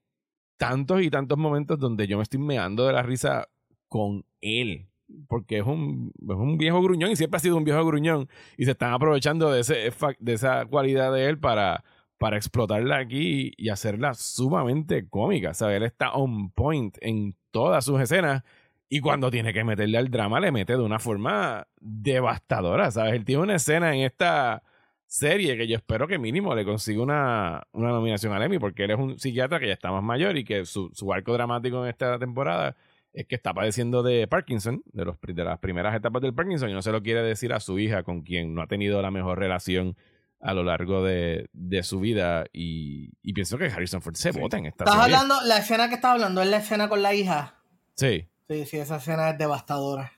tantos 0.57 1.01
y 1.01 1.09
tantos 1.09 1.37
momentos 1.37 1.79
donde 1.79 2.07
yo 2.07 2.17
me 2.17 2.23
estoy 2.23 2.39
meando 2.39 2.85
de 2.85 2.93
la 2.93 3.03
risa 3.03 3.47
con 3.87 4.25
él. 4.41 4.87
Porque 5.29 5.59
es 5.59 5.65
un, 5.65 6.11
es 6.21 6.35
un 6.35 6.57
viejo 6.57 6.81
gruñón 6.81 7.11
y 7.11 7.15
siempre 7.15 7.37
ha 7.37 7.39
sido 7.39 7.55
un 7.55 7.63
viejo 7.63 7.85
gruñón. 7.85 8.27
Y 8.57 8.65
se 8.65 8.71
están 8.71 8.93
aprovechando 8.93 9.51
de, 9.51 9.61
ese, 9.61 9.93
de 10.19 10.33
esa 10.33 10.65
cualidad 10.65 11.13
de 11.13 11.27
él 11.29 11.39
para, 11.39 11.85
para 12.17 12.35
explotarla 12.35 12.97
aquí 12.97 13.53
y 13.55 13.69
hacerla 13.69 14.13
sumamente 14.15 15.07
cómica. 15.07 15.53
¿sabes? 15.53 15.77
Él 15.77 15.83
está 15.83 16.11
on 16.11 16.51
point 16.51 16.97
en 17.01 17.35
todas 17.51 17.85
sus 17.85 18.01
escenas. 18.01 18.43
Y 18.89 18.99
cuando 18.99 19.31
tiene 19.31 19.53
que 19.53 19.63
meterle 19.63 19.97
al 19.97 20.09
drama, 20.09 20.39
le 20.39 20.51
mete 20.51 20.73
de 20.73 20.81
una 20.83 20.99
forma 20.99 21.67
devastadora. 21.79 22.91
¿Sabes? 22.91 23.13
Él 23.13 23.25
tiene 23.25 23.43
una 23.43 23.55
escena 23.55 23.95
en 23.95 24.01
esta 24.01 24.63
serie 25.07 25.57
que 25.57 25.67
yo 25.67 25.77
espero 25.77 26.07
que 26.07 26.19
mínimo 26.19 26.53
le 26.53 26.65
consiga 26.65 27.01
una, 27.01 27.63
una 27.71 27.89
nominación 27.89 28.33
al 28.33 28.43
Emmy, 28.43 28.59
porque 28.59 28.83
él 28.83 28.91
es 28.91 28.99
un 28.99 29.17
psiquiatra 29.17 29.59
que 29.59 29.67
ya 29.67 29.73
está 29.73 29.91
más 29.91 30.03
mayor 30.03 30.37
y 30.37 30.43
que 30.43 30.65
su, 30.65 30.91
su 30.93 31.11
arco 31.11 31.33
dramático 31.33 31.83
en 31.83 31.89
esta 31.89 32.19
temporada 32.19 32.75
es 33.13 33.25
que 33.25 33.35
está 33.35 33.53
padeciendo 33.53 34.03
de 34.03 34.27
Parkinson, 34.27 34.83
de, 34.93 35.05
los, 35.05 35.17
de 35.19 35.43
las 35.43 35.57
primeras 35.57 35.95
etapas 35.95 36.21
del 36.21 36.35
Parkinson, 36.35 36.69
y 36.69 36.73
no 36.73 36.83
se 36.83 36.91
lo 36.91 37.01
quiere 37.01 37.23
decir 37.23 37.51
a 37.51 37.59
su 37.59 37.79
hija, 37.79 38.03
con 38.03 38.21
quien 38.21 38.53
no 38.53 38.61
ha 38.61 38.67
tenido 38.67 39.01
la 39.01 39.09
mejor 39.09 39.39
relación 39.39 39.97
a 40.39 40.53
lo 40.53 40.63
largo 40.63 41.03
de, 41.03 41.49
de 41.51 41.81
su 41.81 41.99
vida. 41.99 42.45
Y, 42.53 43.13
y, 43.23 43.33
pienso 43.33 43.57
que 43.57 43.65
Harrison 43.65 44.03
Ford 44.03 44.15
se 44.15 44.31
vota 44.31 44.57
en 44.57 44.67
esta 44.67 44.83
¿Estás 44.83 44.99
hablando, 44.99 45.35
la 45.45 45.57
escena 45.57 45.89
que 45.89 45.95
estás 45.95 46.11
hablando 46.11 46.43
es 46.43 46.49
la 46.49 46.57
escena 46.57 46.89
con 46.89 47.01
la 47.01 47.15
hija? 47.15 47.55
Sí. 47.95 48.27
Sí, 48.47 48.65
sí, 48.65 48.77
esa 48.77 48.97
escena 48.97 49.31
es 49.31 49.37
devastadora. 49.37 50.11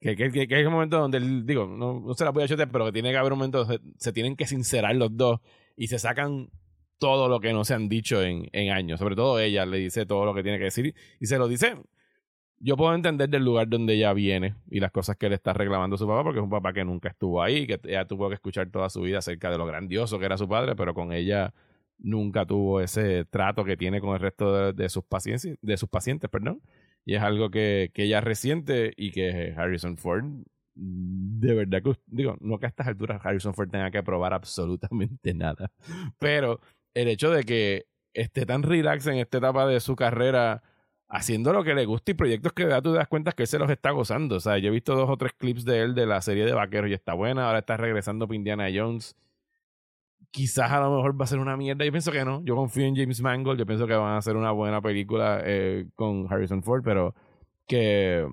Que, 0.00 0.16
que, 0.16 0.48
que, 0.48 0.60
es 0.60 0.66
un 0.66 0.72
momento 0.72 0.98
donde, 0.98 1.20
digo, 1.44 1.66
no, 1.66 2.00
no 2.00 2.14
se 2.14 2.24
la 2.24 2.30
voy 2.30 2.42
a 2.42 2.48
chotear, 2.48 2.70
pero 2.70 2.86
que 2.86 2.92
tiene 2.92 3.12
que 3.12 3.16
haber 3.16 3.32
un 3.32 3.38
momento 3.38 3.64
donde 3.64 3.80
se, 3.98 4.12
tienen 4.12 4.34
que 4.34 4.46
sincerar 4.46 4.96
los 4.96 5.16
dos 5.16 5.40
y 5.76 5.86
se 5.86 5.98
sacan 5.98 6.50
todo 6.98 7.28
lo 7.28 7.40
que 7.40 7.52
no 7.52 7.64
se 7.64 7.74
han 7.74 7.88
dicho 7.88 8.22
en, 8.22 8.48
en, 8.52 8.72
años. 8.72 8.98
Sobre 8.98 9.14
todo 9.14 9.38
ella 9.38 9.64
le 9.66 9.78
dice 9.78 10.06
todo 10.06 10.24
lo 10.24 10.34
que 10.34 10.42
tiene 10.42 10.58
que 10.58 10.64
decir 10.64 10.94
y 11.20 11.26
se 11.26 11.38
lo 11.38 11.46
dice. 11.46 11.76
Yo 12.62 12.76
puedo 12.76 12.94
entender 12.94 13.30
del 13.30 13.42
lugar 13.44 13.68
donde 13.68 13.94
ella 13.94 14.12
viene 14.12 14.54
y 14.70 14.80
las 14.80 14.90
cosas 14.90 15.16
que 15.16 15.30
le 15.30 15.36
está 15.36 15.54
reclamando 15.54 15.96
su 15.96 16.06
papá, 16.06 16.24
porque 16.24 16.40
es 16.40 16.44
un 16.44 16.50
papá 16.50 16.74
que 16.74 16.84
nunca 16.84 17.08
estuvo 17.08 17.42
ahí, 17.42 17.66
que 17.66 17.80
ella 17.84 18.04
tuvo 18.06 18.28
que 18.28 18.34
escuchar 18.34 18.68
toda 18.70 18.90
su 18.90 19.00
vida 19.00 19.18
acerca 19.18 19.50
de 19.50 19.56
lo 19.56 19.64
grandioso 19.64 20.18
que 20.18 20.26
era 20.26 20.36
su 20.36 20.46
padre, 20.46 20.76
pero 20.76 20.92
con 20.92 21.12
ella 21.12 21.54
nunca 21.98 22.44
tuvo 22.44 22.82
ese 22.82 23.24
trato 23.24 23.64
que 23.64 23.78
tiene 23.78 24.00
con 24.00 24.14
el 24.14 24.20
resto 24.20 24.54
de, 24.54 24.72
de 24.74 24.88
sus 24.90 25.04
pacientes, 25.04 25.56
de 25.62 25.76
sus 25.78 25.88
pacientes, 25.88 26.28
perdón. 26.28 26.60
Y 27.04 27.14
es 27.14 27.22
algo 27.22 27.50
que, 27.50 27.90
que 27.94 28.04
ella 28.04 28.20
resiente 28.20 28.92
y 28.96 29.10
que 29.10 29.54
Harrison 29.56 29.96
Ford, 29.96 30.24
de 30.74 31.54
verdad 31.54 31.82
que, 31.82 31.92
digo, 32.06 32.36
no 32.40 32.58
que 32.58 32.66
a 32.66 32.68
estas 32.68 32.86
alturas 32.86 33.20
Harrison 33.24 33.54
Ford 33.54 33.70
tenga 33.70 33.90
que 33.90 34.02
probar 34.02 34.32
absolutamente 34.32 35.34
nada, 35.34 35.72
pero 36.18 36.60
el 36.94 37.08
hecho 37.08 37.30
de 37.30 37.44
que 37.44 37.86
esté 38.14 38.46
tan 38.46 38.62
relax 38.62 39.06
en 39.06 39.16
esta 39.16 39.38
etapa 39.38 39.66
de 39.66 39.80
su 39.80 39.96
carrera 39.96 40.62
haciendo 41.08 41.52
lo 41.52 41.64
que 41.64 41.74
le 41.74 41.86
gusta 41.86 42.12
y 42.12 42.14
proyectos 42.14 42.52
que 42.52 42.64
tú 42.82 42.92
te 42.92 42.98
das 42.98 43.08
cuenta 43.08 43.32
que 43.32 43.42
él 43.42 43.46
se 43.48 43.58
los 43.58 43.68
está 43.68 43.90
gozando. 43.90 44.36
O 44.36 44.40
sea, 44.40 44.58
yo 44.58 44.68
he 44.68 44.70
visto 44.70 44.94
dos 44.94 45.10
o 45.10 45.16
tres 45.16 45.32
clips 45.32 45.64
de 45.64 45.82
él 45.82 45.94
de 45.94 46.06
la 46.06 46.22
serie 46.22 46.46
de 46.46 46.52
vaqueros 46.52 46.90
y 46.90 46.94
está 46.94 47.14
buena. 47.14 47.46
Ahora 47.46 47.58
está 47.60 47.76
regresando 47.76 48.26
para 48.26 48.36
Indiana 48.36 48.68
Jones 48.72 49.16
quizás 50.30 50.70
a 50.70 50.80
lo 50.80 50.96
mejor 50.96 51.20
va 51.20 51.24
a 51.24 51.28
ser 51.28 51.38
una 51.38 51.56
mierda. 51.56 51.84
Yo 51.84 51.92
pienso 51.92 52.12
que 52.12 52.24
no. 52.24 52.42
Yo 52.44 52.56
confío 52.56 52.84
en 52.84 52.96
James 52.96 53.20
Mangold. 53.20 53.58
Yo 53.58 53.66
pienso 53.66 53.86
que 53.86 53.94
van 53.94 54.14
a 54.14 54.18
hacer 54.18 54.36
una 54.36 54.52
buena 54.52 54.80
película 54.80 55.42
eh, 55.44 55.86
con 55.94 56.26
Harrison 56.30 56.62
Ford, 56.62 56.82
pero 56.84 57.14
que, 57.66 58.26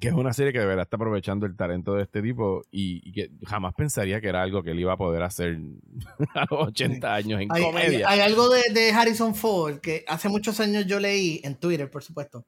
que 0.00 0.08
es 0.08 0.14
una 0.14 0.32
serie 0.32 0.52
que 0.52 0.58
de 0.58 0.66
verdad 0.66 0.84
está 0.84 0.96
aprovechando 0.96 1.46
el 1.46 1.56
talento 1.56 1.94
de 1.94 2.02
este 2.02 2.22
tipo 2.22 2.62
y, 2.70 3.12
que 3.12 3.30
jamás 3.46 3.74
pensaría 3.74 4.20
que 4.20 4.28
era 4.28 4.42
algo 4.42 4.62
que 4.62 4.70
él 4.70 4.80
iba 4.80 4.92
a 4.92 4.98
poder 4.98 5.22
hacer 5.22 5.58
a 6.34 6.46
los 6.50 6.68
80 6.68 7.14
años 7.14 7.40
en 7.40 7.48
comedia. 7.48 8.08
Hay, 8.08 8.20
algo 8.20 8.48
de, 8.48 8.90
Harrison 8.90 9.34
Ford 9.34 9.78
que 9.78 10.04
hace 10.08 10.28
muchos 10.28 10.60
años 10.60 10.86
yo 10.86 11.00
leí 11.00 11.40
en 11.44 11.56
Twitter, 11.56 11.90
por 11.90 12.02
supuesto. 12.02 12.44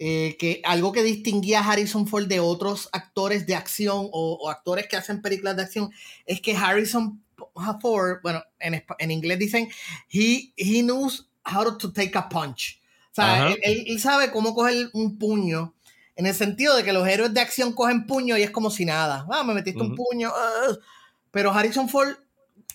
Eh, 0.00 0.36
que 0.38 0.62
algo 0.64 0.92
que 0.92 1.02
distinguía 1.02 1.58
a 1.58 1.72
Harrison 1.72 2.06
Ford 2.06 2.28
de 2.28 2.38
otros 2.38 2.88
actores 2.92 3.48
de 3.48 3.56
acción 3.56 4.08
o, 4.12 4.38
o 4.40 4.48
actores 4.48 4.86
que 4.86 4.96
hacen 4.96 5.20
películas 5.20 5.56
de 5.56 5.62
acción 5.62 5.90
es 6.24 6.40
que 6.40 6.54
Harrison 6.54 7.20
Ford, 7.80 8.18
bueno, 8.22 8.42
en, 8.58 8.84
en 8.98 9.10
inglés 9.10 9.38
dicen, 9.38 9.68
he, 10.10 10.52
he 10.56 10.82
knows 10.82 11.28
how 11.44 11.76
to 11.76 11.92
take 11.92 12.16
a 12.16 12.28
punch. 12.28 12.80
O 13.12 13.14
sea, 13.14 13.52
él, 13.62 14.00
sabe 14.00 14.30
cómo 14.30 14.54
coger 14.54 14.90
un 14.92 15.18
puño, 15.18 15.74
en 16.14 16.26
el 16.26 16.34
sentido 16.34 16.76
de 16.76 16.84
que 16.84 16.92
los 16.92 17.06
héroes 17.06 17.34
de 17.34 17.40
acción 17.40 17.72
cogen 17.72 18.06
puño 18.06 18.36
y 18.36 18.42
es 18.42 18.50
como 18.50 18.70
si 18.70 18.84
nada. 18.84 19.26
Ah, 19.30 19.44
me 19.44 19.54
metiste 19.54 19.80
un 19.80 19.94
puño. 19.94 20.32
pero 21.30 21.52
Harrison 21.52 21.88
Ford 21.88 22.16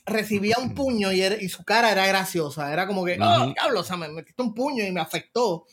recibía 0.06 0.58
un 0.58 0.74
puño 0.74 1.12
y, 1.12 1.24
y, 1.24 1.50
su 1.50 1.64
cara 1.64 1.92
era 1.92 2.08
graciosa. 2.08 2.72
Era 2.72 2.88
como 2.88 3.06
que, 3.06 3.18
oh, 3.22 3.54
diablo, 3.54 3.82
o 3.82 3.84
sea, 3.84 3.98
me 3.98 4.08
metiste 4.10 4.42
un 4.42 4.54
puño 4.54 4.86
y 4.86 4.92
me 4.92 5.02
afectó. 5.02 5.66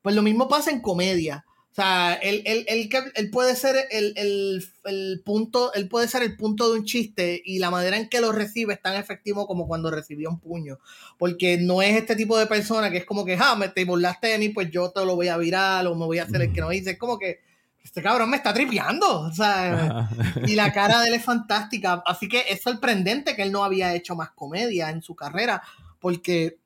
Pues 0.00 0.14
lo 0.14 0.22
mismo 0.22 0.48
pasa 0.48 0.70
en 0.70 0.80
comedia. 0.80 1.44
O 1.72 1.74
sea, 1.74 2.12
él, 2.22 2.42
él, 2.44 2.66
él, 2.68 3.30
puede 3.30 3.56
ser 3.56 3.76
el, 3.90 5.22
punto, 5.24 5.72
él 5.72 5.88
puede 5.88 6.06
ser 6.06 6.22
el 6.22 6.36
punto 6.36 6.70
de 6.70 6.78
un 6.78 6.84
chiste 6.84 7.40
y 7.42 7.60
la 7.60 7.70
manera 7.70 7.96
en 7.96 8.10
que 8.10 8.20
lo 8.20 8.30
recibe 8.30 8.74
es 8.74 8.82
tan 8.82 8.94
efectivo 8.94 9.46
como 9.46 9.66
cuando 9.66 9.90
recibió 9.90 10.28
un 10.28 10.38
puño. 10.38 10.78
Porque 11.16 11.56
no 11.56 11.80
es 11.80 11.96
este 11.96 12.14
tipo 12.14 12.36
de 12.36 12.46
persona 12.46 12.90
que 12.90 12.98
es 12.98 13.06
como 13.06 13.24
que, 13.24 13.38
ah, 13.40 13.56
me 13.56 13.70
te 13.70 13.86
burlaste 13.86 14.26
de 14.26 14.38
mí, 14.38 14.50
pues 14.50 14.70
yo 14.70 14.90
te 14.90 15.02
lo 15.06 15.16
voy 15.16 15.28
a 15.28 15.38
virar 15.38 15.86
o 15.86 15.94
me 15.94 16.04
voy 16.04 16.18
a 16.18 16.24
hacer 16.24 16.42
el 16.42 16.52
que 16.52 16.60
no 16.60 16.68
dice. 16.68 16.90
Es 16.90 16.98
como 16.98 17.18
que 17.18 17.40
este 17.82 18.02
cabrón 18.02 18.28
me 18.28 18.36
está 18.36 18.52
tripeando. 18.52 19.20
O 19.20 19.32
sea, 19.32 20.10
y 20.46 20.54
la 20.54 20.74
cara 20.74 21.00
de 21.00 21.08
él 21.08 21.14
es 21.14 21.24
fantástica. 21.24 22.02
Así 22.04 22.28
que 22.28 22.44
es 22.50 22.60
sorprendente 22.60 23.34
que 23.34 23.44
él 23.44 23.50
no 23.50 23.64
había 23.64 23.94
hecho 23.94 24.14
más 24.14 24.32
comedia 24.32 24.90
en 24.90 25.00
su 25.00 25.16
carrera. 25.16 25.62
Porque 26.00 26.58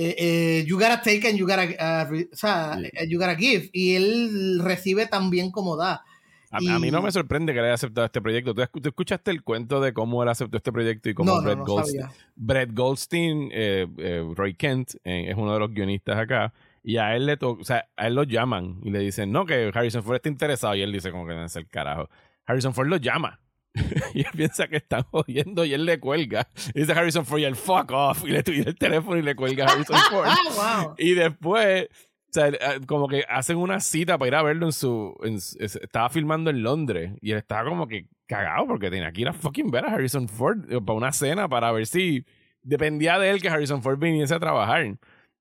eh, 0.00 0.14
eh, 0.16 0.64
you 0.64 0.78
gotta 0.78 1.02
take 1.02 1.26
and 1.28 1.36
you 1.36 1.44
gotta, 1.44 1.64
uh, 1.64 2.14
o 2.32 2.36
sea, 2.36 2.78
you 3.08 3.18
gotta 3.18 3.34
give. 3.34 3.68
Y 3.72 3.96
él 3.96 4.60
recibe 4.62 5.06
tan 5.06 5.28
bien 5.28 5.50
como 5.50 5.76
da. 5.76 6.04
A, 6.52 6.60
mí 6.60 6.90
no 6.92 7.02
me 7.02 7.10
sorprende 7.10 7.52
que 7.52 7.60
le 7.60 7.66
haya 7.66 7.74
aceptado 7.74 8.06
este 8.06 8.22
proyecto. 8.22 8.54
¿Tú, 8.54 8.62
escuchaste 8.62 9.32
el 9.32 9.42
cuento 9.42 9.80
de 9.80 9.92
cómo 9.92 10.22
él 10.22 10.28
aceptó 10.28 10.56
este 10.56 10.70
proyecto 10.70 11.10
y 11.10 11.14
cómo 11.14 11.42
Brett, 11.42 11.58
Goldstein, 11.58 12.06
Brett, 12.36 12.72
Goldstein, 12.72 13.50
eh, 13.52 14.24
Roy 14.36 14.54
Kent, 14.54 14.94
es 15.02 15.36
uno 15.36 15.52
de 15.52 15.58
los 15.58 15.74
guionistas 15.74 16.16
acá, 16.16 16.54
y 16.82 16.96
a 16.96 17.16
él 17.16 17.26
le 17.26 17.36
o 17.40 17.64
sea, 17.64 17.88
a 17.96 18.06
él 18.06 18.14
lo 18.14 18.22
llaman 18.22 18.78
y 18.84 18.90
le 18.90 19.00
dicen, 19.00 19.32
no, 19.32 19.44
que 19.44 19.70
Harrison 19.74 20.04
Ford 20.04 20.16
está 20.16 20.28
interesado, 20.28 20.76
y 20.76 20.82
él 20.82 20.92
dice 20.92 21.10
como 21.10 21.26
que 21.26 21.34
no 21.34 21.44
es 21.44 21.56
el 21.56 21.66
carajo. 21.66 22.08
Harrison 22.46 22.72
Ford 22.72 22.86
lo 22.86 22.96
llama 22.98 23.40
y 24.14 24.20
él 24.20 24.26
piensa 24.34 24.68
que 24.68 24.76
están 24.76 25.02
jodiendo 25.04 25.64
y 25.64 25.74
él 25.74 25.84
le 25.84 26.00
cuelga. 26.00 26.48
Y 26.74 26.80
dice 26.80 26.92
Harrison 26.92 27.24
Ford 27.24 27.40
y 27.40 27.54
fuck 27.54 27.90
off. 27.92 28.24
Y 28.24 28.28
le 28.30 28.42
tuviera 28.42 28.70
el 28.70 28.78
teléfono 28.78 29.16
y 29.16 29.22
le 29.22 29.34
cuelga 29.34 29.66
a 29.66 29.72
Harrison 29.72 29.96
Ford. 30.10 30.94
Y 30.98 31.14
después, 31.14 31.88
o 31.90 32.32
sea, 32.32 32.48
eh, 32.48 32.80
como 32.86 33.08
que 33.08 33.24
hacen 33.28 33.56
una 33.56 33.80
cita 33.80 34.18
para 34.18 34.28
ir 34.28 34.34
a 34.34 34.42
verlo 34.42 34.66
en 34.66 34.72
su. 34.72 35.14
estaba 35.58 36.08
filmando 36.10 36.50
en 36.50 36.62
Londres 36.62 37.12
y 37.20 37.32
él 37.32 37.38
estaba 37.38 37.68
como 37.68 37.86
que 37.86 38.08
cagado 38.26 38.66
porque 38.66 38.90
tenía 38.90 39.10
que 39.12 39.22
ir 39.22 39.28
a 39.28 39.32
fucking 39.32 39.70
ver 39.70 39.86
a 39.86 39.94
Harrison 39.94 40.28
Ford 40.28 40.70
eh, 40.70 40.80
para 40.80 40.96
una 40.96 41.12
cena 41.12 41.48
para 41.48 41.72
ver 41.72 41.86
si 41.86 42.26
dependía 42.62 43.18
de 43.18 43.30
él 43.30 43.40
que 43.40 43.48
Harrison 43.48 43.82
Ford 43.82 43.98
viniese 43.98 44.34
a 44.34 44.40
trabajar. 44.40 44.98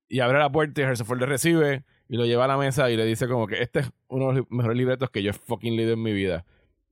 Y 0.09 0.21
abre 0.21 0.39
la 0.39 0.49
puerta 0.49 0.79
y 0.79 0.83
Harrison 0.85 1.05
Ford 1.05 1.19
le 1.19 1.25
recibe 1.25 1.83
y 2.09 2.15
lo 2.15 2.25
lleva 2.25 2.45
a 2.45 2.47
la 2.47 2.57
mesa 2.57 2.89
y 2.89 2.95
le 2.95 3.05
dice 3.05 3.27
como 3.27 3.47
que 3.47 3.61
este 3.61 3.79
es 3.81 3.91
uno 4.07 4.29
de 4.29 4.39
los 4.39 4.45
mejores 4.49 4.77
libretos 4.77 5.09
que 5.09 5.21
yo 5.21 5.31
he 5.31 5.33
fucking 5.33 5.75
leído 5.75 5.93
en 5.93 6.01
mi 6.01 6.13
vida. 6.13 6.45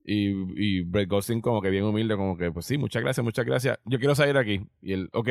Y, 0.06 0.30
y 0.56 0.82
Brett 0.82 1.10
Goldstein 1.10 1.41
como 1.41 1.62
que 1.62 1.70
bien 1.70 1.84
humilde, 1.84 2.16
como 2.16 2.38
que 2.38 2.51
pues 2.51 2.66
sí, 2.66 2.78
muchas 2.78 3.01
gracias, 3.01 3.24
muchas 3.24 3.45
gracias. 3.45 3.80
Yo 3.86 3.97
quiero 3.99 4.16
salir 4.16 4.38
aquí. 4.38 4.62
Y 4.82 4.93
él, 4.93 5.10
ok. 5.14 5.30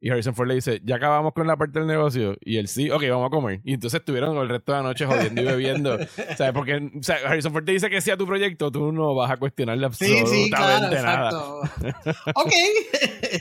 Y 0.00 0.10
Harrison 0.10 0.34
Ford 0.34 0.46
le 0.46 0.54
dice, 0.54 0.80
ya 0.84 0.96
acabamos 0.96 1.32
con 1.32 1.46
la 1.48 1.56
parte 1.56 1.80
del 1.80 1.88
negocio. 1.88 2.36
Y 2.40 2.58
él, 2.58 2.68
sí, 2.68 2.88
ok, 2.88 3.02
vamos 3.10 3.26
a 3.26 3.30
comer. 3.30 3.60
Y 3.64 3.74
entonces 3.74 3.98
estuvieron 3.98 4.36
el 4.36 4.48
resto 4.48 4.70
de 4.72 4.78
la 4.78 4.84
noche 4.84 5.06
jodiendo 5.06 5.42
y 5.42 5.44
bebiendo. 5.44 5.98
¿Sabes? 6.36 6.52
Porque 6.52 6.76
o 6.76 7.02
sea, 7.02 7.16
Harrison 7.26 7.52
Ford 7.52 7.64
te 7.64 7.72
dice 7.72 7.90
que 7.90 8.00
sea 8.00 8.16
tu 8.16 8.24
proyecto, 8.24 8.70
tú 8.70 8.92
no 8.92 9.14
vas 9.16 9.32
a 9.32 9.36
cuestionarle 9.36 9.86
absolutamente 9.86 10.30
sí, 10.30 10.44
sí, 10.44 10.50
claro, 10.50 10.88
nada. 10.88 11.30
ok. 12.34 12.52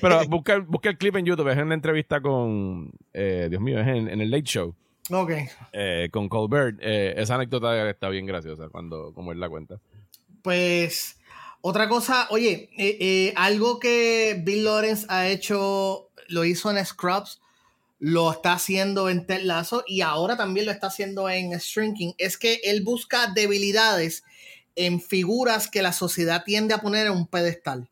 Pero 0.02 0.26
busca, 0.28 0.58
busca 0.60 0.90
el 0.90 0.98
clip 0.98 1.16
en 1.18 1.26
YouTube, 1.26 1.50
es 1.50 1.58
en 1.60 1.70
la 1.70 1.76
entrevista 1.76 2.22
con, 2.22 2.92
eh, 3.14 3.48
Dios 3.52 3.62
mío, 3.62 3.80
es 3.80 3.88
en, 3.88 4.20
el 4.20 4.32
Late 4.32 4.44
Show. 4.44 4.74
Ok. 5.12 5.32
Eh, 5.74 6.10
con 6.12 6.28
Colbert. 6.28 6.80
Eh, 6.82 7.14
esa 7.18 7.36
anécdota 7.36 7.88
está 7.88 8.10
bien 8.10 8.26
graciosa 8.26 8.70
cuando, 8.70 9.14
como 9.14 9.32
él 9.32 9.40
la 9.40 9.48
cuenta. 9.48 9.80
Pues, 10.42 11.18
otra 11.62 11.90
cosa, 11.90 12.28
oye, 12.30 13.34
algo 13.36 13.80
que 13.80 14.42
Bill 14.44 14.64
Lawrence 14.64 15.06
ha 15.10 15.28
hecho 15.28 16.10
lo 16.28 16.46
hizo 16.46 16.72
en 16.72 16.86
Scrubs, 16.86 17.40
lo 18.00 18.32
está 18.32 18.54
haciendo 18.54 19.10
en 19.10 19.26
Ted 19.26 19.44
Lasso 19.44 19.84
y 19.88 20.02
ahora 20.02 20.38
también 20.38 20.66
lo 20.66 20.72
está 20.72 20.88
haciendo 20.88 21.30
en 21.30 21.52
Shrinking. 21.52 22.14
Es 22.18 22.38
que 22.38 22.60
él 22.64 22.84
busca 22.84 23.32
debilidades 23.34 24.24
en 24.76 25.02
figuras 25.02 25.68
que 25.68 25.82
la 25.82 25.94
sociedad 25.94 26.44
tiende 26.46 26.74
a 26.74 26.82
poner 26.82 27.08
en 27.08 27.14
un 27.14 27.28
pedestal. 27.28 27.90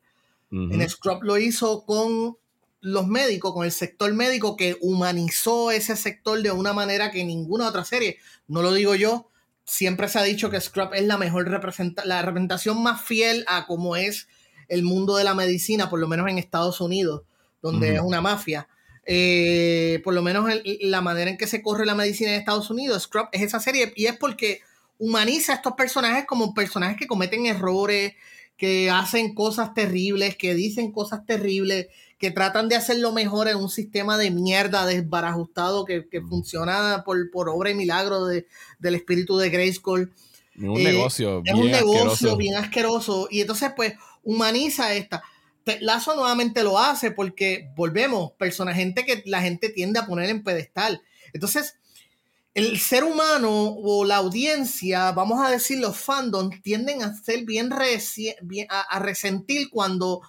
En 0.52 0.88
Scrubs 0.90 1.24
lo 1.24 1.38
hizo 1.38 1.86
con 1.86 2.38
los 2.80 3.08
médicos, 3.08 3.52
con 3.52 3.66
el 3.66 3.72
sector 3.72 4.14
médico 4.14 4.56
que 4.56 4.78
humanizó 4.80 5.72
ese 5.72 5.96
sector 5.96 6.42
de 6.42 6.52
una 6.52 6.72
manera 6.72 7.12
que 7.12 7.26
ninguna 7.26 7.68
otra 7.68 7.84
serie, 7.84 8.20
no 8.48 8.62
lo 8.62 8.72
digo 8.72 8.96
yo, 8.96 9.28
siempre 9.66 10.08
se 10.08 10.20
ha 10.20 10.24
dicho 10.24 10.50
que 10.50 10.62
Scrub 10.62 10.94
es 10.94 11.04
la 11.04 11.18
mejor 11.18 11.50
representación, 11.50 12.08
la 12.08 12.22
representación 12.22 12.82
más 12.82 13.02
fiel 13.02 13.44
a 13.48 13.66
cómo 13.66 13.96
es 13.96 14.28
el 14.68 14.84
mundo 14.84 15.18
de 15.18 15.24
la 15.24 15.36
medicina, 15.36 15.90
por 15.90 16.00
lo 16.00 16.08
menos 16.08 16.30
en 16.30 16.38
Estados 16.38 16.82
Unidos 16.82 17.24
donde 17.66 17.96
es 17.96 18.02
una 18.02 18.22
mafia. 18.22 18.68
Eh, 19.08 20.02
por 20.04 20.14
lo 20.14 20.22
menos 20.22 20.50
la 20.82 21.02
manera 21.02 21.30
en 21.30 21.38
que 21.38 21.48
se 21.48 21.62
corre 21.62 21.86
la 21.86 21.96
medicina 21.96 22.32
en 22.32 22.40
Estados 22.40 22.70
Unidos, 22.70 23.04
Scrub 23.04 23.28
es 23.32 23.42
esa 23.42 23.60
serie 23.60 23.94
y 23.96 24.06
es 24.06 24.18
porque 24.18 24.62
humaniza 24.98 25.54
a 25.54 25.56
estos 25.56 25.74
personajes 25.74 26.26
como 26.26 26.54
personajes 26.54 26.98
que 26.98 27.08
cometen 27.08 27.46
errores, 27.46 28.14
que 28.58 28.90
hacen 28.90 29.34
cosas 29.34 29.74
terribles, 29.74 30.38
que 30.38 30.56
dicen 30.56 30.92
cosas 30.92 31.26
terribles, 31.26 31.88
que 32.18 32.32
tratan 32.32 32.70
de 32.70 32.76
hacerlo 32.76 33.12
mejor 33.12 33.48
en 33.48 33.58
un 33.58 33.70
sistema 33.70 34.18
de 34.18 34.32
mierda 34.32 34.86
desbarajustado 34.86 35.86
que, 35.86 36.08
que 36.08 36.22
funciona 36.22 37.04
por, 37.06 37.30
por, 37.32 37.50
obra 37.50 37.72
y 37.72 37.76
milagro 37.76 38.26
de, 38.26 38.48
del 38.80 38.96
espíritu 38.96 39.38
de 39.38 39.50
Grayskull. 39.50 40.14
Un 40.58 40.84
negocio. 40.84 41.42
Es 41.46 41.54
un 41.54 41.72
negocio 41.72 42.38
bien 42.38 42.56
asqueroso. 42.56 43.28
Y 43.30 43.42
entonces, 43.42 43.72
pues, 43.76 43.94
humaniza 44.24 44.94
esta. 44.94 45.24
Lazo 45.82 46.16
nuevamente 46.16 46.64
lo 46.64 46.80
hace 46.80 47.12
porque 47.12 47.72
volvemos, 47.76 48.32
persona, 48.34 48.74
gente 48.74 49.04
que 49.04 49.24
la 49.26 49.42
gente 49.42 49.70
tiende 49.70 50.00
a 50.00 50.06
poner 50.06 50.30
en 50.30 50.44
pedestal. 50.44 51.02
Entonces, 51.34 51.76
el 52.56 52.80
ser 52.80 53.04
humano 53.04 53.50
o 53.52 54.06
la 54.06 54.16
audiencia, 54.16 55.12
vamos 55.12 55.46
a 55.46 55.52
decir 55.52 55.80
los 55.80 55.98
fandoms, 55.98 56.62
tienden 56.62 57.04
a 57.04 57.14
ser 57.14 57.44
bien, 57.44 57.70
a, 58.70 59.00
resentir 59.00 59.70
cuando 59.70 60.22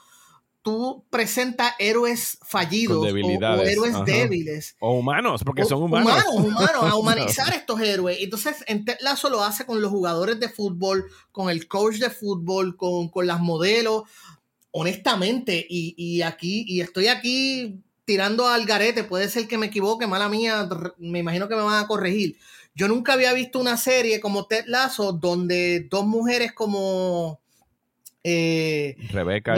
tú 0.66 1.04
presentas 1.10 1.74
héroes 1.78 2.38
fallidos 2.42 2.98
o, 2.98 3.06
héroes 3.06 3.94
débiles. 4.04 4.74
O 4.80 4.98
humanos, 4.98 5.44
porque 5.44 5.64
son 5.64 5.84
humanos. 5.84 6.10
Humanos, 6.34 6.34
humanos, 6.34 6.92
a 6.92 6.96
humanizar 6.96 7.54
estos 7.54 7.80
héroes. 7.80 8.18
Entonces, 8.20 8.64
en 8.66 8.84
Lazo 8.98 9.30
lo 9.30 9.44
hace 9.44 9.64
con 9.64 9.80
los 9.80 9.92
jugadores 9.92 10.40
de 10.40 10.48
fútbol, 10.48 11.06
con 11.30 11.50
el 11.50 11.68
coach 11.68 11.98
de 11.98 12.10
fútbol, 12.10 12.76
con, 12.76 13.10
con 13.10 13.28
las 13.28 13.38
modelos 13.38 14.02
honestamente, 14.72 15.64
y, 15.70 16.20
aquí, 16.22 16.64
y 16.68 16.80
estoy 16.80 17.06
aquí 17.06 17.82
tirando 18.04 18.48
al 18.48 18.66
garete, 18.66 19.04
puede 19.04 19.28
ser 19.28 19.46
que 19.48 19.56
me 19.56 19.66
equivoque, 19.66 20.08
mala 20.08 20.28
mía, 20.28 20.68
me 20.98 21.20
imagino 21.20 21.48
que 21.48 21.54
me 21.54 21.62
van 21.62 21.82
a 21.82 21.86
corregir. 21.86 22.36
Yo 22.74 22.88
nunca 22.88 23.12
había 23.12 23.32
visto 23.32 23.60
una 23.60 23.76
serie 23.76 24.20
como 24.20 24.46
Ted 24.46 24.64
Lasso 24.66 25.12
donde 25.12 25.86
dos 25.88 26.04
mujeres 26.04 26.52
como 26.52 27.40
eh, 28.28 28.96
Rebeca, 29.10 29.56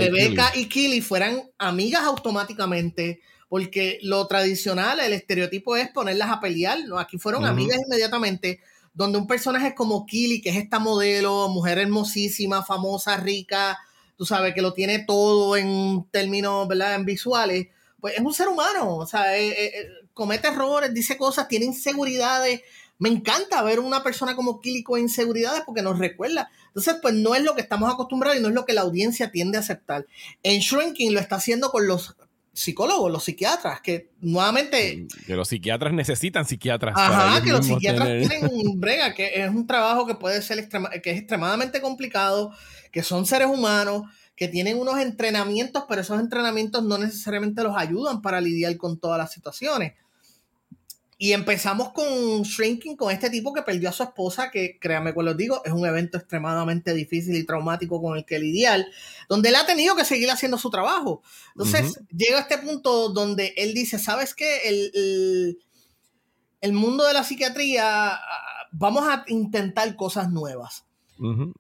y, 0.54 0.66
Killy. 0.66 1.00
fueran 1.00 1.42
amigas 1.56 2.02
automáticamente, 2.02 3.22
porque 3.48 3.98
lo 4.02 4.26
tradicional, 4.26 5.00
el 5.00 5.14
estereotipo 5.14 5.74
es 5.74 5.88
ponerlas 5.88 6.30
a 6.30 6.38
pelear, 6.38 6.78
¿no? 6.86 6.98
aquí 6.98 7.16
fueron 7.16 7.46
amigas 7.46 7.78
inmediatamente, 7.82 8.60
donde 8.92 9.16
un 9.16 9.26
personaje 9.26 9.74
como 9.74 10.04
Killy, 10.04 10.42
que 10.42 10.50
es 10.50 10.56
esta 10.56 10.78
modelo, 10.78 11.48
mujer 11.48 11.78
hermosísima, 11.78 12.62
famosa, 12.62 13.16
rica, 13.16 13.78
tú 14.18 14.26
sabes, 14.26 14.52
que 14.52 14.60
lo 14.60 14.74
tiene 14.74 14.98
todo 14.98 15.56
en 15.56 16.04
términos, 16.10 16.68
¿verdad? 16.68 16.96
En 16.96 17.06
visuales, 17.06 17.68
pues 18.00 18.16
es 18.16 18.20
un 18.20 18.34
ser 18.34 18.48
humano, 18.48 18.96
o 18.96 19.06
sea, 19.06 19.38
eh, 19.38 19.48
eh, 19.48 19.88
comete 20.12 20.48
errores, 20.48 20.92
dice 20.92 21.16
cosas, 21.16 21.48
tiene 21.48 21.64
inseguridades. 21.64 22.60
Me 22.98 23.08
encanta 23.08 23.62
ver 23.62 23.80
una 23.80 24.02
persona 24.02 24.34
como 24.34 24.60
Kili 24.60 24.82
con 24.82 25.00
inseguridades 25.00 25.62
porque 25.64 25.82
nos 25.82 25.98
recuerda. 25.98 26.50
Entonces, 26.66 26.96
pues 27.00 27.14
no 27.14 27.34
es 27.34 27.42
lo 27.42 27.54
que 27.54 27.60
estamos 27.60 27.92
acostumbrados 27.92 28.38
y 28.38 28.42
no 28.42 28.48
es 28.48 28.54
lo 28.54 28.64
que 28.64 28.72
la 28.72 28.80
audiencia 28.80 29.30
tiende 29.30 29.56
a 29.56 29.60
aceptar. 29.60 30.06
En 30.42 30.60
Shrinking 30.60 31.14
lo 31.14 31.20
está 31.20 31.36
haciendo 31.36 31.70
con 31.70 31.86
los 31.86 32.16
psicólogos, 32.52 33.12
los 33.12 33.22
psiquiatras, 33.22 33.80
que 33.80 34.10
nuevamente... 34.20 35.06
Que 35.26 35.34
los 35.34 35.48
psiquiatras 35.48 35.92
necesitan 35.92 36.44
psiquiatras. 36.44 36.94
Ajá, 36.96 37.40
que 37.40 37.52
los 37.52 37.64
psiquiatras 37.64 38.28
tienen 38.28 38.50
un 38.52 38.80
brega, 38.80 39.14
que 39.14 39.44
es 39.44 39.48
un 39.48 39.66
trabajo 39.66 40.06
que 40.06 40.16
puede 40.16 40.42
ser 40.42 40.68
que 40.68 41.10
es 41.10 41.18
extremadamente 41.18 41.80
complicado, 41.80 42.52
que 42.90 43.04
son 43.04 43.26
seres 43.26 43.46
humanos, 43.46 44.02
que 44.34 44.48
tienen 44.48 44.78
unos 44.78 44.98
entrenamientos, 44.98 45.84
pero 45.88 46.00
esos 46.00 46.18
entrenamientos 46.18 46.82
no 46.82 46.98
necesariamente 46.98 47.62
los 47.62 47.76
ayudan 47.76 48.22
para 48.22 48.40
lidiar 48.40 48.76
con 48.76 48.98
todas 48.98 49.18
las 49.18 49.32
situaciones. 49.32 49.94
Y 51.20 51.32
empezamos 51.32 51.90
con 51.90 52.42
Shrinking, 52.42 52.96
con 52.96 53.12
este 53.12 53.28
tipo 53.28 53.52
que 53.52 53.62
perdió 53.62 53.88
a 53.88 53.92
su 53.92 54.04
esposa, 54.04 54.52
que 54.52 54.78
créanme 54.78 55.12
cuando 55.12 55.32
os 55.32 55.36
digo, 55.36 55.60
es 55.64 55.72
un 55.72 55.84
evento 55.84 56.16
extremadamente 56.16 56.94
difícil 56.94 57.34
y 57.34 57.44
traumático 57.44 58.00
con 58.00 58.16
el 58.16 58.24
que 58.24 58.38
lidiar, 58.38 58.86
donde 59.28 59.48
él 59.48 59.56
ha 59.56 59.66
tenido 59.66 59.96
que 59.96 60.04
seguir 60.04 60.30
haciendo 60.30 60.58
su 60.58 60.70
trabajo. 60.70 61.22
Entonces, 61.56 61.98
llega 62.16 62.38
a 62.38 62.42
este 62.42 62.58
punto 62.58 63.08
donde 63.08 63.52
él 63.56 63.74
dice, 63.74 63.98
¿sabes 63.98 64.32
qué? 64.32 64.58
El, 64.64 65.58
el, 66.60 66.72
mundo 66.72 67.04
de 67.04 67.14
la 67.14 67.24
psiquiatría, 67.24 68.12
ah, 68.12 68.20
vamos 68.70 69.02
a 69.08 69.24
intentar 69.26 69.96
cosas 69.96 70.30
nuevas. 70.30 70.86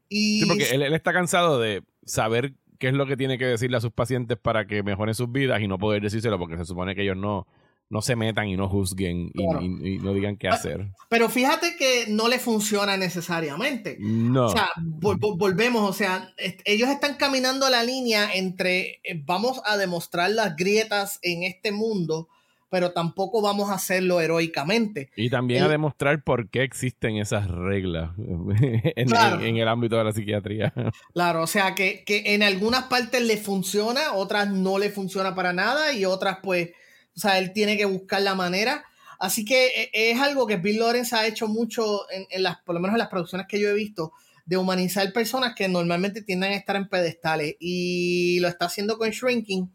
y... 0.08 0.42
Sí, 0.42 0.46
porque 0.46 0.70
él, 0.70 0.82
él 0.82 0.94
está 0.94 1.12
cansado 1.12 1.58
de 1.58 1.82
saber 2.06 2.54
qué 2.78 2.88
es 2.88 2.94
lo 2.94 3.06
que 3.06 3.16
tiene 3.16 3.38
que 3.38 3.46
decirle 3.46 3.76
a 3.76 3.80
sus 3.80 3.90
pacientes 3.90 4.38
para 4.38 4.68
que 4.68 4.84
mejoren 4.84 5.16
sus 5.16 5.32
vidas 5.32 5.60
y 5.60 5.66
no 5.66 5.78
poder 5.78 6.00
decírselo 6.00 6.38
porque 6.38 6.56
se 6.56 6.64
supone 6.64 6.94
que 6.94 7.02
ellos 7.02 7.16
no 7.16 7.48
no 7.90 8.02
se 8.02 8.16
metan 8.16 8.48
y 8.48 8.56
no 8.56 8.68
juzguen 8.68 9.30
y, 9.32 9.98
no 9.98 10.12
digan 10.12 10.36
qué 10.36 10.48
hacer. 10.48 10.88
Pero 11.08 11.28
fíjate 11.28 11.76
que 11.76 12.06
no 12.08 12.28
le 12.28 12.38
funciona 12.38 12.96
necesariamente. 12.96 13.96
No. 13.98 14.46
O 14.46 14.50
sea, 14.50 14.68
volvemos, 14.76 15.88
o 15.88 15.92
sea, 15.92 16.32
ellos 16.64 16.88
están 16.90 17.16
caminando 17.16 17.68
la 17.70 17.82
línea 17.82 18.30
entre 18.34 19.00
eh, 19.04 19.22
vamos 19.24 19.60
a 19.64 19.76
demostrar 19.76 20.30
las 20.30 20.56
grietas 20.56 21.18
en 21.22 21.44
este 21.44 21.72
mundo, 21.72 22.28
pero 22.70 22.92
tampoco 22.92 23.40
vamos 23.40 23.70
a 23.70 23.74
hacerlo 23.74 24.20
heroicamente. 24.20 25.08
Y 25.16 25.30
también 25.30 25.62
a 25.62 25.68
demostrar 25.68 26.22
por 26.22 26.50
qué 26.50 26.64
existen 26.64 27.16
esas 27.16 27.48
reglas 27.48 28.10
en, 28.18 29.14
en, 29.42 29.56
el 29.56 29.68
ámbito 29.68 29.96
de 29.96 30.04
la 30.04 30.12
psiquiatría. 30.12 30.74
Claro, 31.14 31.42
o 31.42 31.46
sea, 31.46 31.74
que, 31.74 32.04
que 32.04 32.34
en 32.34 32.42
algunas 32.42 32.84
partes 32.84 33.22
le 33.22 33.38
funciona, 33.38 34.12
otras 34.12 34.50
no 34.50 34.78
le 34.78 34.90
funciona 34.90 35.34
para 35.34 35.54
nada 35.54 35.94
y 35.94 36.04
otras 36.04 36.38
pues 36.42 36.70
o 37.18 37.20
sea, 37.20 37.38
él 37.38 37.52
tiene 37.52 37.76
que 37.76 37.84
buscar 37.84 38.22
la 38.22 38.36
manera. 38.36 38.84
Así 39.18 39.44
que 39.44 39.66
eh, 39.66 39.90
es 39.92 40.20
algo 40.20 40.46
que 40.46 40.56
Bill 40.56 40.78
Lawrence 40.78 41.16
ha 41.16 41.26
hecho 41.26 41.48
mucho, 41.48 42.06
en, 42.10 42.42
las, 42.44 42.58
por 42.62 42.76
lo 42.76 42.80
menos 42.80 42.94
en 42.94 43.00
las 43.00 43.08
producciones 43.08 43.48
que 43.48 43.58
yo 43.58 43.68
he 43.68 43.74
visto, 43.74 44.12
de 44.46 44.56
humanizar 44.56 45.12
personas 45.12 45.56
que 45.56 45.68
normalmente 45.68 46.22
tienden 46.22 46.52
a 46.52 46.54
estar 46.54 46.76
en 46.76 46.88
pedestales. 46.88 47.56
Y 47.58 48.38
lo 48.38 48.46
está 48.46 48.66
haciendo 48.66 48.98
con 48.98 49.10
Shrinking. 49.10 49.68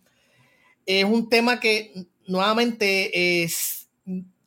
Es 0.86 1.04
un 1.04 1.28
tema 1.28 1.60
que 1.60 2.08
nuevamente 2.28 3.44
es 3.44 3.90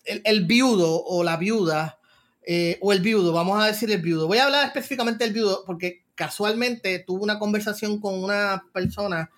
el, 0.04 0.46
viudo 0.46 1.04
o 1.04 1.22
la 1.22 1.36
viuda, 1.36 2.00
eh, 2.46 2.78
o 2.80 2.94
el 2.94 3.00
viudo, 3.00 3.34
vamos 3.34 3.62
a 3.62 3.66
decir 3.66 3.90
el 3.90 4.00
viudo. 4.00 4.26
Voy 4.26 4.38
a 4.38 4.46
hablar 4.46 4.66
específicamente 4.66 5.24
del 5.24 5.34
viudo 5.34 5.64
porque 5.66 6.06
casualmente 6.14 6.98
tuve 7.00 7.22
una 7.22 7.38
conversación 7.38 8.00
con 8.00 8.24
una 8.24 8.64
persona 8.72 9.30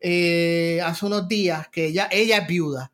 eh, 0.00 0.80
hace 0.84 1.06
unos 1.06 1.28
días 1.28 1.68
que 1.68 1.86
ella, 1.86 2.08
ella 2.10 2.38
es 2.38 2.46
viuda 2.48 2.90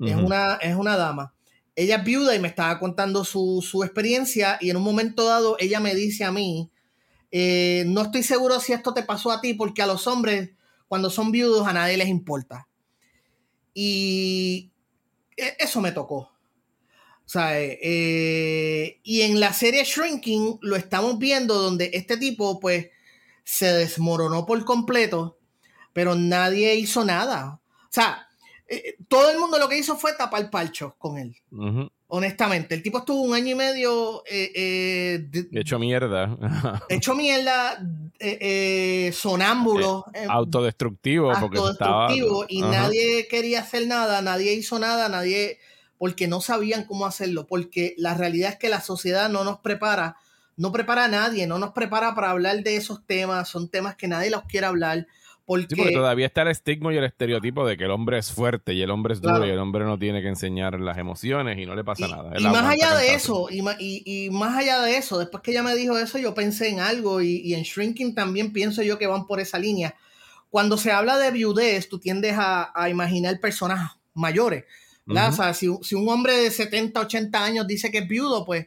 es, 0.00 0.16
una, 0.16 0.54
es 0.56 0.74
una 0.74 0.96
dama. 0.96 1.34
Ella 1.74 1.96
es 1.96 2.04
viuda 2.04 2.34
y 2.34 2.38
me 2.38 2.48
estaba 2.48 2.78
contando 2.78 3.24
su, 3.24 3.82
experiencia 3.84 4.58
y 4.60 4.70
en 4.70 4.76
un 4.76 4.82
momento 4.82 5.24
dado 5.24 5.56
ella 5.58 5.80
me 5.80 5.94
dice 5.94 6.24
a 6.24 6.32
mí, 6.32 6.70
Eh, 7.34 7.84
no 7.86 8.02
estoy 8.02 8.22
seguro 8.22 8.60
si 8.60 8.74
esto 8.74 8.92
te 8.92 9.02
pasó 9.04 9.30
a 9.32 9.40
ti, 9.40 9.54
porque 9.54 9.80
a 9.80 9.86
los 9.86 10.06
hombres, 10.06 10.50
cuando 10.86 11.08
son 11.08 11.32
viudos, 11.32 11.66
a 11.66 11.72
nadie 11.72 11.96
les 11.96 12.08
importa. 12.08 12.68
Y 13.74 14.70
e, 15.36 15.56
eso 15.58 15.80
me 15.80 15.92
tocó. 15.92 16.30
Sea, 17.24 17.58
eh, 17.58 19.00
y 19.02 19.22
en 19.22 19.40
la 19.40 19.54
serie 19.54 19.84
Shrinking 19.84 20.58
lo 20.60 20.76
estamos 20.76 21.18
viendo 21.18 21.54
donde 21.54 21.90
este 21.94 22.18
tipo 22.18 22.60
pues 22.60 22.88
se 23.44 23.72
desmoronó 23.72 24.44
por 24.44 24.62
completo, 24.66 25.38
pero 25.94 26.14
nadie 26.14 26.74
hizo 26.76 27.04
nada. 27.04 27.60
O 27.84 27.88
sea, 27.88 28.28
eh, 28.68 28.96
todo 29.08 29.30
el 29.30 29.38
mundo 29.38 29.58
lo 29.58 29.68
que 29.68 29.78
hizo 29.78 29.96
fue 29.96 30.14
tapar 30.14 30.50
palchos 30.50 30.94
con 30.98 31.18
él. 31.18 31.36
Honestamente, 32.08 32.74
el 32.74 32.82
tipo 32.82 32.98
estuvo 32.98 33.22
un 33.22 33.34
año 33.34 33.48
y 33.48 33.54
medio 33.54 34.22
eh, 34.30 35.28
hecho 35.52 35.78
mierda. 35.78 36.36
hecho 36.88 37.14
mierda, 37.14 37.78
sonámbulo. 39.12 40.04
autodestructivo. 40.28 41.32
Autodestructivo. 41.32 42.44
y 42.48 42.62
nadie 42.62 43.26
quería 43.28 43.60
hacer 43.60 43.86
nada, 43.86 44.20
nadie 44.22 44.52
hizo 44.54 44.78
nada, 44.78 45.08
nadie 45.08 45.58
porque 46.02 46.26
no 46.26 46.40
sabían 46.40 46.82
cómo 46.82 47.06
hacerlo, 47.06 47.46
porque 47.46 47.94
la 47.96 48.14
realidad 48.14 48.50
es 48.50 48.58
que 48.58 48.68
la 48.68 48.80
sociedad 48.80 49.30
no 49.30 49.44
nos 49.44 49.60
prepara, 49.60 50.16
no 50.56 50.72
prepara 50.72 51.04
a 51.04 51.08
nadie, 51.08 51.46
no 51.46 51.60
nos 51.60 51.70
prepara 51.74 52.12
para 52.16 52.30
hablar 52.30 52.64
de 52.64 52.74
esos 52.74 53.06
temas, 53.06 53.48
son 53.48 53.68
temas 53.68 53.94
que 53.94 54.08
nadie 54.08 54.28
los 54.28 54.42
quiere 54.42 54.66
hablar. 54.66 55.06
Porque, 55.44 55.66
sí, 55.70 55.76
porque 55.76 55.92
todavía 55.92 56.26
está 56.26 56.42
el 56.42 56.48
estigma 56.48 56.92
y 56.92 56.96
el 56.96 57.04
estereotipo 57.04 57.66
de 57.66 57.76
que 57.76 57.84
el 57.84 57.90
hombre 57.90 58.18
es 58.18 58.32
fuerte 58.32 58.74
y 58.74 58.82
el 58.82 58.90
hombre 58.90 59.14
es 59.14 59.20
duro 59.20 59.44
y 59.46 59.50
el 59.50 59.58
hombre 59.58 59.84
no 59.84 59.98
tiene 59.98 60.22
que 60.22 60.28
enseñar 60.28 60.80
las 60.80 60.98
emociones 60.98 61.58
y 61.58 61.66
no 61.66 61.74
le 61.74 61.84
pasa 61.84 62.08
nada. 62.08 62.32
y 62.38 62.44
más 62.44 62.64
allá 62.64 62.94
de 62.96 63.14
eso, 63.14 63.48
y, 63.50 63.62
y, 63.78 64.30
más 64.30 64.56
allá 64.56 64.80
de 64.82 64.96
eso, 64.96 65.18
después 65.18 65.42
que 65.42 65.50
ella 65.50 65.62
me 65.62 65.74
dijo 65.74 65.98
eso, 65.98 66.18
yo 66.18 66.34
pensé 66.34 66.68
en 66.68 66.80
algo 66.80 67.20
y, 67.20 67.54
en 67.54 67.62
Shrinking 67.62 68.14
también 68.14 68.52
pienso 68.52 68.82
yo 68.82 68.98
que 68.98 69.06
van 69.06 69.26
por 69.26 69.40
esa 69.40 69.58
línea. 69.58 69.94
Cuando 70.50 70.76
se 70.76 70.92
habla 70.92 71.18
de 71.18 71.30
viudez, 71.30 71.88
tú 71.88 71.98
tiendes 71.98 72.34
a, 72.36 72.70
a 72.74 72.88
imaginar 72.88 73.40
personas 73.40 73.92
mayores. 74.14 74.64
Si, 75.54 75.94
un 75.94 76.08
hombre 76.08 76.36
de 76.36 76.50
70, 76.50 77.00
80 77.00 77.44
años 77.44 77.66
dice 77.66 77.90
que 77.90 77.98
es 77.98 78.08
viudo, 78.08 78.44
pues 78.44 78.66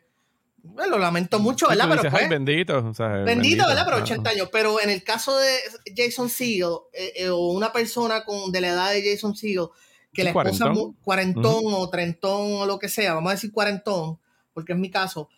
lo 0.89 0.97
lamento 0.97 1.39
mucho, 1.39 1.67
¿verdad? 1.67 1.87
Pero 1.89 2.09
pues, 2.09 2.29
bendito, 2.29 2.93
bendito, 3.25 3.67
¿verdad? 3.67 3.83
Pero 3.85 3.97
80 3.97 4.29
años. 4.29 4.49
Pero 4.51 4.81
en 4.81 4.89
el 4.89 5.03
caso 5.03 5.37
de 5.37 5.57
Jason 5.95 6.29
Segel, 6.29 6.77
eh, 6.93 7.13
eh, 7.17 7.29
o 7.29 7.47
una 7.51 7.71
persona 7.71 8.23
con, 8.23 8.51
de 8.51 8.61
la 8.61 8.67
edad 8.69 8.91
de 8.91 9.11
Jason 9.11 9.35
Segel, 9.35 9.67
que 10.13 10.23
la 10.23 10.29
esposa 10.29 10.71
cuarentón, 11.03 11.63
o 11.65 11.89
trentón 11.89 12.53
o 12.53 12.65
lo 12.65 12.79
que 12.79 12.89
sea, 12.89 13.13
vamos 13.13 13.31
a 13.31 13.35
decir 13.35 13.51
cuarentón, 13.51 14.17
porque 14.53 14.73
es 14.73 14.79
mi 14.79 14.89
caso, 14.89 15.29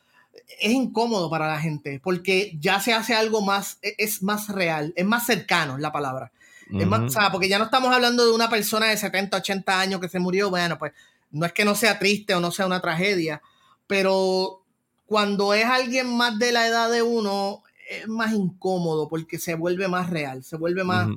es 0.60 0.72
incómodo 0.72 1.30
para 1.30 1.48
la 1.48 1.60
gente, 1.60 2.00
porque 2.02 2.56
ya 2.60 2.80
se 2.80 2.94
hace 2.94 3.16
algo 3.16 3.42
más, 3.42 3.80
e, 3.82 3.96
es 3.98 4.22
más 4.22 4.50
real, 4.50 4.94
es 4.96 5.06
más 5.06 5.26
cercano 5.26 5.78
la 5.78 5.92
palabra. 5.92 6.32
Es 6.78 6.86
más, 6.86 7.02
o 7.02 7.10
sea, 7.10 7.32
porque 7.32 7.48
ya 7.48 7.60
no 7.60 7.66
estamos 7.66 7.94
hablando 7.94 8.26
de 8.26 8.34
una 8.34 8.50
persona 8.50 8.88
de 8.88 8.98
70, 8.98 9.38
80 9.38 9.80
años 9.80 10.02
que 10.02 10.10
se 10.10 10.20
murió. 10.20 10.50
Bueno, 10.50 10.78
pues 10.78 10.92
no 11.32 11.46
es 11.46 11.54
que 11.54 11.64
no 11.64 11.76
sea 11.76 11.98
triste 11.98 12.36
o 12.36 12.42
no 12.42 12.52
sea 12.52 12.66
una 12.66 12.82
tragedia, 12.82 13.42
pero 13.88 14.64
cuando 15.08 15.56
es 15.56 15.66
alguien 15.66 16.16
más 16.16 16.38
de 16.38 16.52
la 16.52 16.68
edad 16.68 16.92
de 16.92 17.02
uno, 17.02 17.64
es 17.90 18.08
más 18.08 18.34
incómodo 18.34 19.08
porque 19.08 19.40
se 19.40 19.56
vuelve 19.56 19.88
más 19.88 20.10
real, 20.10 20.44
se 20.44 20.56
vuelve 20.56 20.84
más... 20.84 21.08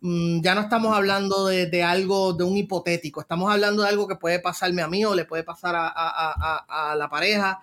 Mm, 0.00 0.42
ya 0.42 0.54
no 0.54 0.60
estamos 0.60 0.94
hablando 0.94 1.46
de, 1.46 1.82
algo, 1.82 2.34
de 2.34 2.44
un 2.44 2.54
hipotético, 2.58 3.22
estamos 3.22 3.50
hablando 3.50 3.82
de 3.82 3.88
algo 3.88 4.06
que 4.06 4.16
puede 4.16 4.40
pasarme 4.40 4.82
a 4.82 4.88
mí 4.88 5.02
o 5.06 5.14
le 5.14 5.24
puede 5.24 5.42
pasar 5.42 5.74
a, 5.74 5.88
a 5.88 6.94
la 6.96 7.08
pareja. 7.08 7.60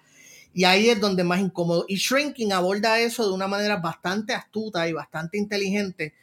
Y 0.56 0.64
ahí 0.64 0.90
es 0.90 1.00
donde 1.00 1.22
es 1.22 1.28
más 1.28 1.40
incómodo. 1.40 1.86
Y 1.88 1.98
Shrinking 1.98 2.52
aborda 2.54 3.00
eso 3.00 3.28
de 3.28 3.34
una 3.34 3.48
manera 3.48 3.78
bastante 3.78 4.34
astuta 4.34 4.88
y 4.88 4.94
bastante 4.94 5.38
inteligente 5.38 6.16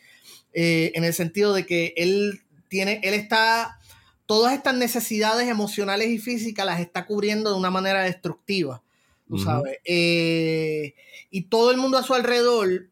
eh, 0.52 0.92
en 0.94 1.04
el 1.04 1.14
sentido 1.14 1.54
de 1.54 1.64
que 1.64 1.94
él 1.96 2.42
tiene, 2.68 3.00
él 3.04 3.14
está, 3.14 3.78
todas 4.26 4.52
estas 4.52 4.74
necesidades 4.74 5.48
emocionales 5.48 6.08
y 6.08 6.18
físicas 6.18 6.66
las 6.66 6.80
está 6.80 7.06
cubriendo 7.06 7.50
de 7.50 7.56
una 7.56 7.70
manera 7.70 8.02
destructiva, 8.02 8.82
tú 9.31 9.39
sabes. 9.39 9.78
Eh, 9.85 10.95
y 11.31 11.43
todo 11.43 11.70
el 11.70 11.76
mundo 11.76 11.97
a 11.97 12.03
su 12.03 12.14
alrededor, 12.14 12.91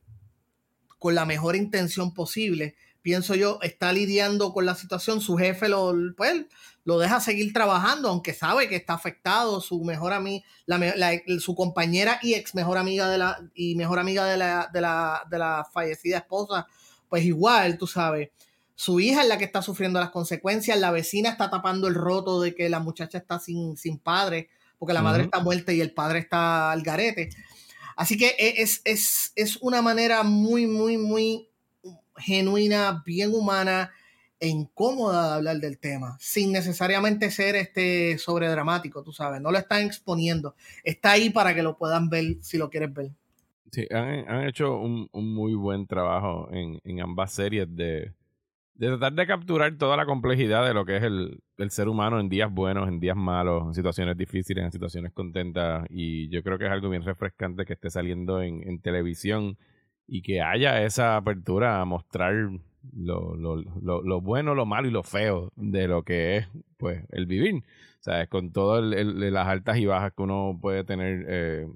con 0.99 1.15
la 1.15 1.27
mejor 1.27 1.57
intención 1.57 2.15
posible, 2.15 2.77
pienso 3.03 3.35
yo, 3.35 3.59
está 3.63 3.93
lidiando 3.93 4.53
con 4.53 4.67
la 4.67 4.75
situación, 4.75 5.21
su 5.21 5.37
jefe 5.37 5.69
lo, 5.69 5.95
pues, 6.17 6.47
lo 6.85 6.99
deja 6.99 7.21
seguir 7.21 7.53
trabajando, 7.53 8.09
aunque 8.09 8.35
sabe 8.35 8.69
que 8.69 8.77
está 8.77 8.95
afectado, 8.95 9.61
su 9.61 9.83
mejor 9.85 10.13
amiga, 10.13 10.45
su 11.41 11.55
compañera 11.55 12.19
y 12.23 12.35
ex 12.35 12.55
mejor 12.55 12.79
amiga 12.79 13.09
de 13.09 13.19
la, 13.19 13.39
y 13.55 13.75
mejor 13.75 13.99
amiga 13.99 14.25
de 14.27 14.37
la, 14.37 14.71
de 14.73 14.81
la, 14.81 15.23
de 15.31 15.39
la 15.39 15.67
fallecida 15.73 16.19
esposa, 16.19 16.67
pues 17.09 17.25
igual, 17.25 17.79
tú 17.79 17.87
sabes, 17.87 18.31
su 18.75 19.01
hija 19.01 19.23
es 19.23 19.29
la 19.29 19.39
que 19.39 19.45
está 19.45 19.61
sufriendo 19.61 19.99
las 19.99 20.11
consecuencias, 20.11 20.79
la 20.79 20.93
vecina 20.93 21.31
está 21.31 21.51
tapando 21.51 21.89
el 21.89 21.95
roto 21.95 22.41
de 22.41 22.55
que 22.55 22.69
la 22.69 22.79
muchacha 22.79 23.19
está 23.19 23.41
sin, 23.41 23.77
sin 23.77 23.99
padre, 23.99 24.51
porque 24.79 24.95
la 24.95 25.03
madre 25.03 25.25
está 25.25 25.41
muerta 25.41 25.73
y 25.73 25.81
el 25.81 25.93
padre 25.93 26.21
está 26.21 26.73
al 26.73 26.83
garete. 26.83 27.31
Así 27.97 28.17
que 28.17 28.29
e, 28.39 28.63
es, 28.63 28.81
es, 28.85 29.33
es 29.35 29.57
una 29.57 29.83
manera 29.83 30.23
muy, 30.23 30.67
muy, 30.67 30.97
muy 30.97 31.49
genuina, 32.17 33.03
bien 33.05 33.35
humana 33.35 33.91
e 34.41 34.49
incómoda 34.49 35.29
de 35.29 35.35
hablar 35.35 35.57
del 35.59 35.79
tema, 35.79 36.17
sin 36.21 36.53
necesariamente 36.53 37.31
ser 37.31 37.57
este 37.57 38.19
sobredramático, 38.19 39.03
tú 39.03 39.13
sabes, 39.13 39.41
no 39.41 39.51
lo 39.51 39.59
están 39.59 39.85
exponiendo, 39.85 40.55
está 40.85 41.13
ahí 41.13 41.31
para 41.31 41.55
que 41.55 41.63
lo 41.63 41.77
puedan 41.77 42.09
ver 42.09 42.37
si 42.41 42.57
lo 42.57 42.71
quieres 42.71 42.93
ver. 42.95 43.11
Sí, 43.73 43.87
han, 43.91 44.47
hecho 44.47 44.79
un, 44.79 45.09
muy 45.13 45.55
buen 45.55 45.87
trabajo 45.87 46.49
en, 46.53 47.01
ambas 47.01 47.33
series 47.33 47.67
de, 47.75 48.15
tratar 48.87 49.13
de 49.13 49.27
capturar 49.27 49.77
toda 49.77 49.97
la 49.97 50.07
complejidad 50.07 50.65
de 50.65 50.73
lo 50.73 50.85
que 50.85 50.97
es 50.97 51.03
el, 51.03 51.43
ser 51.71 51.89
humano 51.89 52.21
en 52.21 52.29
días 52.29 52.53
buenos, 52.53 52.89
en 52.89 53.01
días 53.01 53.17
malos, 53.17 53.67
en 53.67 53.75
situaciones 53.75 54.17
difíciles, 54.17 54.65
en 54.65 54.73
situaciones 54.73 55.13
contentas. 55.13 55.87
Y 55.91 56.29
yo 56.29 56.43
creo 56.43 56.59
que 56.59 56.67
es 56.67 56.71
algo 56.71 56.89
bien 56.89 57.03
refrescante 57.05 57.65
que 57.65 57.73
esté 57.73 57.91
saliendo 57.91 58.41
en, 58.41 58.81
televisión 58.81 59.59
y 60.07 60.23
que 60.23 60.41
haya 60.41 60.83
esa 60.85 61.17
apertura 61.17 61.81
a 61.81 61.85
mostrar 61.85 62.51
lo, 62.95 63.37
lo, 63.37 64.21
bueno, 64.21 64.55
lo 64.55 64.65
malo 64.65 64.89
y 64.89 64.93
lo 64.93 65.03
feo 65.03 65.53
de 65.57 65.89
lo 65.89 66.05
que 66.05 66.37
es 66.39 66.49
pues 66.77 67.05
el 67.11 67.27
vivir. 67.27 67.65
Sea, 68.01 68.29
con 68.29 68.53
todas 68.53 68.83
las 68.85 69.49
altas 69.49 69.79
y 69.79 69.87
bajas 69.87 70.13
que 70.13 70.23
uno 70.23 70.57
puede 70.63 70.85
tener 70.85 71.27
eh, 71.29 71.67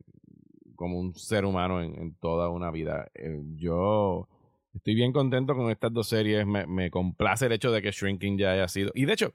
como 0.76 0.98
un 0.98 1.14
ser 1.14 1.44
humano 1.44 1.82
en, 1.82 2.14
toda 2.14 2.48
una 2.48 2.70
vida. 2.70 3.08
Eh, 3.14 3.42
yo 3.56 4.28
estoy 4.74 4.94
bien 4.94 5.12
contento 5.12 5.54
con 5.54 5.70
estas 5.70 5.92
dos 5.92 6.08
series. 6.08 6.46
Me, 6.46 6.90
complace 6.90 7.46
el 7.46 7.52
hecho 7.52 7.70
de 7.70 7.82
que 7.82 7.90
Shrinking 7.90 8.38
ya 8.38 8.52
haya 8.52 8.68
sido. 8.68 8.90
Y 8.94 9.04
de 9.04 9.12
hecho, 9.14 9.34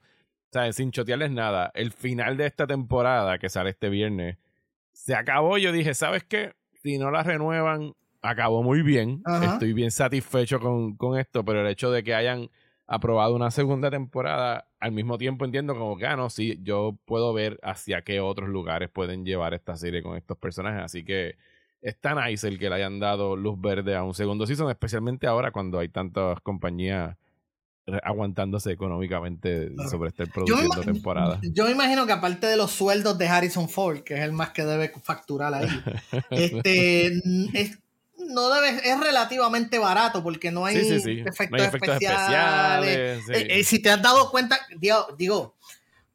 ¿sabes? 0.51 0.75
sin 0.75 0.91
chotearles 0.91 1.31
nada, 1.31 1.71
el 1.75 1.91
final 1.91 2.38
de 2.38 2.45
esta 2.45 2.67
temporada 2.67 3.38
que 3.38 3.49
sale 3.49 3.71
este 3.71 3.89
viernes 3.89 4.38
se 4.93 5.15
acabó. 5.15 5.57
Yo 5.57 5.71
dije, 5.71 5.93
¿sabes 5.93 6.23
qué? 6.23 6.53
Si 6.81 6.97
no 6.97 7.11
la 7.11 7.23
renuevan, 7.23 7.93
acabó 8.21 8.63
muy 8.63 8.81
bien. 8.81 9.21
Estoy 9.53 9.73
bien 9.73 9.91
satisfecho 9.91 10.59
con, 10.59 10.95
con 10.95 11.19
esto, 11.19 11.45
pero 11.45 11.61
el 11.61 11.67
hecho 11.67 11.91
de 11.91 12.03
que 12.03 12.15
hayan 12.15 12.49
aprobado 12.88 13.35
una 13.35 13.51
segunda 13.51 13.91
temporada, 13.91 14.67
al 14.79 14.93
mismo 14.93 15.17
tiempo 15.17 15.45
entiendo 15.45 15.75
como 15.75 15.97
que, 15.97 16.07
ah, 16.07 16.15
no, 16.15 16.29
sí, 16.29 16.57
yo 16.63 16.97
puedo 17.05 17.33
ver 17.33 17.59
hacia 17.61 18.01
qué 18.01 18.21
otros 18.21 18.49
lugares 18.49 18.89
pueden 18.89 19.25
llevar 19.25 19.53
esta 19.53 19.75
serie 19.75 20.01
con 20.01 20.15
estos 20.15 20.38
personajes, 20.38 20.83
así 20.83 21.03
que 21.03 21.35
es 21.88 21.97
tan 22.01 22.17
nice 22.17 22.45
el 22.45 22.59
que 22.59 22.69
le 22.69 22.75
hayan 22.75 22.99
dado 22.99 23.38
luz 23.38 23.59
verde 23.59 23.95
a 23.95 24.03
un 24.03 24.13
segundo 24.13 24.45
season, 24.45 24.69
especialmente 24.69 25.25
ahora 25.25 25.51
cuando 25.51 25.79
hay 25.79 25.88
tantas 25.88 26.38
compañías 26.41 27.15
aguantándose 28.03 28.73
económicamente 28.73 29.71
sobre 29.89 30.09
estar 30.09 30.29
produciendo 30.29 30.81
temporadas. 30.81 31.39
Yo 31.53 31.63
me 31.63 31.71
imagino 31.71 32.05
que 32.05 32.11
aparte 32.11 32.45
de 32.47 32.57
los 32.57 32.71
sueldos 32.71 33.17
de 33.17 33.29
Harrison 33.29 33.69
Ford, 33.69 34.01
que 34.01 34.15
es 34.15 34.19
el 34.19 34.33
más 34.33 34.49
que 34.49 34.65
debe 34.65 34.91
facturar 35.01 35.53
ahí, 35.53 35.67
este, 36.29 37.05
es, 37.53 37.79
no 38.17 38.49
debe, 38.49 38.81
es 38.83 38.99
relativamente 38.99 39.79
barato 39.79 40.21
porque 40.21 40.51
no 40.51 40.65
hay, 40.65 40.75
Efectos, 40.75 41.61
especiales. 41.61 43.29
Eh, 43.29 43.47
eh, 43.59 43.63
si 43.63 43.79
te 43.79 43.91
has 43.91 44.01
dado 44.01 44.29
cuenta, 44.29 44.59
digo, 45.15 45.55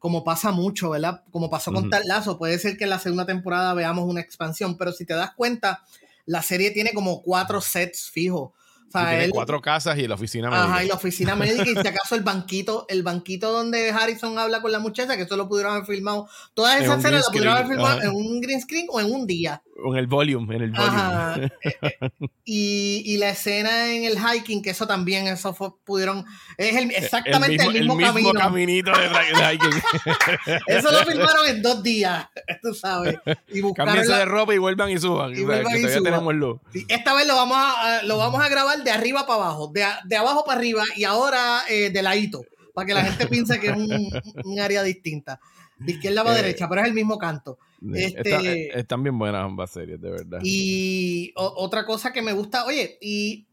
como 0.03 0.25
pasa 0.25 0.51
mucho, 0.51 0.89
¿verdad? 0.89 1.23
Como 1.31 1.49
pasó 1.49 1.71
con 1.71 1.89
Tal 1.89 2.05
Lazo, 2.05 2.37
puede 2.37 2.59
ser 2.59 2.75
que 2.75 2.83
en 2.83 2.89
la 2.89 2.99
segunda 2.99 3.25
temporada 3.25 3.73
veamos 3.73 4.03
una 4.03 4.19
expansión, 4.19 4.75
pero 4.77 4.91
si 4.91 5.05
te 5.05 5.13
das 5.13 5.31
cuenta, 5.33 5.81
la 6.25 6.41
serie 6.41 6.71
tiene 6.71 6.91
como 6.91 7.21
cuatro 7.21 7.61
sets 7.61 8.11
fijos. 8.11 8.51
O 8.93 8.99
sea, 8.99 9.09
tiene 9.09 9.29
cuatro 9.29 9.61
casas 9.61 9.97
y 9.97 10.07
la 10.07 10.15
oficina 10.15 10.49
médica. 10.49 10.65
Ajá, 10.65 10.83
y 10.83 10.87
la 10.87 10.95
oficina 10.95 11.35
médica, 11.35 11.63
y 11.63 11.73
si 11.73 11.87
acaso 11.87 12.15
el 12.15 12.21
banquito, 12.21 12.85
el 12.89 13.03
banquito 13.03 13.51
donde 13.51 13.89
Harrison 13.89 14.37
habla 14.37 14.61
con 14.61 14.71
la 14.71 14.79
muchacha, 14.79 15.15
que 15.17 15.23
eso 15.23 15.35
lo 15.35 15.47
pudieron 15.47 15.73
haber 15.73 15.85
filmado. 15.85 16.27
Todas 16.53 16.81
esas 16.81 16.99
escenas 16.99 17.21
las 17.21 17.29
pudieron 17.29 17.55
haber 17.55 17.67
filmado 17.67 18.01
en 18.01 18.09
un 18.09 18.41
green 18.41 18.61
screen 18.61 18.87
o 18.89 18.99
en 18.99 19.11
un 19.11 19.25
día. 19.25 19.61
En 19.85 19.95
el 19.97 20.07
volume, 20.07 20.55
en 20.55 20.61
el 20.61 20.71
volume. 20.71 21.51
Eh, 21.61 21.77
eh, 21.81 22.09
y, 22.45 23.17
la 23.17 23.29
escena 23.29 23.91
en 23.91 24.03
el 24.03 24.17
hiking, 24.17 24.61
que 24.61 24.69
eso 24.69 24.85
también, 24.85 25.27
eso 25.27 25.53
fue, 25.53 25.71
pudieron. 25.83 26.25
Es 26.57 26.75
exactamente 26.95 27.63
el 27.63 27.73
mismo, 27.73 27.99
el 27.99 28.13
mismo, 28.13 28.33
caminito 28.33 28.91
de, 28.91 29.55
hiking. 29.55 29.81
eso 30.67 30.91
lo 30.91 30.99
filmaron 31.05 31.47
en 31.47 31.61
dos 31.61 31.81
días, 31.81 32.27
tú 32.61 32.73
sabes. 32.73 33.15
Y 33.49 33.61
de 33.61 34.25
ropa 34.25 34.53
y 34.53 34.57
vuelvan 34.57 34.91
y 34.91 34.99
suban. 34.99 35.35
Y 35.35 35.43
vuelvan 35.43 35.75
y 35.75 35.81
suban. 35.81 36.03
tenemos 36.03 36.33
luz. 36.35 36.59
esta 36.87 37.13
vez 37.13 37.25
lo 37.25 37.35
vamos, 37.35 37.57
a, 37.57 38.03
lo 38.03 38.17
vamos 38.17 38.43
a 38.43 38.49
grabar 38.49 38.82
de 38.83 38.91
arriba 38.91 39.25
para 39.25 39.43
abajo, 39.43 39.67
de, 39.67 39.85
de 40.05 40.15
abajo 40.15 40.43
para 40.45 40.59
arriba 40.59 40.83
y 40.95 41.03
ahora 41.03 41.63
eh, 41.69 41.89
de 41.89 42.01
ladito, 42.01 42.45
para 42.73 42.85
que 42.85 42.93
la 42.93 43.03
gente 43.03 43.27
piense 43.27 43.59
que 43.59 43.67
es 43.67 43.77
un, 43.77 44.09
un 44.43 44.59
área 44.59 44.83
distinta 44.83 45.39
de 45.77 45.91
izquierda 45.93 46.21
a 46.21 46.33
eh, 46.33 46.41
derecha, 46.41 46.67
pero 46.69 46.81
es 46.81 46.87
el 46.87 46.93
mismo 46.93 47.17
canto. 47.17 47.57
Este, 47.93 48.79
están 48.79 49.03
bien 49.03 49.17
buenas 49.17 49.43
ambas 49.43 49.71
series, 49.71 49.99
de 49.99 50.09
verdad. 50.09 50.39
Y 50.43 51.33
otra 51.35 51.85
cosa 51.85 52.13
que 52.13 52.21
me 52.21 52.33
gusta, 52.33 52.65
oye, 52.65 52.97
y 53.01 53.45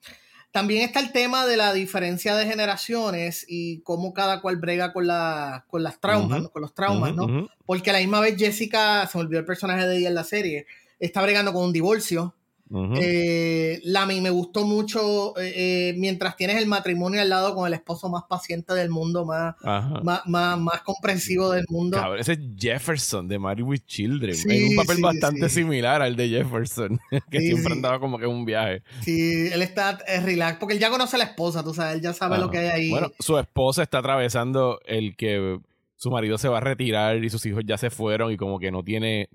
también 0.53 0.83
está 0.83 1.01
el 1.01 1.12
tema 1.12 1.47
de 1.47 1.57
la 1.57 1.72
diferencia 1.72 2.37
de 2.37 2.47
generaciones 2.47 3.45
y 3.49 3.81
cómo 3.81 4.12
cada 4.12 4.41
cual 4.41 4.57
brega 4.57 4.93
con, 4.93 5.07
la, 5.07 5.64
con 5.68 5.83
las 5.83 6.01
traumas, 6.01 6.49
con 6.49 6.62
los 6.62 6.74
traumas, 6.74 7.14
¿no? 7.14 7.49
Porque 7.66 7.91
a 7.91 7.95
la 7.95 7.99
misma 8.01 8.20
vez 8.20 8.37
Jessica, 8.37 9.07
se 9.07 9.18
me 9.18 9.24
olvidó 9.24 9.41
el 9.41 9.47
personaje 9.47 9.87
de 9.87 9.99
ella 9.99 10.09
en 10.09 10.14
la 10.14 10.24
serie, 10.24 10.66
está 10.99 11.22
bregando 11.22 11.53
con 11.53 11.64
un 11.64 11.72
divorcio 11.72 12.35
eh, 12.73 13.81
Lami, 13.85 14.21
me 14.21 14.31
gustó 14.31 14.64
mucho 14.64 15.37
eh, 15.39 15.53
eh, 15.57 15.95
mientras 15.97 16.37
tienes 16.37 16.57
el 16.57 16.66
matrimonio 16.66 17.21
al 17.21 17.29
lado 17.29 17.55
con 17.55 17.66
el 17.66 17.75
esposo 17.75 18.09
más 18.09 18.25
paciente 18.29 18.75
del 18.75 18.91
mundo, 18.91 19.25
más, 19.25 19.57
más, 20.05 20.25
más, 20.27 20.81
comprensivo 20.83 21.51
del 21.51 21.64
mundo. 21.68 21.97
Cabrón, 21.97 22.21
ese 22.21 22.33
es 22.35 22.39
Jefferson 22.57 23.27
de 23.27 23.39
Married 23.39 23.64
with 23.64 23.81
Children. 23.87 24.31
es 24.31 24.71
un 24.71 24.77
papel 24.77 25.03
bastante 25.03 25.49
similar 25.49 26.01
al 26.01 26.14
de 26.14 26.29
Jefferson, 26.29 27.01
que 27.31 27.41
siempre 27.41 27.73
andaba 27.73 27.99
como 27.99 28.18
que 28.18 28.25
en 28.25 28.31
un 28.31 28.45
viaje. 28.45 28.83
Sí, 29.03 29.49
él 29.53 29.62
está 29.62 29.99
relax, 30.23 30.59
porque 30.59 30.75
él 30.75 30.81
ya 30.81 30.91
conoce 30.91 31.16
a 31.16 31.18
la 31.18 31.25
esposa, 31.25 31.64
tú 31.64 31.75
sabes, 31.75 31.97
él 31.97 32.03
ya 32.03 32.12
sabe 32.12 32.39
lo 32.39 32.51
que 32.51 32.59
hay 32.59 32.68
ahí. 32.68 32.91
Bueno, 32.91 33.11
su 33.18 33.37
esposa 33.37 33.83
está 33.83 33.99
atravesando 33.99 34.79
el 34.87 35.16
que 35.16 35.59
su 35.97 36.11
marido 36.11 36.39
se 36.39 36.49
va 36.49 36.59
a 36.59 36.61
retirar 36.62 37.23
y 37.23 37.31
sus 37.31 37.45
hijos 37.47 37.62
ya 37.66 37.77
se 37.77 37.91
fueron 37.91 38.33
y 38.33 38.37
como 38.37 38.59
que 38.59 38.71
no 38.71 38.83
tiene 38.83 39.29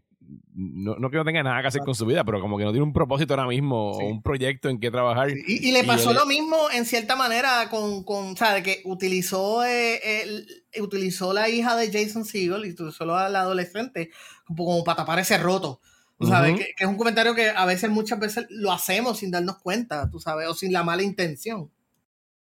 no, 0.53 0.95
no 0.95 1.09
que 1.09 1.17
no 1.17 1.26
tenga 1.26 1.43
nada 1.43 1.61
que 1.61 1.67
hacer 1.67 1.82
con 1.82 1.95
su 1.95 2.05
vida, 2.05 2.23
pero 2.23 2.39
como 2.39 2.57
que 2.57 2.63
no 2.63 2.71
tiene 2.71 2.86
un 2.86 2.93
propósito 2.93 3.34
ahora 3.34 3.47
mismo 3.47 3.91
o 3.91 4.05
un 4.05 4.21
proyecto 4.21 4.69
en 4.69 4.80
que 4.80 4.91
trabajar. 4.91 5.30
Y, 5.30 5.71
le 5.71 5.84
pasó 5.84 6.13
lo 6.13 6.26
mismo 6.26 6.55
en 6.73 6.86
cierta 6.86 7.15
manera 7.15 7.69
con, 7.69 8.03
con 8.03 8.34
o 8.34 8.36
sea, 8.36 8.61
que 8.63 8.82
utilizó, 8.86 9.65
eh, 9.65 10.45
utilizó 10.80 11.34
la 11.34 11.49
hija 11.49 11.76
de 11.76 11.91
Jason 11.91 12.26
Segel 12.26 12.65
y 12.65 12.71
utilizó 12.71 13.05
la 13.05 13.26
adolescente 13.26 14.11
como, 14.45 14.84
para 14.84 14.97
tapar 14.97 15.19
ese 15.19 15.38
roto. 15.38 15.82
Tú 16.17 16.28
sabes, 16.28 16.57
que, 16.57 16.73
es 16.78 16.88
un 16.88 16.95
comentario 16.95 17.36
que 17.36 17.49
a 17.49 17.65
veces, 17.65 17.89
muchas 17.89 18.19
veces 18.19 18.45
lo 18.49 18.71
hacemos 18.71 19.19
sin 19.19 19.32
darnos 19.32 19.57
cuenta, 19.57 20.09
tú 20.09 20.19
sabes, 20.19 20.47
o 20.47 20.53
sin 20.53 20.71
la 20.71 20.84
mala 20.84 21.03
intención. 21.03 21.69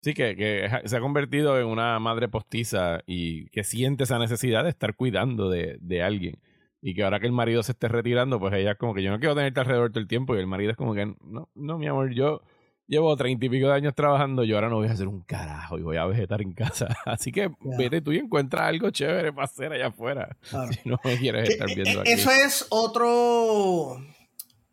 Sí, 0.02 0.14
que, 0.14 0.36
que, 0.36 0.70
se 0.84 0.98
ha 0.98 1.00
convertido 1.00 1.58
en 1.58 1.68
una 1.68 1.98
madre 2.00 2.28
postiza 2.28 3.00
y 3.06 3.48
que 3.52 3.64
siente 3.64 4.04
esa 4.04 4.20
necesidad 4.20 4.66
de 4.66 4.70
estar 4.70 4.96
cuidando 4.96 5.50
de, 5.50 5.78
de 5.80 6.04
alguien. 6.04 6.40
Y 6.86 6.94
que 6.94 7.04
ahora 7.04 7.22
que 7.22 7.28
el 7.28 7.32
marido 7.32 7.64
se 7.64 7.72
esté 7.72 7.88
retirando, 7.88 8.42
pues 8.42 8.54
ella 8.56 8.72
es 8.72 8.78
como 8.78 8.94
que 8.94 9.02
yo 9.02 9.10
no 9.10 9.18
quiero 9.18 9.36
tenerte 9.36 9.62
alrededor 9.62 9.92
todo 9.92 10.02
el 10.02 10.08
tiempo. 10.08 10.36
Y 10.36 10.40
el 10.40 10.48
marido 10.48 10.72
es 10.72 10.78
como 10.78 10.94
que, 10.94 11.06
no, 11.06 11.50
no, 11.56 11.78
mi 11.78 11.88
amor, 11.88 12.14
yo 12.14 12.42
llevo 12.88 13.16
treinta 13.16 13.46
y 13.46 13.50
pico 13.50 13.68
de 13.68 13.74
años 13.74 13.96
trabajando, 13.96 14.44
yo 14.44 14.56
ahora 14.56 14.68
no 14.68 14.76
voy 14.76 14.90
a 14.90 14.92
hacer 14.92 15.08
un 15.08 15.22
carajo 15.22 15.80
y 15.80 15.82
voy 15.82 15.96
a 15.96 16.06
vegetar 16.06 16.42
en 16.42 16.52
casa. 16.52 16.88
Así 17.06 17.32
que 17.32 17.50
vete 17.78 18.02
tú 18.02 18.12
y 18.12 18.18
encuentra 18.18 18.68
algo 18.68 18.90
chévere 18.90 19.32
para 19.32 19.46
hacer 19.46 19.72
allá 19.72 19.88
afuera. 19.88 20.38
Si 20.74 20.90
no 20.90 21.00
me 21.06 21.18
quieres 21.18 21.50
estar 21.50 21.70
e, 21.70 21.76
viendo 21.76 22.00
e, 22.00 22.02
aquí. 22.02 22.12
Eso 22.12 22.32
es 22.32 22.68
otro 22.70 23.98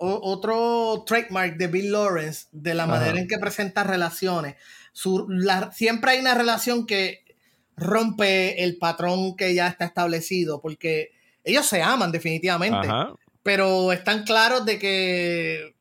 otro 0.03 1.05
trademark 1.07 1.59
de 1.59 1.67
Bill 1.67 1.93
Lawrence 1.93 2.49
de 2.53 2.75
la 2.75 2.87
manera 2.87 3.21
en 3.21 3.29
que 3.29 3.39
presenta 3.39 3.85
relaciones. 3.85 4.57
siempre 5.73 6.13
hay 6.13 6.21
una 6.21 6.35
relación 6.35 6.87
que 6.87 7.23
rompe 7.77 8.65
el 8.65 8.79
patrón 8.79 9.37
que 9.37 9.55
ya 9.55 9.69
está 9.69 9.85
establecido, 9.85 10.63
porque 10.63 11.11
ellos 11.45 11.67
se 11.67 11.83
aman 11.83 12.13
definitivamente, 12.13 12.89
pero 13.43 13.93
están 13.93 14.25
claros 14.25 14.65
de 14.65 14.79
que 14.79 15.75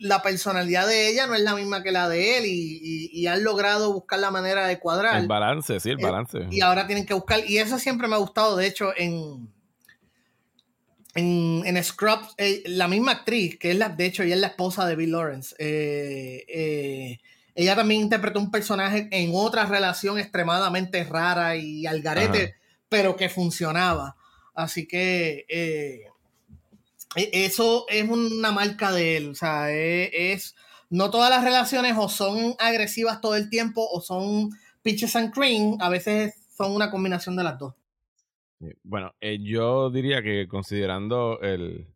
la 0.00 0.22
personalidad 0.22 0.86
de 0.86 1.08
ella 1.10 1.26
no 1.26 1.34
es 1.34 1.42
la 1.42 1.54
misma 1.54 1.82
que 1.82 1.92
la 1.92 2.08
de 2.08 2.38
él 2.38 2.44
y, 2.46 3.26
han 3.26 3.44
logrado 3.44 3.92
buscar 3.92 4.18
la 4.18 4.30
manera 4.30 4.66
de 4.66 4.78
cuadrar. 4.78 5.20
El 5.20 5.28
balance, 5.28 5.78
sí, 5.78 5.90
el 5.90 6.00
eh, 6.00 6.02
balance. 6.02 6.38
y 6.50 6.62
ahora 6.62 6.86
tienen 6.86 7.06
que 7.06 7.14
buscar, 7.14 7.40
y 7.46 7.58
eso 7.58 7.78
siempre 7.78 8.08
me 8.08 8.14
ha 8.14 8.18
gustado, 8.18 8.56
de 8.56 8.66
hecho, 8.66 8.92
en, 8.96 9.52
en, 11.14 11.62
en 11.64 11.84
Scrubs, 11.84 12.34
eh, 12.38 12.62
la 12.66 12.88
misma 12.88 13.12
actriz, 13.12 13.58
que 13.58 13.72
es 13.72 13.76
la, 13.76 13.90
de 13.90 14.06
hecho, 14.06 14.22
ella 14.22 14.34
es 14.34 14.40
la 14.40 14.48
esposa 14.48 14.86
de 14.86 14.96
Bill 14.96 15.12
Lawrence, 15.12 15.54
eh, 15.58 17.18
ella 17.54 17.76
también 17.76 18.00
interpretó 18.00 18.38
un 18.40 18.50
personaje 18.50 19.08
en 19.10 19.32
otra 19.34 19.66
relación 19.66 20.18
extremadamente 20.18 21.04
rara 21.04 21.56
y 21.56 21.86
al 21.86 22.00
garete, 22.00 22.56
pero 22.88 23.16
que 23.16 23.28
funcionaba. 23.28 24.16
Así 24.62 24.86
que 24.86 25.46
eh, 25.48 26.04
e, 27.16 27.30
eso 27.32 27.86
es 27.88 28.08
una 28.08 28.52
marca 28.52 28.92
de 28.92 29.16
él. 29.16 29.30
O 29.30 29.34
sea, 29.34 29.72
e, 29.72 30.38
no 30.90 31.10
todas 31.10 31.30
las 31.30 31.44
relaciones 31.44 31.94
o 31.96 32.08
son 32.08 32.54
agresivas 32.58 33.20
todo 33.20 33.36
el 33.36 33.48
tiempo 33.48 33.86
o 33.90 34.00
son 34.00 34.50
pitches 34.82 35.16
and 35.16 35.32
cream. 35.32 35.76
A 35.80 35.88
veces 35.88 36.34
son 36.56 36.72
una 36.72 36.90
combinación 36.90 37.36
de 37.36 37.44
las 37.44 37.58
dos. 37.58 37.74
Bueno, 38.82 39.14
eh, 39.20 39.38
yo 39.40 39.90
diría 39.90 40.22
que 40.22 40.46
considerando 40.46 41.40
el, 41.40 41.86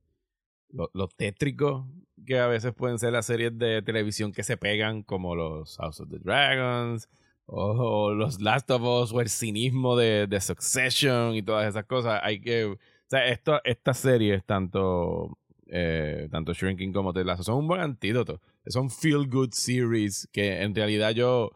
lo, 0.70 1.08
tétrico 1.08 1.86
que 2.26 2.38
a 2.38 2.46
veces 2.46 2.72
pueden 2.72 2.98
ser 2.98 3.12
las 3.12 3.26
series 3.26 3.56
de 3.58 3.82
televisión 3.82 4.32
que 4.32 4.42
se 4.42 4.56
pegan, 4.56 5.02
como 5.02 5.34
los 5.34 5.76
House 5.76 6.00
of 6.00 6.08
the 6.10 6.18
Dragons, 6.18 7.08
o, 7.46 8.12
los 8.14 8.40
Last 8.40 8.70
of 8.70 8.82
Us 8.82 9.12
o 9.12 9.20
el 9.20 9.28
cinismo 9.28 9.96
de, 9.96 10.26
de, 10.26 10.40
Succession 10.40 11.34
y 11.34 11.42
todas 11.42 11.68
esas 11.68 11.84
cosas. 11.84 12.20
Hay 12.22 12.40
que. 12.40 12.64
O 12.64 12.78
sea, 13.06 13.26
esto, 13.26 13.60
estas 13.64 13.98
series, 13.98 14.44
tanto, 14.44 15.38
eh, 15.66 16.28
tanto 16.30 16.52
Shrinking 16.54 16.92
como 16.92 17.12
Ted 17.12 17.24
Lasso, 17.24 17.42
son 17.42 17.56
un 17.56 17.68
buen 17.68 17.80
antídoto. 17.80 18.40
Son 18.66 18.90
feel 18.90 19.28
good 19.28 19.50
series 19.52 20.28
que 20.32 20.62
en 20.62 20.74
realidad 20.74 21.10
yo. 21.12 21.50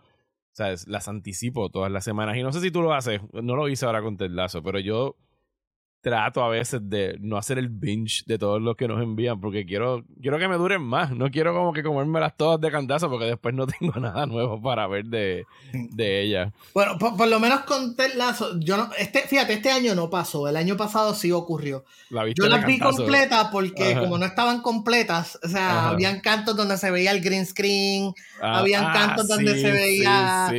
¿sabes? 0.52 0.88
Las 0.88 1.06
anticipo 1.06 1.70
todas 1.70 1.90
las 1.92 2.02
semanas. 2.04 2.36
Y 2.36 2.42
no 2.42 2.52
sé 2.52 2.60
si 2.60 2.72
tú 2.72 2.82
lo 2.82 2.92
haces, 2.92 3.20
no 3.32 3.54
lo 3.54 3.68
hice 3.68 3.86
ahora 3.86 4.02
con 4.02 4.16
Ted 4.16 4.30
Lasso, 4.30 4.60
pero 4.60 4.80
yo 4.80 5.14
trato 6.00 6.42
a 6.42 6.48
veces 6.48 6.80
de 6.84 7.16
no 7.20 7.36
hacer 7.36 7.58
el 7.58 7.68
binge 7.68 8.22
de 8.26 8.38
todos 8.38 8.62
los 8.62 8.76
que 8.76 8.86
nos 8.86 9.02
envían 9.02 9.40
porque 9.40 9.66
quiero 9.66 10.04
quiero 10.22 10.38
que 10.38 10.48
me 10.48 10.56
duren 10.56 10.80
más. 10.80 11.10
No 11.10 11.30
quiero 11.30 11.52
como 11.52 11.72
que 11.72 11.82
comérmelas 11.82 12.36
todas 12.36 12.60
de 12.60 12.70
cantazo 12.70 13.10
porque 13.10 13.26
después 13.26 13.54
no 13.54 13.66
tengo 13.80 13.98
nada 13.98 14.26
nuevo 14.26 14.60
para 14.60 14.86
ver 14.86 15.06
de, 15.06 15.44
de 15.72 16.22
ella. 16.22 16.52
Bueno 16.72 16.98
por, 16.98 17.28
lo 17.28 17.40
menos 17.40 17.60
con 17.60 17.96
Ted 17.96 18.14
Lasso 18.14 18.58
yo 18.60 18.76
no 18.76 18.90
este 18.96 19.22
fíjate 19.22 19.54
este 19.54 19.70
año 19.70 19.94
no 19.94 20.08
pasó 20.08 20.48
el 20.48 20.56
año 20.56 20.76
pasado 20.76 21.14
sí 21.14 21.32
ocurrió. 21.32 21.84
Yo 22.10 22.48
las 22.48 22.64
vi 22.64 22.78
completas 22.78 23.48
porque 23.50 23.96
como 23.98 24.18
no 24.18 24.26
estaban 24.26 24.62
completas 24.62 25.38
o 25.42 25.48
sea 25.48 25.88
habían 25.88 26.20
cantos 26.20 26.56
donde 26.56 26.76
se 26.78 26.90
veía 26.90 27.10
el 27.10 27.20
green 27.20 27.44
screen 27.44 28.14
ah, 28.40 28.58
habían 28.58 28.84
ah, 28.86 28.92
cantos 28.92 29.28
donde 29.28 29.60
se 29.60 29.70
veía 29.72 30.50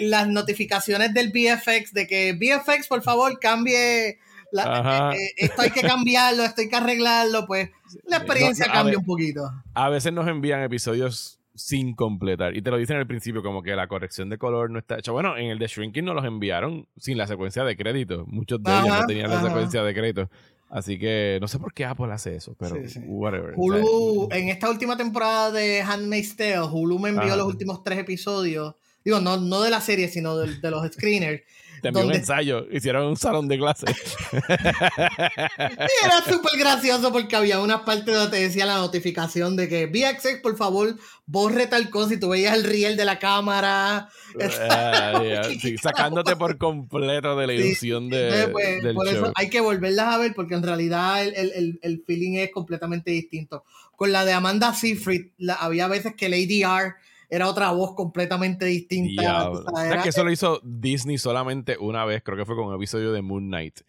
las 0.00 0.28
notificaciones 0.28 1.12
del 1.12 1.30
VFX 1.30 1.92
de 1.92 2.06
que 2.06 2.32
VFX 2.32 2.88
por 2.88 3.02
favor 3.02 3.38
cambie 3.38 4.18
eh, 4.52 5.16
eh, 5.16 5.32
esto 5.36 5.62
hay 5.62 5.70
que 5.70 5.82
cambiarlo, 5.82 6.42
esto 6.42 6.60
hay 6.60 6.68
que 6.68 6.76
arreglarlo, 6.76 7.46
pues 7.46 7.70
la 8.06 8.18
experiencia 8.18 8.66
cambia 8.66 8.98
un 8.98 9.04
poquito. 9.04 9.50
A 9.74 9.88
veces 9.88 10.12
nos 10.12 10.28
envían 10.28 10.62
episodios 10.62 11.38
sin 11.54 11.94
completar 11.94 12.56
y 12.56 12.62
te 12.62 12.70
lo 12.70 12.78
dicen 12.78 12.96
al 12.96 13.06
principio 13.06 13.42
como 13.42 13.62
que 13.62 13.76
la 13.76 13.86
corrección 13.86 14.30
de 14.30 14.38
color 14.38 14.70
no 14.70 14.78
está 14.78 14.98
hecha. 14.98 15.12
Bueno, 15.12 15.36
en 15.36 15.50
el 15.50 15.58
de 15.58 15.66
Shrinking 15.66 16.04
nos 16.04 16.14
los 16.14 16.24
enviaron 16.24 16.86
sin 16.96 17.18
la 17.18 17.26
secuencia 17.26 17.64
de 17.64 17.76
crédito. 17.76 18.24
Muchos 18.26 18.62
de 18.62 18.72
ellos 18.72 18.88
no 18.88 19.06
tenían 19.06 19.30
la 19.30 19.42
secuencia 19.42 19.82
de 19.82 19.94
crédito. 19.94 20.30
Así 20.70 20.98
que 21.00 21.38
no 21.40 21.48
sé 21.48 21.58
por 21.58 21.74
qué 21.74 21.84
Apple 21.84 22.12
hace 22.12 22.36
eso, 22.36 22.54
pero 22.56 22.76
whatever. 23.06 23.54
Hulu, 23.56 24.28
en 24.30 24.48
esta 24.50 24.70
última 24.70 24.96
temporada 24.96 25.50
de 25.50 25.82
Handmaid's 25.82 26.36
Tale, 26.36 26.60
Hulu 26.60 26.98
me 27.00 27.08
envió 27.08 27.34
los 27.36 27.46
últimos 27.46 27.82
tres 27.82 27.98
episodios. 27.98 28.76
Digo, 29.04 29.18
no, 29.18 29.36
no 29.36 29.62
de 29.62 29.70
la 29.70 29.80
serie, 29.80 30.08
sino 30.08 30.36
de, 30.36 30.60
de 30.60 30.70
los 30.70 30.86
screeners. 30.92 31.42
Te 31.80 31.88
envió 31.88 32.04
un 32.04 32.14
ensayo, 32.14 32.66
hicieron 32.70 33.06
un 33.06 33.16
salón 33.16 33.48
de 33.48 33.58
clase. 33.58 33.86
era 34.32 36.22
súper 36.28 36.58
gracioso 36.58 37.12
porque 37.12 37.36
había 37.36 37.60
una 37.60 37.84
parte 37.84 38.12
donde 38.12 38.36
te 38.36 38.42
decía 38.42 38.66
la 38.66 38.76
notificación 38.76 39.56
de 39.56 39.68
que 39.68 39.86
VXX, 39.86 40.40
por 40.42 40.56
favor, 40.56 40.96
borre 41.26 41.66
tal 41.66 41.90
cosa 41.90 42.14
y 42.14 42.20
tú 42.20 42.30
veías 42.30 42.54
el 42.54 42.64
riel 42.64 42.96
de 42.96 43.04
la 43.04 43.18
cámara. 43.18 44.08
Ah, 44.40 45.22
sacándote 45.82 46.36
por 46.36 46.58
completo 46.58 47.36
de 47.36 47.46
la 47.46 47.52
ilusión 47.54 48.08
de, 48.08 48.48
pues, 48.52 48.82
del 48.82 48.94
por 48.94 49.08
Eso 49.08 49.32
hay 49.34 49.48
que 49.48 49.60
volverlas 49.60 50.14
a 50.14 50.18
ver 50.18 50.34
porque 50.34 50.54
en 50.54 50.62
realidad 50.62 51.24
el, 51.24 51.78
el, 51.82 52.02
feeling 52.06 52.34
es 52.34 52.50
completamente 52.50 53.10
distinto. 53.10 53.64
Con 53.96 54.12
la 54.12 54.24
de 54.24 54.32
Amanda 54.32 54.74
Seyfried, 54.74 55.28
había 55.58 55.86
veces 55.86 56.14
que 56.14 56.28
Lady 56.28 56.62
R 56.62 56.94
era 57.30 57.48
otra 57.48 57.70
voz 57.70 57.94
completamente 57.94 58.66
distinta. 58.66 59.50
O 59.50 59.76
sea, 59.76 60.02
que 60.02 60.08
eso 60.08 60.24
lo 60.24 60.30
hizo 60.30 60.60
Disney 60.64 61.16
solamente 61.16 61.76
una 61.78 62.04
vez, 62.04 62.22
creo 62.22 62.36
que 62.36 62.44
fue 62.44 62.56
con 62.56 62.66
un 62.66 62.74
episodio 62.74 63.12
de 63.12 63.22
Moon 63.22 63.46
Knight. 63.46 63.80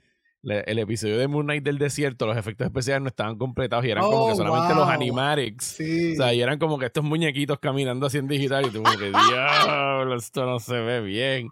el 0.44 0.80
episodio 0.80 1.18
de 1.18 1.28
Moon 1.28 1.46
Knight 1.46 1.64
del 1.64 1.78
desierto, 1.78 2.28
los 2.28 2.38
efectos 2.38 2.66
especiales 2.66 3.02
no 3.02 3.10
estaban 3.10 3.38
completados 3.38 3.84
y 3.86 3.92
eran 3.92 4.04
como 4.04 4.28
que 4.28 4.34
oh, 4.34 4.36
solamente 4.36 4.76
los 4.76 4.88
animatics. 4.88 5.74
O 5.74 6.16
sea, 6.16 6.34
y 6.34 6.42
eran 6.42 6.60
como 6.60 6.78
que 6.78 6.86
estos 6.86 7.04
muñequitos 7.04 7.60
caminando 7.60 8.06
así 8.06 8.20
en 8.20 8.28
digital 8.28 8.68
y 8.68 8.70
tú 8.70 8.84
como 8.84 8.98
que, 8.98 9.12
diablo, 9.32 10.16
esto 10.16 10.46
no 10.46 10.60
se 10.60 10.76
ve 10.76 11.02
bien. 11.02 11.50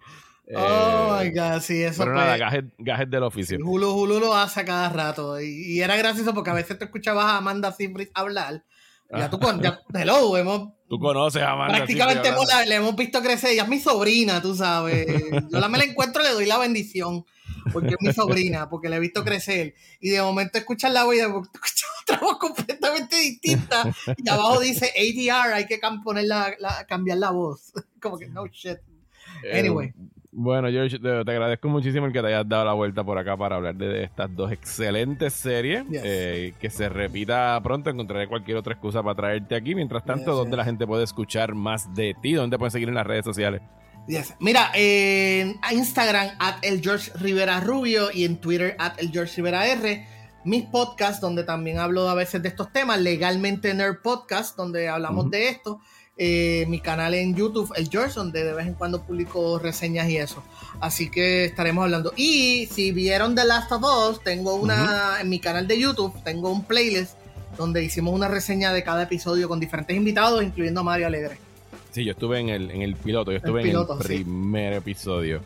Oh 0.55 1.19
my 1.19 1.29
god, 1.29 1.61
sí, 1.61 1.83
eso 1.83 2.03
Pero 2.03 2.15
nada, 2.15 2.37
gajes, 2.37 3.09
del 3.09 3.23
oficio. 3.23 3.59
Hulu, 3.63 3.91
Hulu 3.91 4.19
lo 4.19 4.35
hace 4.35 4.61
a 4.61 4.65
cada 4.65 4.89
rato. 4.89 5.39
Y, 5.39 5.79
era 5.81 5.95
gracioso 5.95 6.33
porque 6.33 6.49
a 6.49 6.55
veces 6.55 6.77
te 6.79 6.85
escuchabas 6.85 7.25
a 7.25 7.37
Amanda 7.37 7.71
Simbris 7.71 8.09
hablar. 8.15 8.63
Ya 9.11 9.29
tú, 9.29 9.39
ya, 9.61 9.81
hello, 9.93 10.37
hemos 10.37 10.73
Tú 10.89 10.97
conoces 10.99 11.43
a 11.43 11.51
Amanda. 11.51 11.77
Prácticamente 11.77 12.31
le 12.67 12.75
hemos 12.75 12.95
visto 12.95 13.21
crecer. 13.21 13.51
Ella 13.51 13.63
es 13.63 13.69
mi 13.69 13.79
sobrina, 13.79 14.41
tú 14.41 14.55
sabes. 14.55 15.05
Yo 15.51 15.59
la 15.59 15.69
me 15.69 15.77
la 15.77 15.83
encuentro 15.83 16.23
y 16.23 16.25
le 16.25 16.33
doy 16.33 16.45
la 16.47 16.57
bendición. 16.57 17.25
Porque 17.71 17.89
es 17.89 17.97
mi 17.99 18.11
sobrina, 18.11 18.69
porque 18.69 18.89
la 18.89 18.95
he 18.95 18.99
visto 18.99 19.23
crecer. 19.23 19.75
Y 19.99 20.09
de 20.09 20.21
momento 20.21 20.57
escuchas 20.57 20.91
la 20.91 21.03
voz 21.03 21.15
y 21.15 21.19
escuchas 21.19 21.85
otra 22.01 22.19
voz 22.19 22.39
completamente 22.39 23.19
distinta. 23.19 23.83
Y 24.17 24.27
abajo 24.27 24.59
dice 24.61 24.91
ADR, 24.97 25.53
hay 25.53 25.67
que 25.67 25.79
poner 26.03 26.25
la, 26.25 26.55
cambiar 26.87 27.19
la 27.19 27.29
voz. 27.29 27.71
Como 28.01 28.17
que 28.17 28.27
no 28.27 28.47
shit. 28.47 28.79
Eh, 29.43 29.59
anyway. 29.59 29.93
Bueno, 30.31 30.69
George, 30.69 30.99
te, 30.99 31.09
agradezco 31.09 31.69
muchísimo 31.69 32.05
el 32.05 32.13
que 32.13 32.21
te 32.21 32.27
hayas 32.27 32.47
dado 32.47 32.65
la 32.65 32.73
vuelta 32.73 33.03
por 33.03 33.17
acá 33.17 33.35
para 33.35 33.55
hablar 33.55 33.75
de 33.75 34.03
estas 34.03 34.33
dos 34.35 34.51
excelentes 34.51 35.33
series. 35.33 35.85
Eh, 35.91 36.53
que 36.59 36.69
se 36.69 36.87
repita 36.87 37.59
pronto, 37.63 37.89
encontraré 37.89 38.27
cualquier 38.27 38.57
otra 38.57 38.73
excusa 38.73 39.01
para 39.01 39.15
traerte 39.15 39.55
aquí. 39.55 39.73
Mientras 39.73 40.05
tanto, 40.05 40.35
¿dónde 40.35 40.55
la 40.55 40.65
gente 40.65 40.85
puede 40.85 41.03
escuchar 41.03 41.55
más 41.55 41.93
de 41.95 42.15
ti? 42.21 42.33
¿Dónde 42.33 42.59
pueden 42.59 42.71
seguir 42.71 42.89
en 42.89 42.95
las 42.95 43.07
redes 43.07 43.25
sociales? 43.25 43.61
Mira, 44.39 44.71
en 44.73 45.59
Instagram, 45.71 46.29
at 46.39 46.55
el 46.63 46.81
George 46.81 47.11
Rivera 47.19 47.59
Rubio 47.59 48.09
y 48.11 48.25
en 48.25 48.37
Twitter, 48.41 48.75
at 48.79 48.93
el 48.97 49.11
George 49.11 49.35
Rivera 49.37 49.67
R. 49.67 50.07
Mis 50.45 50.65
podcasts, 50.65 51.21
donde 51.21 51.43
también 51.43 51.79
hablo 51.79 52.07
a 52.09 52.15
veces 52.15 52.41
de 52.41 52.49
estos 52.49 52.71
temas, 52.71 52.99
legalmente 52.99 53.73
Nerd 53.73 54.01
Podcast, 54.01 54.55
donde 54.55 54.89
hablamos 54.89 55.29
de 55.29 55.49
esto. 55.49 55.79
Eh, 56.21 56.65
mi 56.67 56.81
canal 56.81 57.13
en 57.13 57.33
YouTube, 57.33 57.71
el 57.77 57.87
George, 57.89 58.15
donde 58.15 58.43
de 58.43 58.53
vez 58.53 58.67
en 58.67 58.73
cuando 58.73 59.01
publico 59.03 59.57
reseñas 59.57 60.09
y 60.09 60.17
eso. 60.17 60.43
Así 60.81 61.09
que 61.09 61.45
estaremos 61.45 61.85
hablando. 61.85 62.11
Y 62.17 62.65
si 62.65 62.91
vieron 62.91 63.35
The 63.35 63.45
Last 63.45 63.71
of 63.71 63.83
Us, 63.83 64.21
tengo 64.21 64.55
una, 64.55 65.21
en 65.21 65.29
mi 65.29 65.39
canal 65.39 65.65
de 65.65 65.79
YouTube, 65.79 66.13
tengo 66.25 66.51
un 66.51 66.65
playlist 66.65 67.13
donde 67.57 67.85
hicimos 67.85 68.13
una 68.13 68.27
reseña 68.27 68.73
de 68.73 68.83
cada 68.83 69.03
episodio 69.03 69.47
con 69.47 69.61
diferentes 69.61 69.95
invitados, 69.95 70.43
incluyendo 70.43 70.81
a 70.81 70.83
Mario 70.83 71.07
Alegre. 71.07 71.48
Sí, 71.91 72.05
yo 72.05 72.11
estuve 72.11 72.39
en 72.39 72.49
el, 72.49 72.69
en 72.69 72.81
el 72.83 72.95
piloto, 72.95 73.31
yo 73.31 73.37
estuve 73.37 73.61
en 73.61 73.75
el 73.75 73.85
primer 74.03 74.73
episodio. 74.73 75.41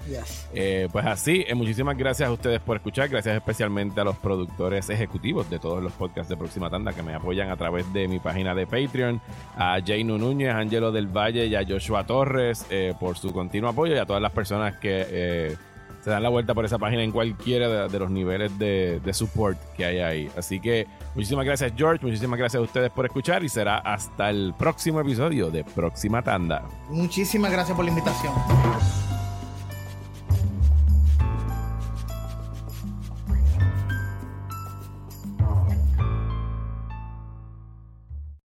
Eh, 0.54 0.90
pues 0.92 1.06
así, 1.06 1.46
eh, 1.48 1.56
muchísimas 1.56 1.98
gracias 1.98 2.28
a 2.28 2.32
ustedes 2.32 2.60
por 2.60 2.78
escuchar, 2.78 3.08
gracias 3.08 3.36
especialmente 3.36 4.02
a 4.02 4.04
los 4.04 4.18
productores 4.18 4.90
ejecutivos 4.90 5.50
de 5.50 5.60
todos 5.60 5.82
los 5.82 5.94
podcasts 5.94 6.30
de 6.30 6.36
Próxima 6.36 6.70
Tanda 6.70 6.92
que 6.92 7.02
me 7.02 7.14
apoyan 7.14 7.50
a 7.50 7.56
través 7.56 7.92
de 7.94 8.08
mi 8.10 8.20
página 8.20 8.54
de 8.54 8.68
Patreon, 8.68 9.22
a 9.56 9.80
Jainu 9.86 10.18
Núñez, 10.18 10.50
a 10.50 10.58
Angelo 10.58 10.92
del 10.92 11.08
Valle 11.08 11.46
y 11.46 11.56
a 11.56 11.66
Joshua 11.66 12.06
Torres 12.06 12.66
eh, 12.70 12.94
por 13.00 13.18
su 13.18 13.32
continuo 13.32 13.70
apoyo 13.70 13.96
y 13.96 13.98
a 13.98 14.06
todas 14.06 14.22
las 14.22 14.32
personas 14.32 14.76
que 14.78 15.56
se 16.04 16.10
dan 16.10 16.22
la 16.22 16.30
vuelta 16.30 16.54
por 16.54 16.66
esa 16.66 16.78
página 16.78 17.02
en 17.02 17.12
cualquiera 17.12 17.88
de, 17.88 18.00
los 18.00 18.12
niveles 18.12 18.58
de, 18.60 19.00
de, 19.00 19.14
support 19.14 19.58
que 19.78 19.86
hay 19.86 20.00
ahí. 20.00 20.32
Así 20.38 20.60
que 20.60 20.86
muchísimas 21.16 21.46
gracias 21.46 21.72
George, 21.78 22.06
muchísimas 22.06 22.38
gracias 22.38 22.60
a 22.60 22.64
ustedes 22.64 22.92
por 22.92 23.06
escuchar 23.06 23.44
y 23.44 23.50
será 23.50 23.78
hasta 23.78 24.30
el 24.30 24.54
próximo 24.58 25.00
episodio 25.00 25.50
de 25.50 25.64
Próxima 25.64 26.22
Tanda. 26.22 26.64
Muchísimas 26.90 27.52
gracias 27.52 27.76
por 27.76 27.86
la 27.86 27.92
invitación. 27.92 28.34